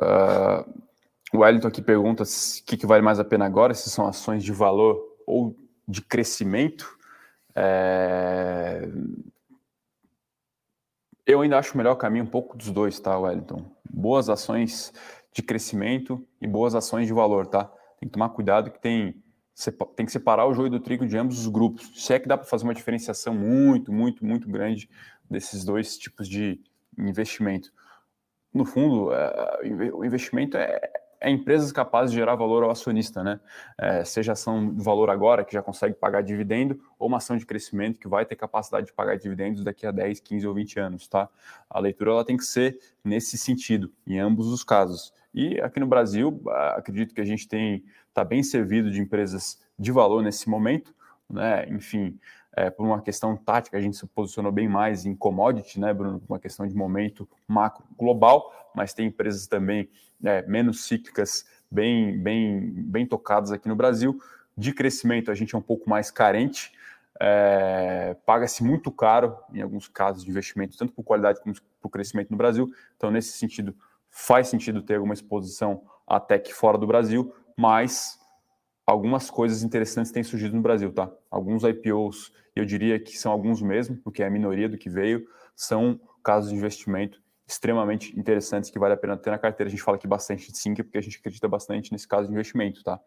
Uh, 0.00 0.82
o 1.32 1.38
Wellington 1.38 1.68
aqui 1.68 1.82
pergunta 1.82 2.22
o 2.22 2.26
que, 2.64 2.76
que, 2.76 2.86
vale 2.86 3.02
mais 3.02 3.20
a 3.20 3.24
pena 3.24 3.46
agora, 3.46 3.74
se 3.74 3.88
são 3.90 4.06
ações 4.06 4.42
de 4.42 4.52
valor 4.52 5.00
ou 5.26 5.56
de 5.86 6.02
crescimento. 6.02 6.98
É... 7.54 8.88
Eu 11.26 11.42
ainda 11.42 11.58
acho 11.58 11.74
o 11.74 11.78
melhor 11.78 11.94
caminho 11.94 12.24
um 12.24 12.28
pouco 12.28 12.56
dos 12.56 12.70
dois, 12.70 12.98
tá, 12.98 13.16
Wellington? 13.16 13.64
Boas 13.88 14.28
ações 14.28 14.92
de 15.32 15.42
crescimento 15.42 16.26
e 16.40 16.46
boas 16.46 16.74
ações 16.74 17.06
de 17.06 17.12
valor, 17.12 17.46
tá? 17.46 17.64
Tem 18.00 18.08
que 18.08 18.12
tomar 18.12 18.30
cuidado 18.30 18.70
que 18.70 18.80
tem 18.80 19.22
tem 19.96 20.06
que 20.06 20.12
separar 20.12 20.46
o 20.46 20.54
joio 20.54 20.70
do 20.70 20.80
trigo 20.80 21.06
de 21.06 21.18
ambos 21.18 21.40
os 21.40 21.48
grupos. 21.48 21.90
Se 21.94 22.14
é 22.14 22.18
que 22.18 22.28
dá 22.28 22.36
para 22.36 22.46
fazer 22.46 22.64
uma 22.64 22.74
diferenciação 22.74 23.34
muito, 23.34 23.92
muito, 23.92 24.24
muito 24.24 24.48
grande 24.48 24.88
desses 25.28 25.64
dois 25.64 25.98
tipos 25.98 26.28
de 26.28 26.60
investimento. 26.98 27.72
No 28.52 28.64
fundo, 28.64 29.12
é, 29.12 29.60
o 29.92 30.04
investimento 30.04 30.56
é, 30.56 30.80
é 31.20 31.30
empresas 31.30 31.70
capazes 31.70 32.10
de 32.10 32.18
gerar 32.18 32.34
valor 32.34 32.64
ao 32.64 32.70
acionista, 32.70 33.22
né? 33.22 33.38
É, 33.78 34.04
seja 34.04 34.32
ação 34.32 34.74
de 34.74 34.82
valor 34.82 35.10
agora, 35.10 35.44
que 35.44 35.52
já 35.52 35.62
consegue 35.62 35.94
pagar 35.94 36.22
dividendo, 36.22 36.80
ou 36.98 37.06
uma 37.06 37.18
ação 37.18 37.36
de 37.36 37.44
crescimento 37.44 38.00
que 38.00 38.08
vai 38.08 38.24
ter 38.24 38.36
capacidade 38.36 38.86
de 38.86 38.92
pagar 38.92 39.16
dividendos 39.16 39.62
daqui 39.62 39.86
a 39.86 39.90
10, 39.90 40.18
15 40.20 40.46
ou 40.48 40.54
20 40.54 40.80
anos, 40.80 41.06
tá? 41.06 41.28
A 41.68 41.78
leitura 41.78 42.10
ela 42.10 42.24
tem 42.24 42.36
que 42.36 42.44
ser 42.44 42.78
nesse 43.04 43.36
sentido, 43.36 43.92
em 44.06 44.18
ambos 44.18 44.48
os 44.48 44.64
casos. 44.64 45.12
E 45.32 45.60
aqui 45.60 45.78
no 45.78 45.86
Brasil, 45.86 46.42
acredito 46.74 47.14
que 47.14 47.20
a 47.20 47.24
gente 47.24 47.46
tem 47.46 47.84
está 48.20 48.24
bem 48.24 48.42
servido 48.42 48.90
de 48.90 49.00
empresas 49.00 49.58
de 49.78 49.90
valor 49.90 50.22
nesse 50.22 50.48
momento, 50.48 50.94
né? 51.28 51.66
Enfim, 51.70 52.18
é, 52.54 52.68
por 52.68 52.84
uma 52.84 53.00
questão 53.00 53.34
tática, 53.36 53.78
a 53.78 53.80
gente 53.80 53.96
se 53.96 54.06
posicionou 54.06 54.52
bem 54.52 54.68
mais 54.68 55.06
em 55.06 55.14
commodity, 55.14 55.80
né, 55.80 55.94
Bruno? 55.94 56.20
Por 56.20 56.34
uma 56.34 56.38
questão 56.38 56.66
de 56.66 56.74
momento 56.74 57.28
macro 57.48 57.84
global, 57.96 58.52
mas 58.74 58.92
tem 58.92 59.06
empresas 59.06 59.46
também 59.46 59.88
né, 60.20 60.42
menos 60.42 60.84
cíclicas, 60.84 61.46
bem, 61.70 62.18
bem, 62.18 62.70
bem 62.70 63.06
tocadas 63.06 63.52
aqui 63.52 63.68
no 63.68 63.76
Brasil. 63.76 64.20
De 64.56 64.74
crescimento, 64.74 65.30
a 65.30 65.34
gente 65.34 65.54
é 65.54 65.58
um 65.58 65.62
pouco 65.62 65.88
mais 65.88 66.10
carente, 66.10 66.72
é, 67.18 68.16
paga-se 68.26 68.62
muito 68.62 68.90
caro 68.90 69.36
em 69.54 69.62
alguns 69.62 69.88
casos 69.88 70.24
de 70.24 70.30
investimento, 70.30 70.76
tanto 70.76 70.92
por 70.92 71.02
qualidade 71.02 71.40
como 71.40 71.54
por 71.80 71.88
crescimento 71.88 72.30
no 72.30 72.36
Brasil. 72.36 72.70
Então, 72.96 73.10
nesse 73.10 73.32
sentido, 73.38 73.74
faz 74.10 74.48
sentido 74.48 74.82
ter 74.82 74.96
alguma 74.96 75.14
exposição 75.14 75.82
até 76.10 76.38
que 76.40 76.52
fora 76.52 76.76
do 76.76 76.88
Brasil, 76.88 77.32
mas 77.60 78.18
algumas 78.86 79.28
coisas 79.28 79.62
interessantes 79.62 80.10
têm 80.10 80.24
surgido 80.24 80.56
no 80.56 80.62
Brasil, 80.62 80.90
tá? 80.90 81.12
Alguns 81.30 81.62
IPOs, 81.62 82.32
eu 82.56 82.64
diria 82.64 82.98
que 82.98 83.18
são 83.18 83.30
alguns 83.30 83.60
mesmo, 83.60 83.98
porque 83.98 84.22
é 84.22 84.26
a 84.26 84.30
minoria 84.30 84.66
do 84.66 84.78
que 84.78 84.88
veio, 84.88 85.26
são 85.54 86.00
casos 86.24 86.48
de 86.48 86.56
investimento 86.56 87.22
extremamente 87.46 88.18
interessantes 88.18 88.70
que 88.70 88.78
vale 88.78 88.94
a 88.94 88.96
pena 88.96 89.14
ter 89.14 89.30
na 89.30 89.38
carteira. 89.38 89.68
A 89.68 89.70
gente 89.70 89.82
fala 89.82 89.98
aqui 89.98 90.06
bastante 90.06 90.50
de 90.50 90.56
Sync 90.56 90.82
porque 90.82 90.96
a 90.96 91.02
gente 91.02 91.18
acredita 91.18 91.46
bastante 91.48 91.92
nesse 91.92 92.08
caso 92.08 92.28
de 92.28 92.32
investimento, 92.32 92.82
tá? 92.82 92.98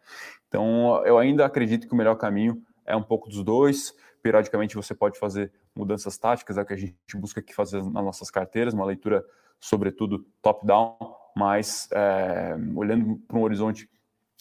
Então, 0.48 1.04
eu 1.04 1.18
ainda 1.18 1.46
acredito 1.46 1.88
que 1.88 1.94
o 1.94 1.98
melhor 1.98 2.16
caminho 2.16 2.62
é 2.86 2.96
um 2.96 3.02
pouco 3.02 3.30
dos 3.30 3.44
dois. 3.44 3.96
Periodicamente 4.22 4.76
você 4.76 4.94
pode 4.94 5.18
fazer 5.18 5.52
mudanças 5.76 6.16
táticas, 6.16 6.60
é 6.60 6.62
o 6.62 6.66
que 6.66 6.74
a 6.74 6.78
gente 6.78 6.96
busca 7.16 7.40
aqui 7.40 7.56
fazer 7.56 7.82
nas 7.82 8.04
nossas 8.04 8.30
carteiras, 8.30 8.76
uma 8.76 8.86
leitura, 8.86 9.26
sobretudo, 9.60 10.28
top-down, 10.44 10.96
mas 11.36 11.90
é, 11.92 12.56
olhando 12.76 13.18
para 13.28 13.38
um 13.40 13.42
horizonte 13.42 13.90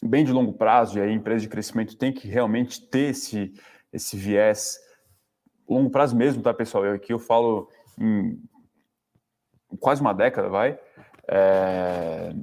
bem 0.02 0.24
de 0.24 0.32
longo 0.32 0.52
prazo, 0.52 0.98
e 0.98 1.02
aí 1.02 1.10
a 1.10 1.14
empresa 1.14 1.42
de 1.42 1.48
crescimento 1.48 1.96
tem 1.96 2.12
que 2.12 2.26
realmente 2.26 2.80
ter 2.88 3.10
esse, 3.10 3.54
esse 3.92 4.16
viés 4.16 4.78
longo 5.68 5.90
prazo 5.90 6.16
mesmo, 6.16 6.42
tá, 6.42 6.52
pessoal? 6.52 6.84
Eu, 6.84 6.94
aqui 6.94 7.12
eu 7.12 7.18
falo 7.18 7.68
em 7.98 8.38
quase 9.78 10.00
uma 10.00 10.12
década, 10.12 10.48
vai. 10.48 10.78
É... 11.28 12.34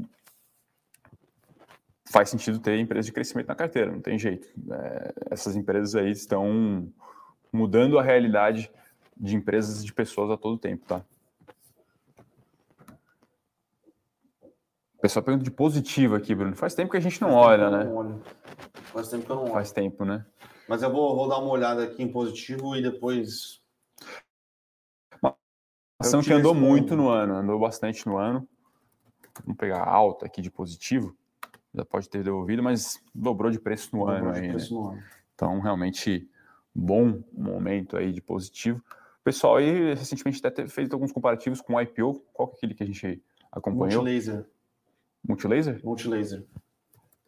Faz 2.11 2.29
sentido 2.29 2.59
ter 2.59 2.79
empresas 2.79 3.05
de 3.05 3.11
crescimento 3.11 3.47
na 3.47 3.55
carteira, 3.55 3.91
não 3.91 4.01
tem 4.01 4.17
jeito. 4.17 4.47
É... 4.71 5.13
Essas 5.31 5.55
empresas 5.55 5.95
aí 5.95 6.11
estão 6.11 6.91
mudando 7.51 7.99
a 7.99 8.03
realidade 8.03 8.71
de 9.15 9.35
empresas 9.35 9.81
e 9.81 9.85
de 9.85 9.93
pessoas 9.93 10.31
a 10.31 10.37
todo 10.37 10.57
tempo, 10.57 10.85
tá? 10.85 11.03
O 14.99 15.01
pessoal 15.01 15.23
pergunta 15.23 15.45
de 15.45 15.51
positivo 15.51 16.13
aqui, 16.13 16.35
Bruno. 16.35 16.53
Faz 16.57 16.75
tempo 16.75 16.91
que 16.91 16.97
a 16.97 16.99
gente 16.99 17.21
não 17.21 17.29
Faz 17.29 17.47
olha, 17.47 17.69
né? 17.69 17.85
Não 17.85 18.21
Faz 18.83 19.07
tempo 19.07 19.25
que 19.25 19.31
eu 19.31 19.35
não 19.37 19.43
olho. 19.43 19.53
Faz 19.53 19.71
tempo, 19.71 20.03
né? 20.03 20.25
Mas 20.67 20.83
eu 20.83 20.91
vou, 20.91 21.15
vou 21.15 21.29
dar 21.29 21.37
uma 21.37 21.49
olhada 21.51 21.85
aqui 21.85 22.03
em 22.03 22.11
positivo 22.11 22.75
e 22.75 22.81
depois 22.81 23.61
ação 25.97 26.21
que 26.21 26.33
andou 26.33 26.53
muito 26.53 26.97
no 26.97 27.07
ano, 27.07 27.33
andou 27.35 27.57
bastante 27.57 28.05
no 28.05 28.17
ano. 28.17 28.45
Vamos 29.45 29.57
pegar 29.57 29.87
alta 29.87 30.25
aqui 30.25 30.41
de 30.41 30.51
positivo, 30.51 31.15
já 31.73 31.85
pode 31.85 32.09
ter 32.09 32.21
devolvido, 32.21 32.61
mas 32.61 33.01
dobrou 33.15 33.49
de 33.49 33.57
preço 33.57 33.95
no 33.95 33.99
dobrou 34.05 34.17
ano 34.17 34.31
aí, 34.31 34.49
né? 34.49 34.57
no 34.69 34.89
ano. 34.89 35.03
Então, 35.33 35.61
realmente, 35.61 36.29
bom 36.75 37.23
momento 37.31 37.95
aí 37.95 38.11
de 38.11 38.21
positivo. 38.21 38.83
O 39.21 39.23
pessoal 39.23 39.55
aí, 39.55 39.93
recentemente, 39.93 40.45
até 40.45 40.67
fez 40.67 40.91
alguns 40.91 41.13
comparativos 41.13 41.61
com 41.61 41.75
o 41.75 41.81
IPO. 41.81 42.21
Qual 42.33 42.49
que 42.49 42.55
é 42.55 42.57
aquele 42.57 42.73
que 42.73 42.83
a 42.83 42.85
gente 42.85 43.23
acompanhou? 43.49 44.03
Multilaser. 44.03 44.45
Multilaser? 45.27 45.81
Multilaser. 45.83 46.45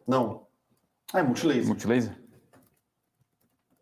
Não. 0.06 0.46
Ah, 1.12 1.20
é 1.20 1.22
Multilaser. 1.22 1.66
Multilaser? 1.66 2.18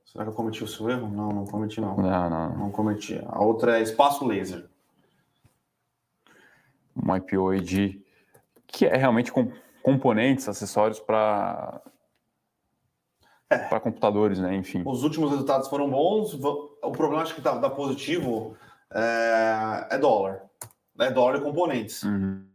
Será 0.04 0.24
que 0.24 0.30
eu 0.30 0.34
cometi 0.34 0.64
o 0.64 0.68
seu 0.68 0.90
erro? 0.90 1.08
Não, 1.08 1.28
não 1.28 1.44
cometi 1.44 1.80
não. 1.80 1.96
Não, 1.96 2.30
não. 2.30 2.56
Não 2.56 2.70
cometi. 2.70 3.20
A 3.26 3.42
outra 3.42 3.78
é 3.78 3.82
Espaço 3.82 4.26
Laser 4.26 4.68
um 6.96 7.16
IPO 7.16 7.60
de 7.60 8.02
que 8.66 8.86
é 8.86 8.96
realmente 8.96 9.32
com 9.32 9.50
componentes, 9.82 10.48
acessórios 10.48 11.00
para 11.00 11.80
é. 13.48 13.58
para 13.58 13.80
computadores, 13.80 14.38
né? 14.38 14.54
Enfim. 14.54 14.82
Os 14.86 15.02
últimos 15.02 15.30
resultados 15.30 15.68
foram 15.68 15.90
bons. 15.90 16.34
O 16.34 16.92
problema 16.92 17.22
acho 17.22 17.34
que 17.34 17.42
tá, 17.42 17.56
dá 17.56 17.68
positivo 17.68 18.56
é, 18.92 19.88
é 19.90 19.98
dólar, 19.98 20.42
é 20.98 21.10
dólar 21.10 21.38
e 21.38 21.40
componentes. 21.40 22.02
Uhum. 22.02 22.46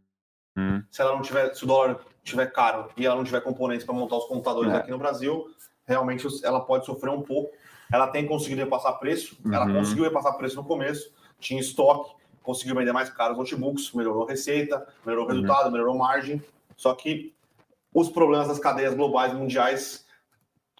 Uhum. 0.56 0.82
Se 0.90 1.02
ela 1.02 1.14
não 1.14 1.22
tiver, 1.22 1.54
se 1.54 1.64
o 1.64 1.66
dólar 1.66 2.00
tiver 2.24 2.46
caro 2.46 2.88
e 2.96 3.06
ela 3.06 3.14
não 3.14 3.24
tiver 3.24 3.40
componentes 3.40 3.84
para 3.84 3.94
montar 3.94 4.16
os 4.16 4.26
computadores 4.26 4.72
é. 4.72 4.76
aqui 4.76 4.90
no 4.90 4.98
Brasil, 4.98 5.46
realmente 5.84 6.26
ela 6.42 6.60
pode 6.60 6.86
sofrer 6.86 7.10
um 7.10 7.22
pouco. 7.22 7.52
Ela 7.92 8.08
tem 8.08 8.26
conseguido 8.26 8.62
repassar 8.62 8.98
preço, 8.98 9.36
uhum. 9.44 9.54
ela 9.54 9.72
conseguiu 9.72 10.04
repassar 10.04 10.36
preço 10.36 10.56
no 10.56 10.64
começo, 10.64 11.14
tinha 11.38 11.60
estoque, 11.60 12.14
conseguiu 12.42 12.74
vender 12.74 12.92
mais 12.92 13.10
caros 13.10 13.36
notebooks, 13.36 13.92
melhorou 13.92 14.24
a 14.24 14.28
receita, 14.28 14.86
melhorou 15.04 15.26
o 15.26 15.28
uhum. 15.28 15.34
resultado, 15.34 15.66
uhum. 15.66 15.72
melhorou 15.72 15.96
margem. 15.96 16.42
Só 16.76 16.94
que 16.94 17.34
os 17.94 18.08
problemas 18.08 18.48
das 18.48 18.58
cadeias 18.58 18.94
globais 18.94 19.32
mundiais 19.32 20.04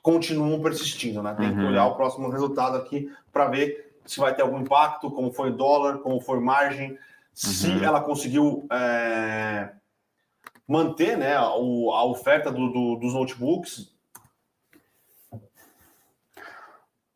continuam 0.02 0.60
persistindo, 0.60 1.22
né? 1.22 1.34
Tem 1.34 1.50
uhum. 1.50 1.56
que 1.56 1.64
olhar 1.64 1.86
o 1.86 1.96
próximo 1.96 2.28
resultado 2.28 2.76
aqui 2.76 3.10
para 3.32 3.46
ver 3.48 3.98
se 4.04 4.20
vai 4.20 4.34
ter 4.34 4.42
algum 4.42 4.60
impacto, 4.60 5.10
como 5.10 5.32
foi 5.32 5.50
o 5.50 5.56
dólar, 5.56 5.98
como 5.98 6.20
foi 6.20 6.38
margem, 6.38 6.96
uhum. 7.44 7.52
se 7.52 7.84
ela 7.84 8.00
conseguiu 8.00 8.66
é, 8.72 9.70
manter 10.66 11.16
né, 11.16 11.36
a, 11.36 11.42
a 11.42 12.04
oferta 12.04 12.50
do, 12.50 12.72
do, 12.72 12.96
dos 12.96 13.12
notebooks. 13.12 13.94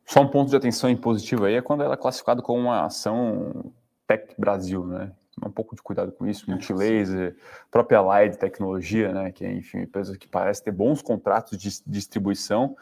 Só 0.04 0.20
um 0.22 0.28
ponto 0.28 0.50
de 0.50 0.56
atenção 0.56 0.94
positivo 0.96 1.44
aí 1.44 1.54
é 1.54 1.62
quando 1.62 1.82
ela 1.82 1.94
é 1.94 1.96
classificada 1.96 2.42
como 2.42 2.60
uma 2.60 2.84
ação 2.84 3.72
Tech 4.06 4.34
Brasil, 4.36 4.84
né? 4.84 5.12
Um 5.42 5.50
pouco 5.50 5.74
de 5.74 5.80
cuidado 5.80 6.12
com 6.12 6.26
isso, 6.26 6.50
Multilaser, 6.50 7.36
própria 7.70 8.00
Light 8.02 8.36
Tecnologia, 8.36 9.12
né? 9.12 9.30
Que 9.30 9.44
é, 9.44 9.52
enfim, 9.52 9.78
uma 9.78 9.84
empresa 9.84 10.18
que 10.18 10.26
parece 10.28 10.64
ter 10.64 10.72
bons 10.72 11.00
contratos 11.00 11.56
de 11.56 11.80
distribuição, 11.86 12.76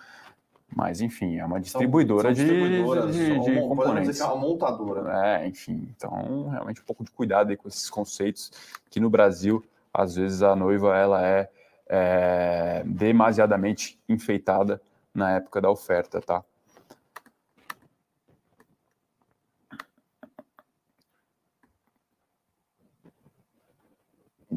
mas, 0.74 1.00
enfim, 1.00 1.38
é 1.38 1.44
uma 1.44 1.58
distribuidora, 1.58 2.34
são, 2.34 2.44
são 2.44 3.10
de, 3.10 3.40
de, 3.40 3.54
de 3.54 3.60
componentes. 3.60 4.20
é 4.20 4.24
uma 4.24 4.36
montadora. 4.36 5.26
É, 5.26 5.46
enfim, 5.46 5.88
então, 5.96 6.48
realmente 6.48 6.80
um 6.80 6.84
pouco 6.84 7.02
de 7.02 7.10
cuidado 7.10 7.50
aí 7.50 7.56
com 7.56 7.68
esses 7.68 7.88
conceitos, 7.88 8.52
que 8.90 9.00
no 9.00 9.08
Brasil, 9.08 9.64
às 9.92 10.14
vezes, 10.14 10.42
a 10.42 10.54
noiva, 10.54 10.96
ela 10.96 11.26
é, 11.26 11.48
é 11.88 12.82
demasiadamente 12.84 13.98
enfeitada 14.08 14.80
na 15.14 15.32
época 15.32 15.60
da 15.60 15.70
oferta, 15.70 16.20
tá? 16.20 16.44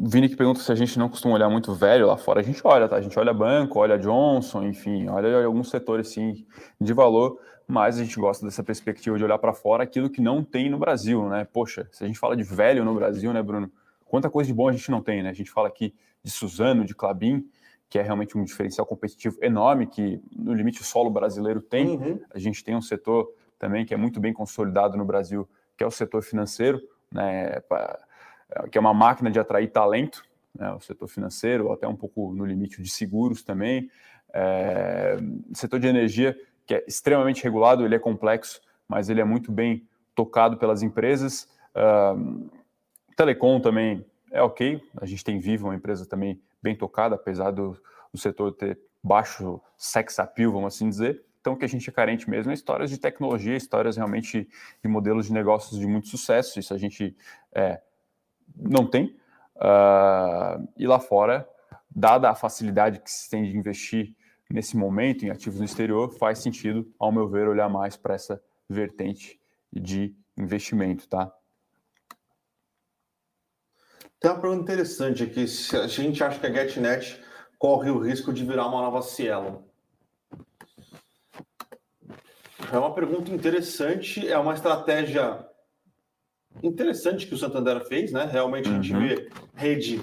Vini 0.04 0.28
que 0.28 0.36
pergunta 0.36 0.60
se 0.60 0.72
a 0.72 0.76
gente 0.76 0.98
não 0.98 1.08
costuma 1.08 1.36
olhar 1.36 1.48
muito 1.48 1.76
velho 1.76 2.08
lá 2.08 2.18
fora. 2.18 2.40
A 2.40 2.44
gente 2.44 2.60
olha, 2.64 2.88
tá? 2.88 2.96
A 2.96 3.02
gente 3.02 3.18
olha 3.20 3.32
banco, 3.32 3.78
olha 3.78 4.00
Johnson, 4.00 4.64
enfim, 4.64 5.08
olha 5.08 5.46
alguns 5.46 5.70
setores 5.70 6.08
sim 6.08 6.44
de 6.80 6.92
valor, 6.92 7.40
mas 7.68 8.00
a 8.00 8.04
gente 8.04 8.20
gosta 8.20 8.44
dessa 8.44 8.64
perspectiva 8.64 9.16
de 9.16 9.24
olhar 9.24 9.38
para 9.38 9.54
fora 9.54 9.84
aquilo 9.84 10.10
que 10.10 10.20
não 10.20 10.44
tem 10.44 10.72
no 10.72 10.80
Brasil, 10.80 11.30
né? 11.30 11.46
Poxa, 11.54 11.88
se 11.92 12.04
a 12.04 12.08
gente 12.08 12.18
fala 12.18 12.36
de 12.36 12.42
velho 12.42 12.84
no 12.84 12.96
Brasil, 12.96 13.32
né, 13.32 13.44
Bruno? 13.44 13.72
Quanta 14.04 14.28
coisa 14.28 14.48
de 14.48 14.54
bom 14.56 14.70
a 14.70 14.72
gente 14.72 14.90
não 14.90 15.04
tem, 15.04 15.22
né? 15.22 15.30
A 15.30 15.34
gente 15.34 15.52
fala 15.52 15.68
aqui 15.68 15.94
de 16.24 16.32
Suzano, 16.32 16.84
de 16.84 16.96
Clabin, 16.96 17.46
que 17.88 18.00
é 18.00 18.02
realmente 18.02 18.36
um 18.36 18.44
diferencial 18.44 18.88
competitivo 18.88 19.38
enorme 19.40 19.86
que 19.86 20.20
no 20.36 20.54
limite 20.56 20.82
o 20.82 20.84
solo 20.84 21.12
brasileiro 21.12 21.62
tem. 21.62 21.90
Uhum. 21.90 22.20
A 22.34 22.40
gente 22.40 22.64
tem 22.64 22.76
um 22.76 22.82
setor 22.82 23.32
também 23.60 23.86
que 23.86 23.94
é 23.94 23.98
muito 23.98 24.20
bem 24.20 24.34
consolidado 24.34 24.98
no 24.98 25.06
Brasil, 25.06 25.48
que 25.78 25.84
é 25.84 25.88
o 25.88 25.92
setor 25.92 26.24
financeiro, 26.24 26.82
né? 27.12 27.62
Que 28.70 28.78
é 28.78 28.82
uma 28.82 28.94
máquina 28.94 29.30
de 29.32 29.40
atrair 29.40 29.72
talento, 29.72 30.24
né, 30.54 30.72
o 30.74 30.80
setor 30.80 31.08
financeiro, 31.08 31.72
até 31.72 31.88
um 31.88 31.96
pouco 31.96 32.34
no 32.34 32.46
limite 32.46 32.82
de 32.82 32.90
seguros 32.90 33.44
também. 33.44 33.90
É, 34.34 35.18
setor 35.54 35.80
de 35.80 35.88
energia, 35.88 36.38
que 36.66 36.76
é 36.76 36.84
extremamente 36.88 37.44
regulado, 37.44 37.86
ele 37.86 37.96
é 37.96 38.00
complexo, 38.00 38.62
mas 38.88 39.10
ele 39.10 39.22
é 39.22 39.26
muito 39.26 39.52
bem 39.52 39.88
tocado 40.16 40.58
pelas 40.58 40.82
empresas. 40.82 41.50
Uh, 41.76 42.50
telecom 43.16 43.60
também 43.60 44.06
é 44.32 44.42
ok, 44.42 44.82
a 44.98 45.06
gente 45.06 45.24
tem 45.24 45.40
Vivo, 45.40 45.68
uma 45.68 45.76
empresa 45.76 46.06
também 46.06 46.42
bem 46.62 46.76
tocada, 46.76 47.16
apesar 47.16 47.52
do, 47.52 47.78
do 48.14 48.20
setor 48.20 48.52
ter 48.54 48.80
baixo 49.04 49.62
sex 49.78 50.20
appeal, 50.20 50.52
vamos 50.52 50.76
assim 50.76 50.88
dizer. 50.88 51.24
Então, 51.40 51.54
o 51.54 51.58
que 51.58 51.66
a 51.66 51.68
gente 51.68 51.90
é 51.90 51.94
carente 51.94 52.30
mesmo 52.30 52.52
é 52.52 52.54
histórias 52.54 52.90
de 52.90 53.00
tecnologia, 53.00 53.56
histórias 53.56 53.98
realmente 53.98 54.48
de 54.82 54.88
modelos 54.88 55.26
de 55.26 55.34
negócios 55.34 55.80
de 55.80 55.88
muito 55.88 56.08
sucesso. 56.08 56.60
Isso 56.60 56.74
a 56.74 56.78
gente 56.78 57.16
é, 57.54 57.82
não 58.56 58.86
tem. 58.86 59.16
Uh, 59.56 60.68
e 60.78 60.88
lá 60.88 61.00
fora, 61.00 61.48
dada 61.90 62.30
a 62.30 62.36
facilidade 62.36 63.00
que 63.00 63.12
se 63.12 63.30
tem 63.30 63.44
de 63.44 63.56
investir 63.56 64.16
nesse 64.50 64.76
momento 64.76 65.24
em 65.26 65.30
ativos 65.30 65.60
no 65.60 65.66
exterior, 65.66 66.12
faz 66.12 66.40
sentido, 66.40 66.92
ao 67.00 67.12
meu 67.12 67.28
ver, 67.28 67.48
olhar 67.48 67.70
mais 67.70 67.96
para 67.96 68.16
essa 68.16 68.42
vertente 68.70 69.40
de 69.72 70.16
investimento, 70.38 71.08
tá? 71.08 71.32
Tem 74.20 74.30
uma 74.30 74.40
pergunta 74.40 74.64
interessante 74.64 75.24
aqui. 75.24 75.48
Se 75.48 75.76
a 75.76 75.88
gente 75.88 76.24
acha 76.24 76.40
que 76.40 76.46
a 76.46 76.54
GetNet 76.54 77.22
corre 77.58 77.90
o 77.90 78.00
risco 78.00 78.32
de 78.32 78.46
virar 78.46 78.68
uma 78.68 78.82
nova 78.82 79.02
Cielo? 79.02 79.66
É 82.72 82.78
uma 82.78 82.94
pergunta 82.94 83.32
interessante, 83.32 84.28
é 84.28 84.38
uma 84.38 84.54
estratégia 84.54 85.46
interessante 86.64 87.26
que 87.26 87.34
o 87.34 87.38
Santander 87.38 87.86
fez, 87.86 88.12
né? 88.12 88.28
Realmente 88.32 88.70
a 88.70 88.74
gente 88.74 88.94
uhum. 88.94 89.00
vê 89.00 89.30
rede, 89.56 90.02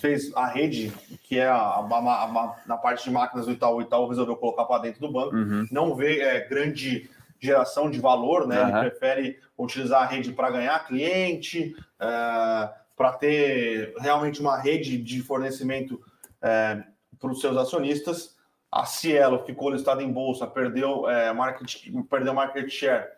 fez 0.00 0.34
a 0.34 0.46
rede, 0.46 0.92
que 1.22 1.38
é 1.38 1.46
a, 1.46 1.56
a, 1.56 1.80
a, 1.80 2.56
na 2.66 2.76
parte 2.76 3.04
de 3.04 3.10
máquinas 3.10 3.46
do 3.46 3.52
Itaú, 3.52 3.76
o 3.76 3.82
Itaú 3.82 4.08
resolveu 4.08 4.36
colocar 4.36 4.64
para 4.64 4.82
dentro 4.82 5.00
do 5.00 5.12
banco, 5.12 5.36
uhum. 5.36 5.66
não 5.70 5.94
vê 5.94 6.20
é, 6.20 6.48
grande 6.48 7.10
geração 7.40 7.90
de 7.90 8.00
valor, 8.00 8.46
né? 8.46 8.62
Uhum. 8.62 8.68
Ele 8.68 8.90
prefere 8.90 9.38
utilizar 9.56 10.02
a 10.02 10.06
rede 10.06 10.32
para 10.32 10.50
ganhar 10.50 10.86
cliente, 10.86 11.74
é, 12.00 12.70
para 12.96 13.12
ter 13.12 13.94
realmente 13.98 14.40
uma 14.40 14.58
rede 14.58 14.98
de 14.98 15.22
fornecimento 15.22 16.00
é, 16.42 16.82
para 17.18 17.30
os 17.30 17.40
seus 17.40 17.56
acionistas. 17.56 18.36
A 18.70 18.84
Cielo 18.84 19.44
ficou 19.44 19.70
listada 19.70 20.02
em 20.02 20.12
bolsa, 20.12 20.46
perdeu, 20.46 21.08
é, 21.08 21.32
market, 21.32 21.76
perdeu 22.10 22.34
market 22.34 22.68
share 22.68 23.17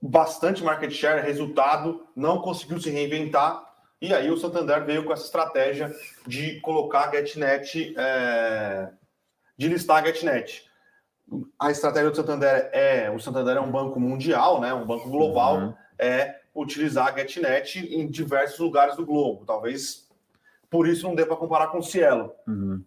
bastante 0.00 0.62
market 0.62 0.90
share, 0.90 1.22
resultado, 1.22 2.06
não 2.16 2.40
conseguiu 2.40 2.80
se 2.80 2.90
reinventar. 2.90 3.68
E 4.00 4.14
aí 4.14 4.30
o 4.30 4.36
Santander 4.36 4.84
veio 4.84 5.04
com 5.04 5.12
essa 5.12 5.24
estratégia 5.24 5.94
de 6.26 6.58
colocar 6.60 7.08
a 7.08 7.10
GetNet, 7.10 7.94
é, 7.98 8.88
de 9.56 9.68
listar 9.68 10.02
a 10.02 10.06
GetNet. 10.06 10.64
A 11.58 11.70
estratégia 11.70 12.10
do 12.10 12.16
Santander 12.16 12.70
é, 12.72 13.10
o 13.10 13.20
Santander 13.20 13.56
é 13.56 13.60
um 13.60 13.70
banco 13.70 14.00
mundial, 14.00 14.60
né, 14.60 14.72
um 14.72 14.86
banco 14.86 15.08
global, 15.10 15.56
uhum. 15.58 15.74
é 15.98 16.40
utilizar 16.54 17.08
a 17.08 17.16
GetNet 17.16 17.78
em 17.78 18.08
diversos 18.08 18.58
lugares 18.58 18.96
do 18.96 19.04
globo. 19.04 19.44
Talvez 19.44 20.08
por 20.70 20.88
isso 20.88 21.06
não 21.06 21.14
dê 21.14 21.26
para 21.26 21.36
comparar 21.36 21.68
com 21.68 21.78
o 21.78 21.82
Cielo. 21.82 22.32
Uhum. 22.46 22.82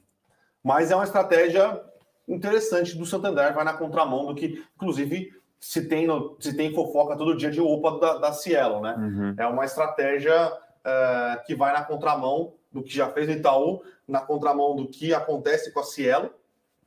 Mas 0.63 0.89
é 0.89 0.95
uma 0.95 1.03
estratégia 1.03 1.79
interessante 2.27 2.97
do 2.97 3.05
Santander, 3.05 3.53
vai 3.53 3.63
na 3.63 3.73
contramão 3.73 4.25
do 4.25 4.35
que, 4.35 4.63
inclusive, 4.75 5.33
se 5.63 5.87
tem, 5.87 6.05
se 6.41 6.53
tem 6.57 6.73
fofoca 6.73 7.15
todo 7.15 7.37
dia 7.37 7.49
de 7.49 7.61
OPA 7.61 7.97
da, 7.97 8.17
da 8.17 8.33
Cielo, 8.33 8.81
né? 8.81 8.95
Uhum. 8.97 9.35
É 9.37 9.47
uma 9.47 9.63
estratégia 9.63 10.51
uh, 10.51 11.45
que 11.45 11.55
vai 11.55 11.71
na 11.71 11.85
contramão 11.85 12.55
do 12.69 12.83
que 12.83 12.93
já 12.93 13.09
fez 13.09 13.29
o 13.29 13.31
Itaú, 13.31 13.81
na 14.05 14.19
contramão 14.19 14.75
do 14.75 14.89
que 14.89 15.13
acontece 15.13 15.71
com 15.71 15.79
a 15.79 15.83
Cielo, 15.83 16.31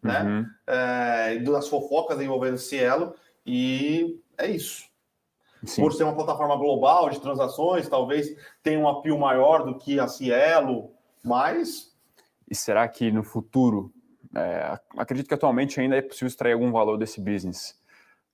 né? 0.03 0.22
Uhum. 0.22 1.49
Uh, 1.49 1.53
das 1.53 1.68
fofocas 1.68 2.20
envolvendo 2.20 2.59
Cielo, 2.59 3.14
e 3.47 4.20
é 4.37 4.47
isso. 4.47 4.85
Sim. 5.64 5.81
Por 5.81 5.95
ser 5.95 6.05
uma 6.05 6.14
plataforma 6.14 6.55
global 6.57 7.09
de 7.09 7.18
transações, 7.18 7.89
talvez 7.89 8.37
tenha 8.62 8.79
um 8.79 8.87
apio 8.87 9.18
maior 9.18 9.64
do 9.64 9.79
que 9.79 9.99
a 9.99 10.07
Cielo, 10.07 10.91
mas. 11.24 11.97
E 12.47 12.55
será 12.55 12.87
que 12.87 13.11
no 13.11 13.24
futuro, 13.24 13.91
é, 14.35 14.79
acredito 14.99 15.29
que 15.29 15.35
atualmente 15.35 15.81
ainda 15.81 15.97
é 15.97 16.03
possível 16.03 16.29
extrair 16.29 16.53
algum 16.53 16.70
valor 16.70 16.99
desse 16.99 17.22
business? 17.22 17.74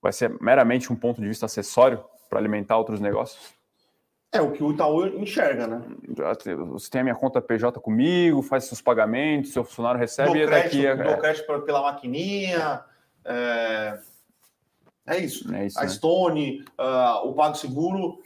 Vai 0.03 0.11
ser 0.11 0.35
meramente 0.41 0.91
um 0.91 0.95
ponto 0.97 1.21
de 1.21 1.27
vista 1.27 1.45
acessório 1.45 2.03
para 2.29 2.37
alimentar 2.37 2.77
outros 2.77 2.99
negócios? 2.99 3.53
É 4.33 4.41
o 4.41 4.51
que 4.51 4.61
o 4.61 4.71
Itaú 4.71 5.05
enxerga, 5.07 5.65
né? 5.65 5.81
Você 6.71 6.89
tem 6.89 7.01
a 7.01 7.03
minha 7.03 7.15
conta 7.15 7.41
PJ 7.41 7.79
comigo, 7.79 8.41
faz 8.41 8.65
seus 8.65 8.81
pagamentos, 8.81 9.53
seu 9.53 9.63
funcionário 9.63 9.99
recebe 9.99 10.39
e 10.39 10.45
daqui... 10.45 10.85
É... 10.85 10.95
Dou 10.95 11.17
crédito 11.17 11.61
pela 11.61 11.83
maquininha, 11.83 12.83
é, 13.23 13.99
é 15.05 15.17
isso. 15.19 15.53
É 15.55 15.67
isso 15.67 15.79
a 15.79 15.83
né? 15.83 15.87
Stone, 15.87 16.65
uh, 16.79 17.27
o 17.27 17.33
PagSeguro 17.33 18.17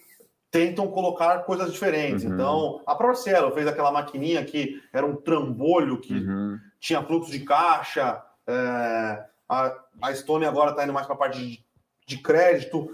tentam 0.49 0.87
colocar 0.87 1.39
coisas 1.39 1.71
diferentes. 1.71 2.23
Uhum. 2.23 2.33
Então, 2.33 2.81
a 2.87 2.95
própria 2.95 3.21
Cielo 3.21 3.51
fez 3.51 3.67
aquela 3.67 3.91
maquininha 3.91 4.43
que 4.43 4.81
era 4.91 5.05
um 5.05 5.15
trambolho 5.15 5.99
que 5.99 6.13
uhum. 6.13 6.57
tinha 6.79 7.03
fluxo 7.03 7.29
de 7.29 7.41
caixa. 7.41 8.23
É, 8.47 9.25
a, 9.49 9.75
a 10.01 10.15
Stone 10.15 10.45
agora 10.45 10.71
está 10.71 10.85
indo 10.85 10.93
mais 10.93 11.05
para 11.05 11.15
a 11.15 11.19
parte 11.19 11.37
de 11.37 11.66
de 12.07 12.17
crédito, 12.17 12.89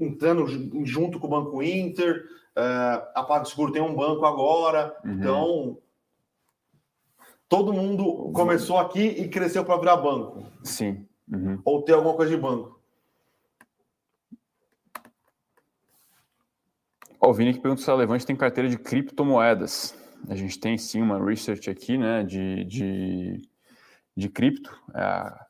entrando 0.00 0.46
junto 0.84 1.20
com 1.20 1.26
o 1.26 1.30
Banco 1.30 1.62
Inter. 1.62 2.24
Uh, 2.56 3.06
a 3.14 3.22
PagSeguro 3.22 3.70
tem 3.70 3.82
um 3.82 3.94
banco 3.94 4.24
agora. 4.24 4.96
Uhum. 5.04 5.12
Então, 5.12 5.78
todo 7.48 7.72
mundo 7.72 8.32
começou 8.32 8.78
aqui 8.78 9.00
e 9.00 9.28
cresceu 9.28 9.64
para 9.64 9.78
virar 9.78 9.98
banco. 9.98 10.42
Sim. 10.64 11.06
Uhum. 11.30 11.60
Ou 11.64 11.82
ter 11.82 11.92
alguma 11.92 12.14
coisa 12.14 12.34
de 12.34 12.40
banco. 12.40 12.78
o 17.20 17.34
Vini 17.34 17.52
que 17.52 17.60
pergunta 17.60 17.82
se 17.82 17.90
a 17.90 17.94
Levante 17.94 18.24
tem 18.24 18.34
carteira 18.34 18.70
de 18.70 18.78
criptomoedas. 18.78 19.94
A 20.28 20.34
gente 20.34 20.58
tem 20.58 20.78
sim 20.78 21.02
uma 21.02 21.22
research 21.22 21.68
aqui, 21.68 21.98
né, 21.98 22.22
de, 22.22 22.64
de, 22.64 23.42
de 24.16 24.28
cripto. 24.30 24.74
É 24.94 25.02
a 25.02 25.47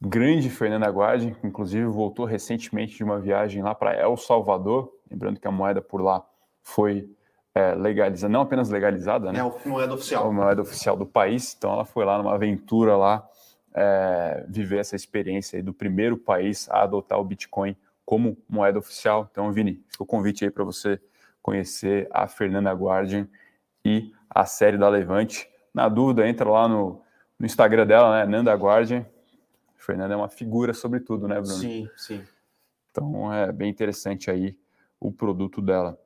grande 0.00 0.48
Fernanda 0.48 0.88
Guardi, 0.88 1.32
que 1.32 1.46
inclusive 1.46 1.84
voltou 1.86 2.24
recentemente 2.24 2.96
de 2.96 3.04
uma 3.04 3.18
viagem 3.18 3.62
lá 3.62 3.74
para 3.74 3.94
El 3.94 4.16
Salvador, 4.16 4.92
lembrando 5.10 5.40
que 5.40 5.48
a 5.48 5.50
moeda 5.50 5.82
por 5.82 6.00
lá 6.00 6.24
foi 6.62 7.10
é, 7.54 7.74
legalizada, 7.74 8.32
não 8.32 8.42
apenas 8.42 8.70
legalizada, 8.70 9.32
né? 9.32 9.40
É 9.40 9.42
a 9.42 9.68
moeda 9.68 9.94
oficial. 9.94 10.28
A 10.28 10.32
moeda 10.32 10.62
oficial 10.62 10.96
do 10.96 11.06
país, 11.06 11.54
então 11.56 11.72
ela 11.72 11.84
foi 11.84 12.04
lá 12.04 12.18
numa 12.18 12.34
aventura 12.34 12.96
lá, 12.96 13.28
é, 13.74 14.44
viver 14.48 14.78
essa 14.78 14.94
experiência 14.94 15.62
do 15.62 15.72
primeiro 15.72 16.16
país 16.16 16.68
a 16.70 16.82
adotar 16.82 17.18
o 17.18 17.24
Bitcoin 17.24 17.76
como 18.04 18.36
moeda 18.48 18.78
oficial. 18.78 19.28
Então, 19.30 19.52
Vini, 19.52 19.82
fica 19.88 20.02
o 20.02 20.06
convite 20.06 20.44
aí 20.44 20.50
para 20.50 20.64
você 20.64 21.00
conhecer 21.42 22.08
a 22.10 22.26
Fernanda 22.26 22.72
Guardian 22.72 23.28
e 23.84 24.12
a 24.30 24.46
série 24.46 24.78
da 24.78 24.88
Levante. 24.88 25.48
Na 25.74 25.88
dúvida, 25.88 26.26
entra 26.28 26.48
lá 26.48 26.68
no, 26.68 27.02
no 27.38 27.46
Instagram 27.46 27.86
dela, 27.86 28.18
né? 28.18 28.26
Nanda 28.26 28.54
Guardian, 28.54 29.04
Fernanda 29.88 30.12
é 30.12 30.16
uma 30.18 30.28
figura 30.28 30.74
sobre 30.74 31.00
tudo, 31.00 31.26
né, 31.26 31.40
Bruno? 31.40 31.54
Sim, 31.54 31.88
sim. 31.96 32.22
Então 32.90 33.32
é 33.32 33.50
bem 33.50 33.70
interessante 33.70 34.30
aí 34.30 34.54
o 35.00 35.10
produto 35.10 35.62
dela. 35.62 35.98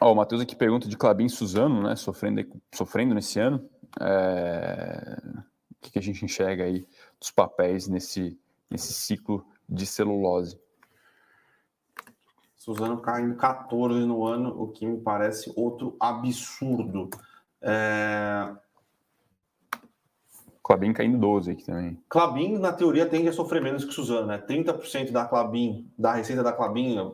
Ó, 0.00 0.12
o 0.12 0.16
Matheus 0.16 0.42
aqui 0.42 0.56
pergunta 0.56 0.88
de 0.88 0.96
Clabin 0.96 1.28
Suzano, 1.28 1.80
né? 1.80 1.94
Sofrendo, 1.94 2.44
sofrendo 2.74 3.14
nesse 3.14 3.38
ano. 3.38 3.70
É... 4.00 5.16
O 5.70 5.76
que, 5.80 5.92
que 5.92 5.98
a 6.00 6.02
gente 6.02 6.24
enxerga 6.24 6.64
aí 6.64 6.84
dos 7.20 7.30
papéis 7.30 7.86
nesse, 7.86 8.36
nesse 8.68 8.92
ciclo 8.92 9.46
de 9.68 9.86
celulose? 9.86 10.60
Suzano 12.56 13.00
caindo 13.00 13.36
14 13.36 14.04
no 14.04 14.26
ano, 14.26 14.60
o 14.60 14.72
que 14.72 14.84
me 14.84 15.00
parece 15.00 15.52
outro 15.54 15.96
absurdo. 16.00 17.10
É... 17.62 18.52
Clabin 20.62 20.92
caindo 20.92 21.18
12 21.18 21.50
aqui 21.52 21.64
também. 21.64 21.98
Clabin, 22.08 22.58
na 22.58 22.72
teoria, 22.72 23.06
tende 23.06 23.28
a 23.28 23.32
sofrer 23.32 23.62
menos 23.62 23.84
que 23.84 23.92
Suzano, 23.92 24.26
né? 24.26 24.42
30% 24.46 25.10
da 25.10 25.24
Clabin, 25.24 25.90
da 25.98 26.14
receita 26.14 26.42
da 26.42 26.52
Clabin, 26.52 27.12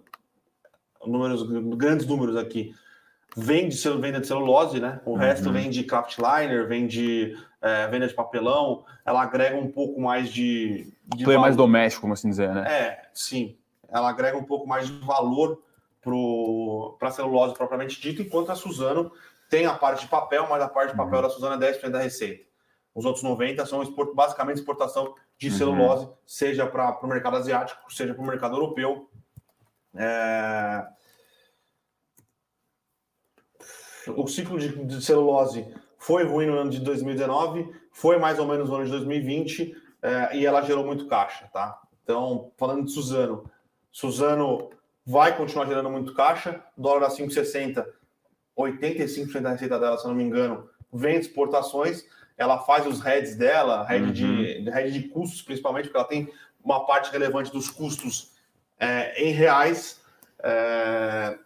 números, 1.06 1.42
grandes 1.76 2.06
números 2.06 2.36
aqui, 2.36 2.74
vem 3.36 3.68
de 3.68 3.76
venda 4.00 4.20
de 4.20 4.26
celulose, 4.26 4.80
né? 4.80 5.00
O 5.04 5.12
uhum. 5.12 5.16
resto 5.16 5.52
vem 5.52 5.70
de 5.70 5.84
craftliner, 5.84 6.66
vem 6.66 6.86
de 6.86 7.36
é, 7.60 7.86
venda 7.88 8.08
de 8.08 8.14
papelão, 8.14 8.84
ela 9.04 9.22
agrega 9.22 9.56
um 9.56 9.70
pouco 9.70 10.00
mais 10.00 10.32
de. 10.32 10.92
de 11.14 11.30
é 11.30 11.38
mais 11.38 11.54
doméstico, 11.54 12.02
como 12.02 12.14
assim 12.14 12.30
dizer, 12.30 12.52
né? 12.52 12.64
É, 12.68 13.08
sim. 13.12 13.56
Ela 13.88 14.08
agrega 14.08 14.36
um 14.36 14.44
pouco 14.44 14.66
mais 14.66 14.86
de 14.86 14.98
valor 14.98 15.62
para 16.98 17.08
a 17.08 17.12
celulose 17.12 17.54
propriamente 17.54 18.00
dito, 18.00 18.22
enquanto 18.22 18.50
a 18.50 18.54
Suzano 18.54 19.12
tem 19.50 19.66
a 19.66 19.74
parte 19.74 20.02
de 20.02 20.08
papel, 20.08 20.46
mas 20.48 20.62
a 20.62 20.68
parte 20.68 20.90
de 20.90 20.96
papel 20.96 21.16
uhum. 21.16 21.22
da 21.22 21.30
Suzano 21.30 21.62
é 21.62 21.72
10% 21.72 21.90
da 21.90 22.00
receita. 22.00 22.45
Os 22.96 23.04
outros 23.04 23.22
90 23.22 23.66
são 23.66 23.82
export, 23.82 24.14
basicamente 24.14 24.56
exportação 24.56 25.14
de 25.36 25.50
uhum. 25.50 25.54
celulose, 25.54 26.08
seja 26.26 26.66
para 26.66 26.98
o 27.02 27.06
mercado 27.06 27.36
asiático, 27.36 27.92
seja 27.92 28.14
para 28.14 28.22
o 28.22 28.26
mercado 28.26 28.56
europeu. 28.56 29.10
É... 29.94 30.86
O 34.16 34.26
ciclo 34.26 34.58
de, 34.58 34.86
de, 34.86 35.04
celulose 35.04 35.70
foi 35.98 36.24
ruim 36.24 36.46
no 36.46 36.56
ano 36.56 36.70
de 36.70 36.80
2019, 36.80 37.70
foi 37.92 38.18
mais 38.18 38.38
ou 38.38 38.46
menos 38.46 38.70
no 38.70 38.76
ano 38.76 38.86
de 38.86 38.92
2020, 38.92 39.76
é, 40.00 40.38
e 40.38 40.46
ela 40.46 40.62
gerou 40.62 40.86
muito 40.86 41.06
caixa, 41.06 41.50
tá? 41.52 41.78
Então, 42.02 42.50
falando 42.56 42.86
de 42.86 42.92
Suzano, 42.92 43.50
Suzano 43.92 44.70
vai 45.04 45.36
continuar 45.36 45.66
gerando 45.66 45.90
muito 45.90 46.14
caixa, 46.14 46.64
dólar 46.74 47.08
a 47.08 47.10
5,60, 47.10 47.84
85% 48.56 49.40
da 49.40 49.50
receita 49.50 49.78
dela, 49.78 49.98
se 49.98 50.06
eu 50.06 50.08
não 50.08 50.16
me 50.16 50.24
engano, 50.24 50.70
vem 50.90 51.18
de 51.18 51.26
exportações, 51.26 52.06
ela 52.36 52.58
faz 52.58 52.86
os 52.86 53.00
heads 53.00 53.36
dela, 53.36 53.84
head, 53.84 54.04
uhum. 54.04 54.12
de, 54.12 54.70
head 54.70 54.92
de 54.92 55.08
custos, 55.08 55.42
principalmente, 55.42 55.84
porque 55.84 55.96
ela 55.96 56.06
tem 56.06 56.30
uma 56.62 56.84
parte 56.84 57.10
relevante 57.10 57.50
dos 57.50 57.70
custos 57.70 58.32
é, 58.78 59.22
em 59.22 59.32
reais. 59.32 60.00
É, 60.42 61.38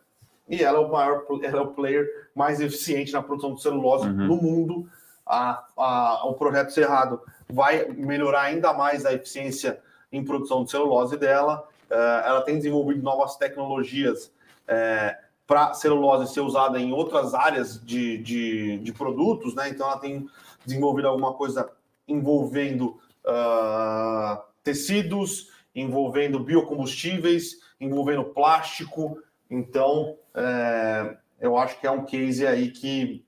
e 0.48 0.64
ela 0.64 0.78
é 0.78 0.80
o 0.80 0.90
maior, 0.90 1.24
ela 1.42 1.58
é 1.58 1.62
o 1.62 1.68
player 1.68 2.08
mais 2.34 2.60
eficiente 2.60 3.12
na 3.12 3.22
produção 3.22 3.54
de 3.54 3.62
celulose 3.62 4.08
uhum. 4.08 4.26
no 4.26 4.36
mundo. 4.36 4.88
A, 5.24 5.64
a, 5.76 6.26
o 6.26 6.34
projeto 6.34 6.70
Cerrado 6.70 7.20
vai 7.48 7.86
melhorar 7.88 8.42
ainda 8.42 8.72
mais 8.72 9.06
a 9.06 9.12
eficiência 9.12 9.80
em 10.10 10.24
produção 10.24 10.64
de 10.64 10.72
celulose 10.72 11.16
dela. 11.16 11.68
É, 11.88 12.22
ela 12.26 12.42
tem 12.42 12.56
desenvolvido 12.56 13.02
novas 13.02 13.36
tecnologias 13.36 14.32
é, 14.66 15.16
para 15.46 15.74
celulose 15.74 16.32
ser 16.32 16.40
usada 16.40 16.78
em 16.80 16.92
outras 16.92 17.34
áreas 17.34 17.84
de, 17.84 18.18
de, 18.18 18.78
de 18.78 18.92
produtos, 18.92 19.54
né? 19.54 19.68
Então 19.68 19.86
ela 19.86 19.98
tem 19.98 20.28
desenvolvido 20.70 21.08
alguma 21.08 21.34
coisa 21.34 21.70
envolvendo 22.06 22.98
uh, 23.26 24.40
tecidos, 24.62 25.48
envolvendo 25.74 26.40
biocombustíveis, 26.40 27.58
envolvendo 27.80 28.24
plástico. 28.24 29.18
Então, 29.50 30.16
é, 30.34 31.16
eu 31.40 31.56
acho 31.56 31.78
que 31.80 31.86
é 31.86 31.90
um 31.90 32.04
case 32.04 32.46
aí 32.46 32.70
que 32.70 33.24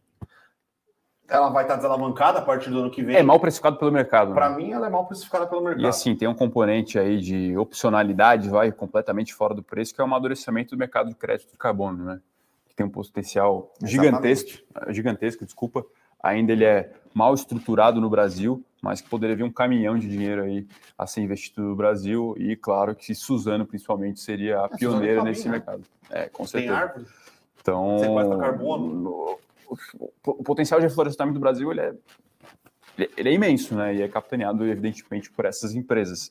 ela 1.29 1.49
vai 1.49 1.65
estar 1.65 1.77
desalavancada 1.77 2.41
a 2.41 2.43
partir 2.43 2.71
do 2.71 2.81
ano 2.81 2.91
que 2.91 3.03
vem. 3.03 3.17
É 3.17 3.23
mal 3.23 3.41
precificado 3.41 3.77
pelo 3.79 3.91
mercado. 3.91 4.35
Para 4.35 4.51
né? 4.51 4.57
mim, 4.57 4.73
ela 4.73 4.87
é 4.87 4.91
mal 4.91 5.07
precificada 5.07 5.47
pelo 5.47 5.63
mercado. 5.63 5.83
E 5.83 5.87
assim, 5.87 6.15
tem 6.15 6.29
um 6.29 6.35
componente 6.35 6.99
aí 6.99 7.21
de 7.21 7.57
opcionalidade, 7.57 8.49
vai 8.49 8.71
completamente 8.71 9.33
fora 9.33 9.55
do 9.55 9.63
preço, 9.63 9.95
que 9.95 10.01
é 10.01 10.05
o 10.05 10.07
amadurecimento 10.07 10.77
do 10.77 10.79
mercado 10.79 11.09
de 11.09 11.15
crédito 11.15 11.53
de 11.53 11.59
carbono, 11.59 12.05
né? 12.05 12.21
Que 12.69 12.75
tem 12.75 12.85
um 12.85 12.91
potencial 12.91 13.73
gigantesco, 13.83 14.63
gigantesco, 14.89 15.45
desculpa, 15.45 15.85
ainda 16.23 16.53
ele 16.53 16.65
é 16.65 16.93
mal 17.15 17.35
estruturado 17.35 18.01
no 18.01 18.11
Brasil, 18.11 18.65
mas 18.81 19.01
que 19.01 19.09
poderia 19.09 19.37
vir 19.37 19.45
um 19.45 19.51
caminhão 19.51 19.99
de 19.99 20.09
dinheiro 20.09 20.43
aí 20.43 20.67
a 20.99 21.07
ser 21.07 21.21
investido 21.21 21.63
no 21.63 21.77
Brasil. 21.77 22.35
E 22.39 22.57
claro 22.57 22.95
que 22.95 23.15
Suzano, 23.15 23.67
principalmente, 23.67 24.21
seria 24.21 24.61
a 24.61 24.65
é, 24.65 24.77
pioneira 24.77 25.23
nesse 25.23 25.47
né? 25.47 25.53
mercado. 25.53 25.85
É, 26.11 26.29
com 26.29 26.47
certeza. 26.47 26.73
Tem 26.73 26.83
árvore? 26.83 27.07
Então, 27.61 27.99
Sequestra 27.99 28.39
carbono? 28.39 29.39
O, 29.69 29.77
o 30.27 30.45
potencial 30.45 30.81
de 30.81 30.87
reflorestamento 30.87 31.35
do 31.35 31.41
Brasil 31.41 31.71
ele 31.71 31.81
é 31.81 31.95
ele 33.17 33.31
é 33.31 33.33
imenso, 33.33 33.75
né? 33.75 33.95
E 33.95 34.03
é 34.03 34.09
capitaneado, 34.09 34.67
evidentemente, 34.67 35.31
por 35.31 35.45
essas 35.45 35.75
empresas. 35.75 36.31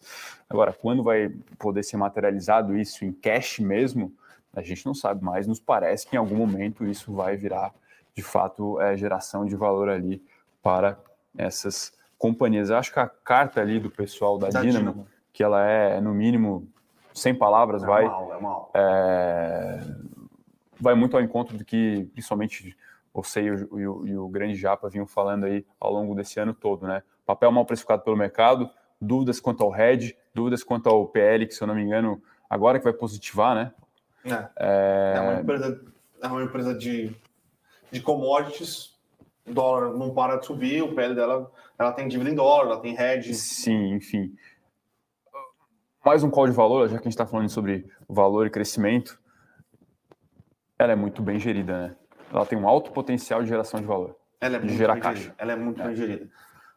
Agora, 0.50 0.72
quando 0.72 1.02
vai 1.02 1.30
poder 1.58 1.84
ser 1.84 1.98
materializado 1.98 2.78
isso 2.78 3.04
em 3.04 3.12
cash 3.12 3.60
mesmo, 3.60 4.14
a 4.54 4.62
gente 4.62 4.86
não 4.86 4.94
sabe, 4.94 5.24
mas 5.24 5.48
nos 5.48 5.60
parece 5.60 6.06
que 6.06 6.16
em 6.16 6.20
algum 6.20 6.36
momento 6.36 6.86
isso 6.86 7.14
vai 7.14 7.36
virar, 7.36 7.74
de 8.14 8.22
fato, 8.22 8.80
é, 8.80 8.96
geração 8.96 9.46
de 9.46 9.56
valor 9.56 9.90
ali 9.90 10.22
para 10.62 10.98
essas 11.38 11.94
companhias. 12.18 12.70
Eu 12.70 12.78
acho 12.78 12.94
que 12.94 13.00
a 13.00 13.08
carta 13.08 13.62
ali 13.62 13.80
do 13.80 13.90
pessoal 13.90 14.38
da, 14.38 14.50
da 14.50 14.62
Dynamo, 14.62 14.92
Dynamo, 14.92 15.08
que 15.34 15.44
ela 15.44 15.66
é, 15.66 16.00
no 16.00 16.14
mínimo, 16.14 16.68
sem 17.14 17.34
palavras, 17.34 17.84
é 17.84 17.86
vai. 17.86 18.06
Mal, 18.06 18.34
é 18.34 18.40
mal. 18.40 18.72
É, 18.76 19.80
vai 20.80 20.96
muito 20.96 21.16
ao 21.16 21.24
encontro 21.24 21.58
do 21.58 21.66
que, 21.66 22.10
principalmente, 22.14 22.76
você 23.14 23.42
e 23.42 23.52
o, 23.52 23.80
e, 23.80 23.88
o, 23.88 24.08
e 24.08 24.18
o, 24.18 24.28
grande 24.28 24.56
Japa 24.56 24.90
vinham 24.90 25.06
falando 25.06 25.46
aí 25.46 25.66
ao 25.80 25.92
longo 25.92 26.16
desse 26.16 26.40
ano 26.40 26.54
todo, 26.54 26.88
né? 26.88 27.04
Papel 27.26 27.52
mal 27.52 27.66
precificado 27.66 28.04
pelo 28.04 28.18
mercado, 28.18 28.70
dúvidas 29.00 29.40
quanto 29.40 29.64
ao 29.64 29.70
RED, 29.70 30.16
dúvidas 30.34 30.64
quanto 30.64 30.90
ao 30.90 31.08
PL, 31.08 31.46
que 31.48 31.54
se 31.54 31.62
eu 31.62 31.68
não 31.68 31.76
me 31.76 31.84
engano, 31.84 32.22
agora 32.50 32.78
que 32.78 32.84
vai 32.84 32.94
positivar, 32.94 33.56
né? 33.56 33.74
É, 34.24 34.50
é... 34.58 35.14
é 35.16 35.22
uma 35.22 35.42
empresa, 35.42 35.86
é 36.22 36.28
uma 36.28 36.44
empresa 36.44 36.76
de, 36.76 37.16
de 37.92 38.02
commodities, 38.02 38.96
o 39.48 39.54
dólar 39.54 39.94
não 39.94 40.14
para 40.14 40.38
de 40.38 40.46
subir, 40.46 40.84
o 40.84 40.94
PL 40.94 41.16
dela, 41.16 41.52
ela 41.78 41.92
tem 41.92 42.08
dívida 42.08 42.30
em 42.30 42.36
dólar, 42.36 42.72
ela 42.72 42.80
tem 42.80 42.94
RED. 42.94 43.34
Sim, 43.34 43.94
enfim. 43.96 44.36
Mais 46.04 46.24
um 46.24 46.30
call 46.30 46.48
de 46.48 46.54
valor, 46.54 46.88
já 46.90 46.98
que 46.98 47.02
a 47.02 47.04
gente 47.04 47.14
está 47.14 47.28
falando 47.28 47.50
sobre 47.50 47.86
valor 48.10 48.48
e 48.48 48.50
crescimento, 48.50 49.20
ela 50.78 50.92
é 50.92 50.96
muito 50.96 51.22
bem 51.22 51.40
gerida, 51.40 51.88
né? 51.88 51.96
ela 52.34 52.46
tem 52.46 52.58
um 52.58 52.68
alto 52.68 52.92
potencial 52.92 53.44
de 53.44 53.50
geração 53.50 53.80
de 53.80 53.86
valor. 53.86 54.16
Ela 54.40 54.56
é 54.56 54.60
de 54.60 54.66
muito 54.66 54.78
gerar 54.78 54.94
bem 54.94 55.04
caixa. 55.04 55.22
Gerida. 55.22 55.36
Ela 55.38 55.52
é 55.52 55.56
muito 55.56 55.82
é. 55.82 55.86
bem 55.86 55.96
gerida. 55.96 56.30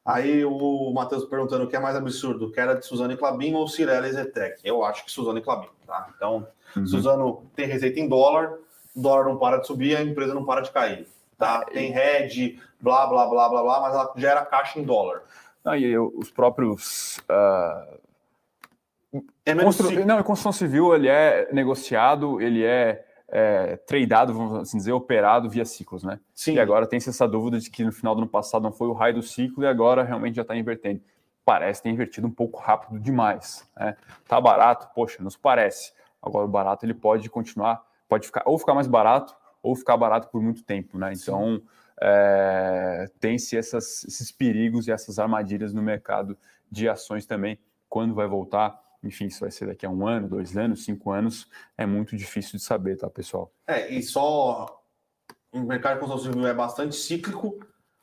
Aí 0.05 0.45
o 0.45 0.93
Matheus 0.93 1.25
perguntando 1.25 1.65
o 1.65 1.69
que 1.69 1.77
é 1.77 1.81
mais 1.81 1.97
absurdo, 1.97 2.53
que 2.53 2.61
era 2.61 2.75
de 2.75 2.85
Suzano 2.85 3.15
e 3.15 3.17
Clabin 3.17 3.55
ou 3.55 3.67
Cirela 3.67 4.07
e 4.07 4.13
Zetec? 4.13 4.61
Eu 4.63 4.85
acho 4.85 5.03
que 5.05 5.11
Suzano 5.11 5.39
e 5.39 5.43
Clabin, 5.43 5.69
tá? 5.87 6.11
Então, 6.15 6.47
uhum. 6.77 6.87
Suzano 6.87 7.47
tem 7.57 7.67
receita 7.67 7.99
em 7.99 8.07
dólar, 8.07 8.59
o 8.95 9.01
dólar 9.01 9.25
não 9.25 9.39
para 9.39 9.57
de 9.59 9.67
subir, 9.67 9.97
a 9.97 10.03
empresa 10.03 10.35
não 10.35 10.45
para 10.45 10.61
de 10.61 10.71
cair, 10.71 11.09
tá? 11.37 11.65
Tem 11.65 11.91
RED, 11.91 12.59
blá, 12.81 13.07
blá, 13.07 13.27
blá, 13.27 13.49
blá, 13.49 13.63
blá, 13.63 13.81
mas 13.81 13.95
ela 13.95 14.13
gera 14.17 14.45
caixa 14.45 14.79
em 14.79 14.85
dólar. 14.85 15.23
Não, 15.65 15.75
e 15.75 15.97
os 15.99 16.31
próprios... 16.31 17.19
Uh... 17.21 18.05
É 19.47 19.55
Constru... 19.55 20.05
Não, 20.05 20.19
a 20.19 20.25
construção 20.25 20.51
civil 20.51 20.93
ele 20.93 21.07
é 21.07 21.49
negociado, 21.53 22.41
ele 22.41 22.65
é 22.65 23.05
é, 23.29 23.77
tradeado, 23.79 24.33
vamos 24.33 24.61
assim 24.61 24.77
dizer, 24.77 24.93
operado 24.93 25.51
via 25.51 25.65
ciclos, 25.65 26.05
né? 26.05 26.21
Sim. 26.33 26.55
E 26.55 26.61
agora 26.61 26.87
tem 26.87 26.99
essa 26.99 27.27
dúvida 27.27 27.59
de 27.59 27.69
que 27.69 27.83
no 27.83 27.91
final 27.91 28.15
do 28.15 28.23
ano 28.23 28.31
passado 28.31 28.63
não 28.63 28.73
foi 28.73 28.87
o 28.87 28.93
raio 28.93 29.15
do 29.15 29.23
ciclo 29.23 29.65
e 29.65 29.67
agora 29.67 30.05
realmente 30.05 30.37
já 30.37 30.43
está 30.43 30.57
invertendo. 30.57 31.01
Parece 31.45 31.83
ter 31.83 31.91
invertido 31.91 32.29
um 32.29 32.31
pouco 32.31 32.61
rápido 32.61 32.99
demais. 32.99 33.69
Né? 33.77 33.97
Tá 34.29 34.41
barato, 34.41 34.89
poxa, 34.95 35.23
nos 35.23 35.37
parece. 35.37 35.93
Agora 36.23 36.45
o 36.45 36.49
barato 36.49 36.87
ele 36.87 36.95
pode 36.95 37.29
continuar, 37.29 37.83
pode 38.09 38.27
ficar 38.27 38.45
ou 38.47 38.57
ficar 38.57 38.73
mais 38.73 38.87
barato 38.87 39.35
ou 39.65 39.75
ficar 39.75 39.97
barato 39.97 40.29
por 40.29 40.41
muito 40.43 40.63
tempo, 40.63 40.99
né? 40.99 41.13
Então 41.13 41.61
é, 42.01 43.11
tem-se 43.19 43.57
esses 43.57 44.31
perigos 44.31 44.87
e 44.87 44.93
essas 44.93 45.19
armadilhas 45.19 45.73
no 45.73 45.83
mercado 45.83 46.37
de 46.71 46.89
ações 46.89 47.27
também. 47.27 47.59
Quando 47.89 48.15
vai 48.15 48.29
voltar? 48.29 48.85
enfim, 49.07 49.29
se 49.29 49.39
vai 49.39 49.51
ser 49.51 49.67
daqui 49.67 49.85
a 49.85 49.91
um 49.91 50.07
ano, 50.07 50.27
dois 50.27 50.57
anos, 50.57 50.85
cinco 50.85 51.11
anos, 51.11 51.47
é 51.77 51.85
muito 51.85 52.17
difícil 52.17 52.59
de 52.59 52.65
saber, 52.65 52.97
tá, 52.97 53.11
pessoal? 53.11 53.53
É, 53.67 53.93
e 53.93 54.03
só 54.03 54.83
o 55.53 55.61
mercado 55.61 55.95
de 55.95 56.01
construção 56.01 56.33
civil 56.33 56.47
é 56.47 56.55
bastante 56.55 56.97
cíclico, 56.97 57.61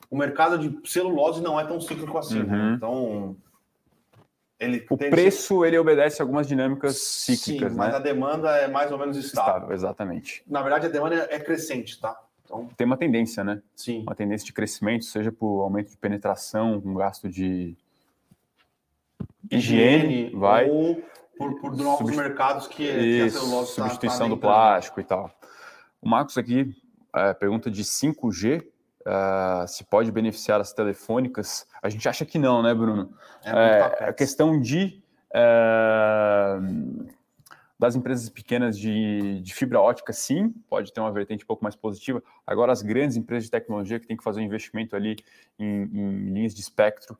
o 0.10 0.18
mercado 0.18 0.58
de 0.58 0.90
celulose 0.90 1.42
não 1.42 1.60
é 1.60 1.66
tão 1.66 1.82
cíclico 1.82 2.18
assim, 2.18 2.44
né? 2.44 2.54
uhum. 2.54 2.70
né? 2.70 2.74
Então, 2.76 3.36
ele 4.62 4.86
o 4.90 4.96
preço 4.96 5.66
ele 5.66 5.78
obedece 5.78 6.22
a 6.22 6.24
algumas 6.24 6.48
dinâmicas 6.48 7.02
cíclicas, 7.02 7.72
Sim, 7.72 7.78
mas 7.78 7.90
né? 7.90 7.96
a 7.96 8.00
demanda 8.00 8.56
é 8.58 8.68
mais 8.68 8.92
ou 8.92 8.98
menos 9.00 9.18
estável. 9.18 9.54
estável. 9.54 9.76
Exatamente. 9.76 10.44
Na 10.48 10.62
verdade, 10.62 10.86
a 10.86 10.90
demanda 10.90 11.28
é 11.32 11.40
crescente, 11.40 12.00
tá? 12.00 12.16
Então... 12.46 12.70
Tem 12.78 12.86
uma 12.86 12.98
tendência, 12.98 13.44
né? 13.44 13.62
Sim. 13.76 14.04
Uma 14.04 14.14
tendência 14.14 14.46
de 14.46 14.54
crescimento, 14.54 15.06
seja 15.06 15.32
por 15.32 15.64
aumento 15.64 15.90
de 15.90 15.98
penetração, 15.98 16.80
um 16.86 16.94
gasto 16.94 17.28
de 17.28 17.76
higiene, 19.50 20.30
vai. 20.30 20.70
Ou 20.70 21.02
por, 21.38 21.60
por 21.60 21.76
novos 21.76 22.12
Subst... 22.12 22.18
mercados 22.18 22.68
que, 22.68 22.84
Isso, 22.84 23.40
que 23.40 23.56
a 23.56 23.60
tá- 23.60 23.66
substituição 23.66 24.30
tá 24.30 24.36
do 24.36 24.38
plástico 24.38 25.02
e 25.02 25.04
tal. 25.04 25.32
O 26.00 26.08
Marcos 26.08 26.38
aqui 26.38 26.76
é, 27.16 27.34
pergunta 27.34 27.72
de 27.72 27.84
5G, 27.84 28.64
Uh, 29.02 29.68
se 29.68 29.84
pode 29.84 30.12
beneficiar 30.12 30.62
as 30.62 30.74
telefônicas. 30.74 31.68
A 31.82 31.90
gente 31.90 32.08
acha 32.08 32.26
que 32.26 32.38
não, 32.38 32.62
né, 32.62 32.74
Bruno? 32.74 33.14
É, 33.44 34.04
é 34.06 34.10
a 34.10 34.14
questão 34.14 34.60
de 34.60 35.02
uh, 35.32 37.08
das 37.80 37.96
empresas 37.96 38.30
pequenas 38.30 38.78
de, 38.78 39.42
de, 39.42 39.54
fibra 39.56 39.82
ótica, 39.82 40.14
sim, 40.14 40.54
pode 40.70 40.94
ter 40.94 41.00
uma 41.00 41.12
vertente 41.12 41.44
um 41.44 41.48
pouco 41.48 41.64
mais 41.64 41.76
positiva. 41.76 42.22
Agora, 42.46 42.72
as 42.72 42.84
grandes 42.84 43.18
empresas 43.18 43.46
de 43.46 43.52
tecnologia 43.52 44.00
que 44.00 44.06
têm 44.06 44.16
que 44.16 44.24
fazer 44.24 44.40
um 44.40 44.44
investimento 44.44 44.96
ali 44.96 45.16
em, 45.58 45.84
em 45.86 46.34
linhas 46.34 46.54
de 46.54 46.62
espectro, 46.62 47.18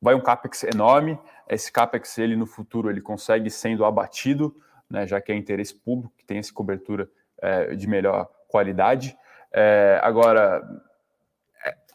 vai 0.00 0.14
um 0.14 0.20
capex 0.20 0.62
enorme. 0.62 1.18
Esse 1.48 1.72
capex 1.72 2.16
ele 2.16 2.36
no 2.36 2.46
futuro 2.46 2.90
ele 2.90 3.00
consegue 3.00 3.50
sendo 3.50 3.84
abatido, 3.84 4.54
né, 4.88 5.04
já 5.04 5.20
que 5.20 5.32
é 5.32 5.36
interesse 5.36 5.74
público 5.74 6.14
que 6.16 6.24
tem 6.24 6.38
essa 6.38 6.52
cobertura 6.52 7.10
é, 7.40 7.74
de 7.74 7.88
melhor 7.88 8.30
qualidade. 8.46 9.16
É, 9.52 9.98
agora, 10.00 10.62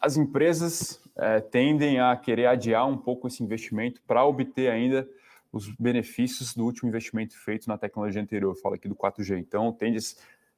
as 0.00 0.16
empresas 0.16 1.00
é, 1.16 1.40
tendem 1.40 2.00
a 2.00 2.16
querer 2.16 2.46
adiar 2.46 2.86
um 2.86 2.96
pouco 2.96 3.26
esse 3.26 3.42
investimento 3.42 4.00
para 4.06 4.24
obter 4.24 4.70
ainda 4.70 5.08
os 5.52 5.68
benefícios 5.76 6.54
do 6.54 6.64
último 6.64 6.88
investimento 6.88 7.36
feito 7.38 7.68
na 7.68 7.78
tecnologia 7.78 8.20
anterior. 8.20 8.52
Eu 8.52 8.60
falo 8.60 8.74
aqui 8.74 8.88
do 8.88 8.94
4G. 8.94 9.38
Então, 9.38 9.72
tende, 9.72 9.98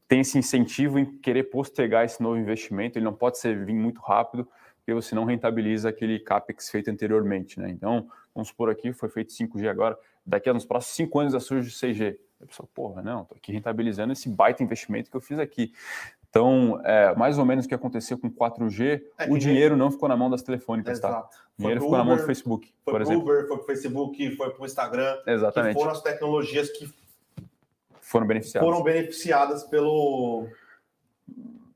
tem 0.09 0.21
esse 0.21 0.37
incentivo 0.37 0.99
em 0.99 1.19
querer 1.19 1.45
postergar 1.45 2.05
esse 2.05 2.23
novo 2.23 2.37
investimento. 2.37 2.99
Ele 2.99 3.05
não 3.05 3.15
pode 3.15 3.39
ser 3.39 3.65
vir 3.65 3.75
muito 3.75 4.01
rápido, 4.01 4.49
porque 4.77 4.93
você 4.93 5.15
não 5.15 5.25
rentabiliza 5.25 5.89
aquele 5.89 6.19
CAPEX 6.19 6.69
feito 6.71 6.91
anteriormente. 6.91 7.59
Né? 7.61 7.71
Então, 7.71 8.09
vamos 8.35 8.49
supor 8.49 8.71
aqui, 8.71 8.93
foi 8.93 9.09
feito 9.09 9.33
5G 9.33 9.69
agora, 9.69 9.99
daqui 10.27 10.51
a 10.51 10.55
nos 10.55 10.65
próximos 10.65 10.97
5 10.97 11.19
anos 11.19 11.33
já 11.33 11.41
surge 11.41 11.71
6G. 11.71 12.17
A 12.43 12.47
pessoa, 12.47 12.69
porra, 12.75 13.03
não, 13.03 13.23
estou 13.23 13.37
aqui 13.37 13.53
rentabilizando 13.53 14.13
esse 14.13 14.29
baita 14.29 14.63
investimento 14.63 15.11
que 15.11 15.17
eu 15.17 15.21
fiz 15.21 15.39
aqui. 15.39 15.73
Então, 16.31 16.81
é, 16.85 17.15
mais 17.17 17.39
ou 17.39 17.45
menos 17.45 17.65
o 17.67 17.69
que 17.69 17.75
aconteceu 17.75 18.17
com 18.17 18.31
4G, 18.31 19.03
é, 19.19 19.25
o 19.29 19.37
dinheiro 19.37 19.75
nem... 19.75 19.85
não 19.85 19.91
ficou 19.91 20.09
na 20.09 20.17
mão 20.17 20.31
das 20.31 20.43
telefônicas, 20.43 21.01
tá? 21.01 21.09
Exato. 21.09 21.29
tá? 21.29 21.45
O 21.59 21.61
dinheiro 21.61 21.81
ficou 21.81 21.95
Uber, 21.95 21.99
na 21.99 22.05
mão 22.05 22.17
do 22.17 22.23
Facebook, 22.25 22.73
foi 22.85 22.93
por 22.93 23.03
exemplo. 23.03 23.23
Uber, 23.23 23.47
foi 23.49 23.57
para 23.57 23.65
o 23.65 23.67
Facebook, 23.67 24.37
foi 24.37 24.51
para 24.51 24.63
o 24.63 24.67
Instagram. 24.67 25.19
Exatamente. 25.27 25.75
foram 25.75 25.91
as 25.91 26.01
tecnologias 26.01 26.71
que 26.71 26.89
foram 28.01 28.27
beneficiadas. 28.27 28.69
Foram 28.69 28.83
beneficiadas 28.83 29.65
pelo 29.65 30.47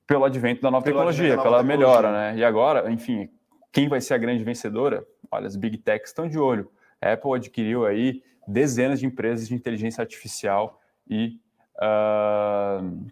pelo 0.06 0.24
advento 0.24 0.62
da 0.62 0.70
nova 0.70 0.84
pelo 0.84 0.96
tecnologia, 0.96 1.30
pela 1.30 1.58
tecnologia. 1.58 1.76
melhora, 1.76 2.12
né? 2.12 2.36
E 2.36 2.44
agora, 2.44 2.90
enfim, 2.92 3.28
quem 3.72 3.88
vai 3.88 4.00
ser 4.00 4.14
a 4.14 4.18
grande 4.18 4.44
vencedora? 4.44 5.04
Olha, 5.30 5.46
as 5.48 5.56
big 5.56 5.78
techs 5.78 6.10
estão 6.10 6.28
de 6.28 6.38
olho. 6.38 6.70
A 7.00 7.12
Apple 7.12 7.34
adquiriu 7.34 7.84
aí 7.84 8.22
dezenas 8.46 9.00
de 9.00 9.06
empresas 9.06 9.48
de 9.48 9.54
inteligência 9.54 10.00
artificial 10.00 10.80
e 11.08 11.40
uh, 11.76 13.06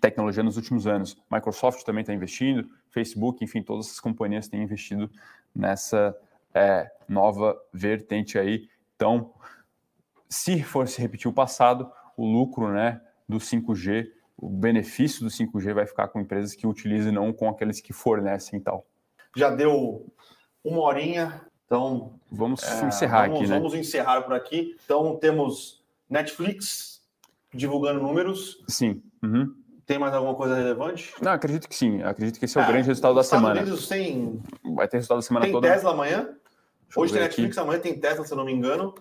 tecnologia 0.00 0.42
nos 0.42 0.56
últimos 0.56 0.86
anos. 0.86 1.16
Microsoft 1.30 1.82
também 1.84 2.02
está 2.02 2.12
investindo, 2.12 2.68
Facebook, 2.90 3.44
enfim, 3.44 3.62
todas 3.62 3.86
essas 3.86 4.00
companhias 4.00 4.48
têm 4.48 4.62
investido 4.62 5.10
nessa 5.54 6.16
é, 6.54 6.90
nova 7.08 7.58
vertente 7.72 8.38
aí. 8.38 8.68
Então, 8.96 9.32
se 10.28 10.62
for 10.62 10.86
se 10.88 11.00
repetir 11.00 11.30
o 11.30 11.34
passado, 11.34 11.90
o 12.16 12.26
lucro 12.26 12.72
né, 12.72 13.00
do 13.28 13.38
5G 13.38 14.18
o 14.38 14.48
benefício 14.48 15.24
do 15.24 15.30
5G 15.30 15.74
vai 15.74 15.84
ficar 15.84 16.08
com 16.08 16.20
empresas 16.20 16.54
que 16.54 16.66
utilizam 16.66 17.10
e 17.10 17.14
não 17.14 17.32
com 17.32 17.48
aqueles 17.48 17.80
que 17.80 17.92
fornecem 17.92 18.60
e 18.60 18.62
tal. 18.62 18.86
Já 19.36 19.50
deu 19.50 20.06
uma 20.62 20.80
horinha, 20.82 21.44
então 21.66 22.14
vamos 22.30 22.62
é, 22.62 22.86
encerrar 22.86 23.22
vamos, 23.22 23.40
aqui, 23.40 23.48
né? 23.48 23.56
Vamos 23.56 23.74
encerrar 23.74 24.22
por 24.22 24.34
aqui. 24.34 24.76
Então 24.84 25.16
temos 25.16 25.82
Netflix 26.08 27.02
divulgando 27.52 28.00
números. 28.00 28.62
Sim. 28.68 29.02
Uhum. 29.22 29.54
Tem 29.88 29.98
mais 29.98 30.12
alguma 30.12 30.34
coisa 30.34 30.54
relevante? 30.54 31.14
Não, 31.18 31.32
acredito 31.32 31.66
que 31.66 31.74
sim. 31.74 32.02
Acredito 32.02 32.38
que 32.38 32.44
esse 32.44 32.58
é 32.58 32.60
o 32.60 32.64
ah, 32.64 32.66
grande 32.66 32.88
resultado 32.88 33.14
da 33.14 33.22
Estados 33.22 33.42
semana. 33.42 33.62
Unidos 33.62 33.88
tem... 33.88 34.42
Vai 34.74 34.86
ter 34.86 34.98
resultado 34.98 35.16
da 35.16 35.22
semana 35.22 35.46
tem 35.46 35.52
toda. 35.52 35.66
Tem 35.66 35.74
Tesla 35.74 35.92
amanhã. 35.92 36.24
Deixa 36.24 37.00
Hoje 37.00 37.12
tem 37.14 37.22
Netflix, 37.22 37.56
aqui. 37.56 37.66
amanhã 37.66 37.80
tem 37.80 37.98
Tesla, 37.98 38.22
se 38.22 38.30
eu 38.30 38.36
não 38.36 38.44
me 38.44 38.52
engano. 38.52 38.94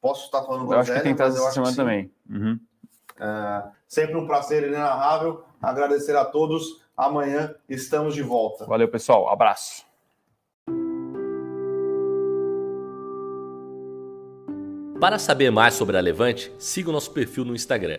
Posso 0.00 0.26
estar 0.26 0.44
falando 0.44 0.64
com 0.64 0.74
Eu 0.74 0.78
acho 0.78 0.94
que 0.94 1.00
tem 1.00 1.12
Tesla 1.12 1.40
essa 1.40 1.50
semana 1.50 1.74
também. 1.74 2.12
Uhum. 2.30 2.56
É, 3.18 3.64
sempre 3.88 4.16
um 4.16 4.28
prazer 4.28 4.62
inenarrável. 4.62 5.42
Agradecer 5.60 6.14
a 6.14 6.24
todos. 6.24 6.84
Amanhã 6.96 7.56
estamos 7.68 8.14
de 8.14 8.22
volta. 8.22 8.64
Valeu, 8.64 8.86
pessoal. 8.86 9.28
Abraço. 9.28 9.84
Para 15.00 15.18
saber 15.18 15.50
mais 15.50 15.74
sobre 15.74 15.96
a 15.96 16.00
Levante, 16.00 16.52
siga 16.60 16.90
o 16.90 16.92
nosso 16.92 17.10
perfil 17.10 17.44
no 17.44 17.56
Instagram 17.56 17.98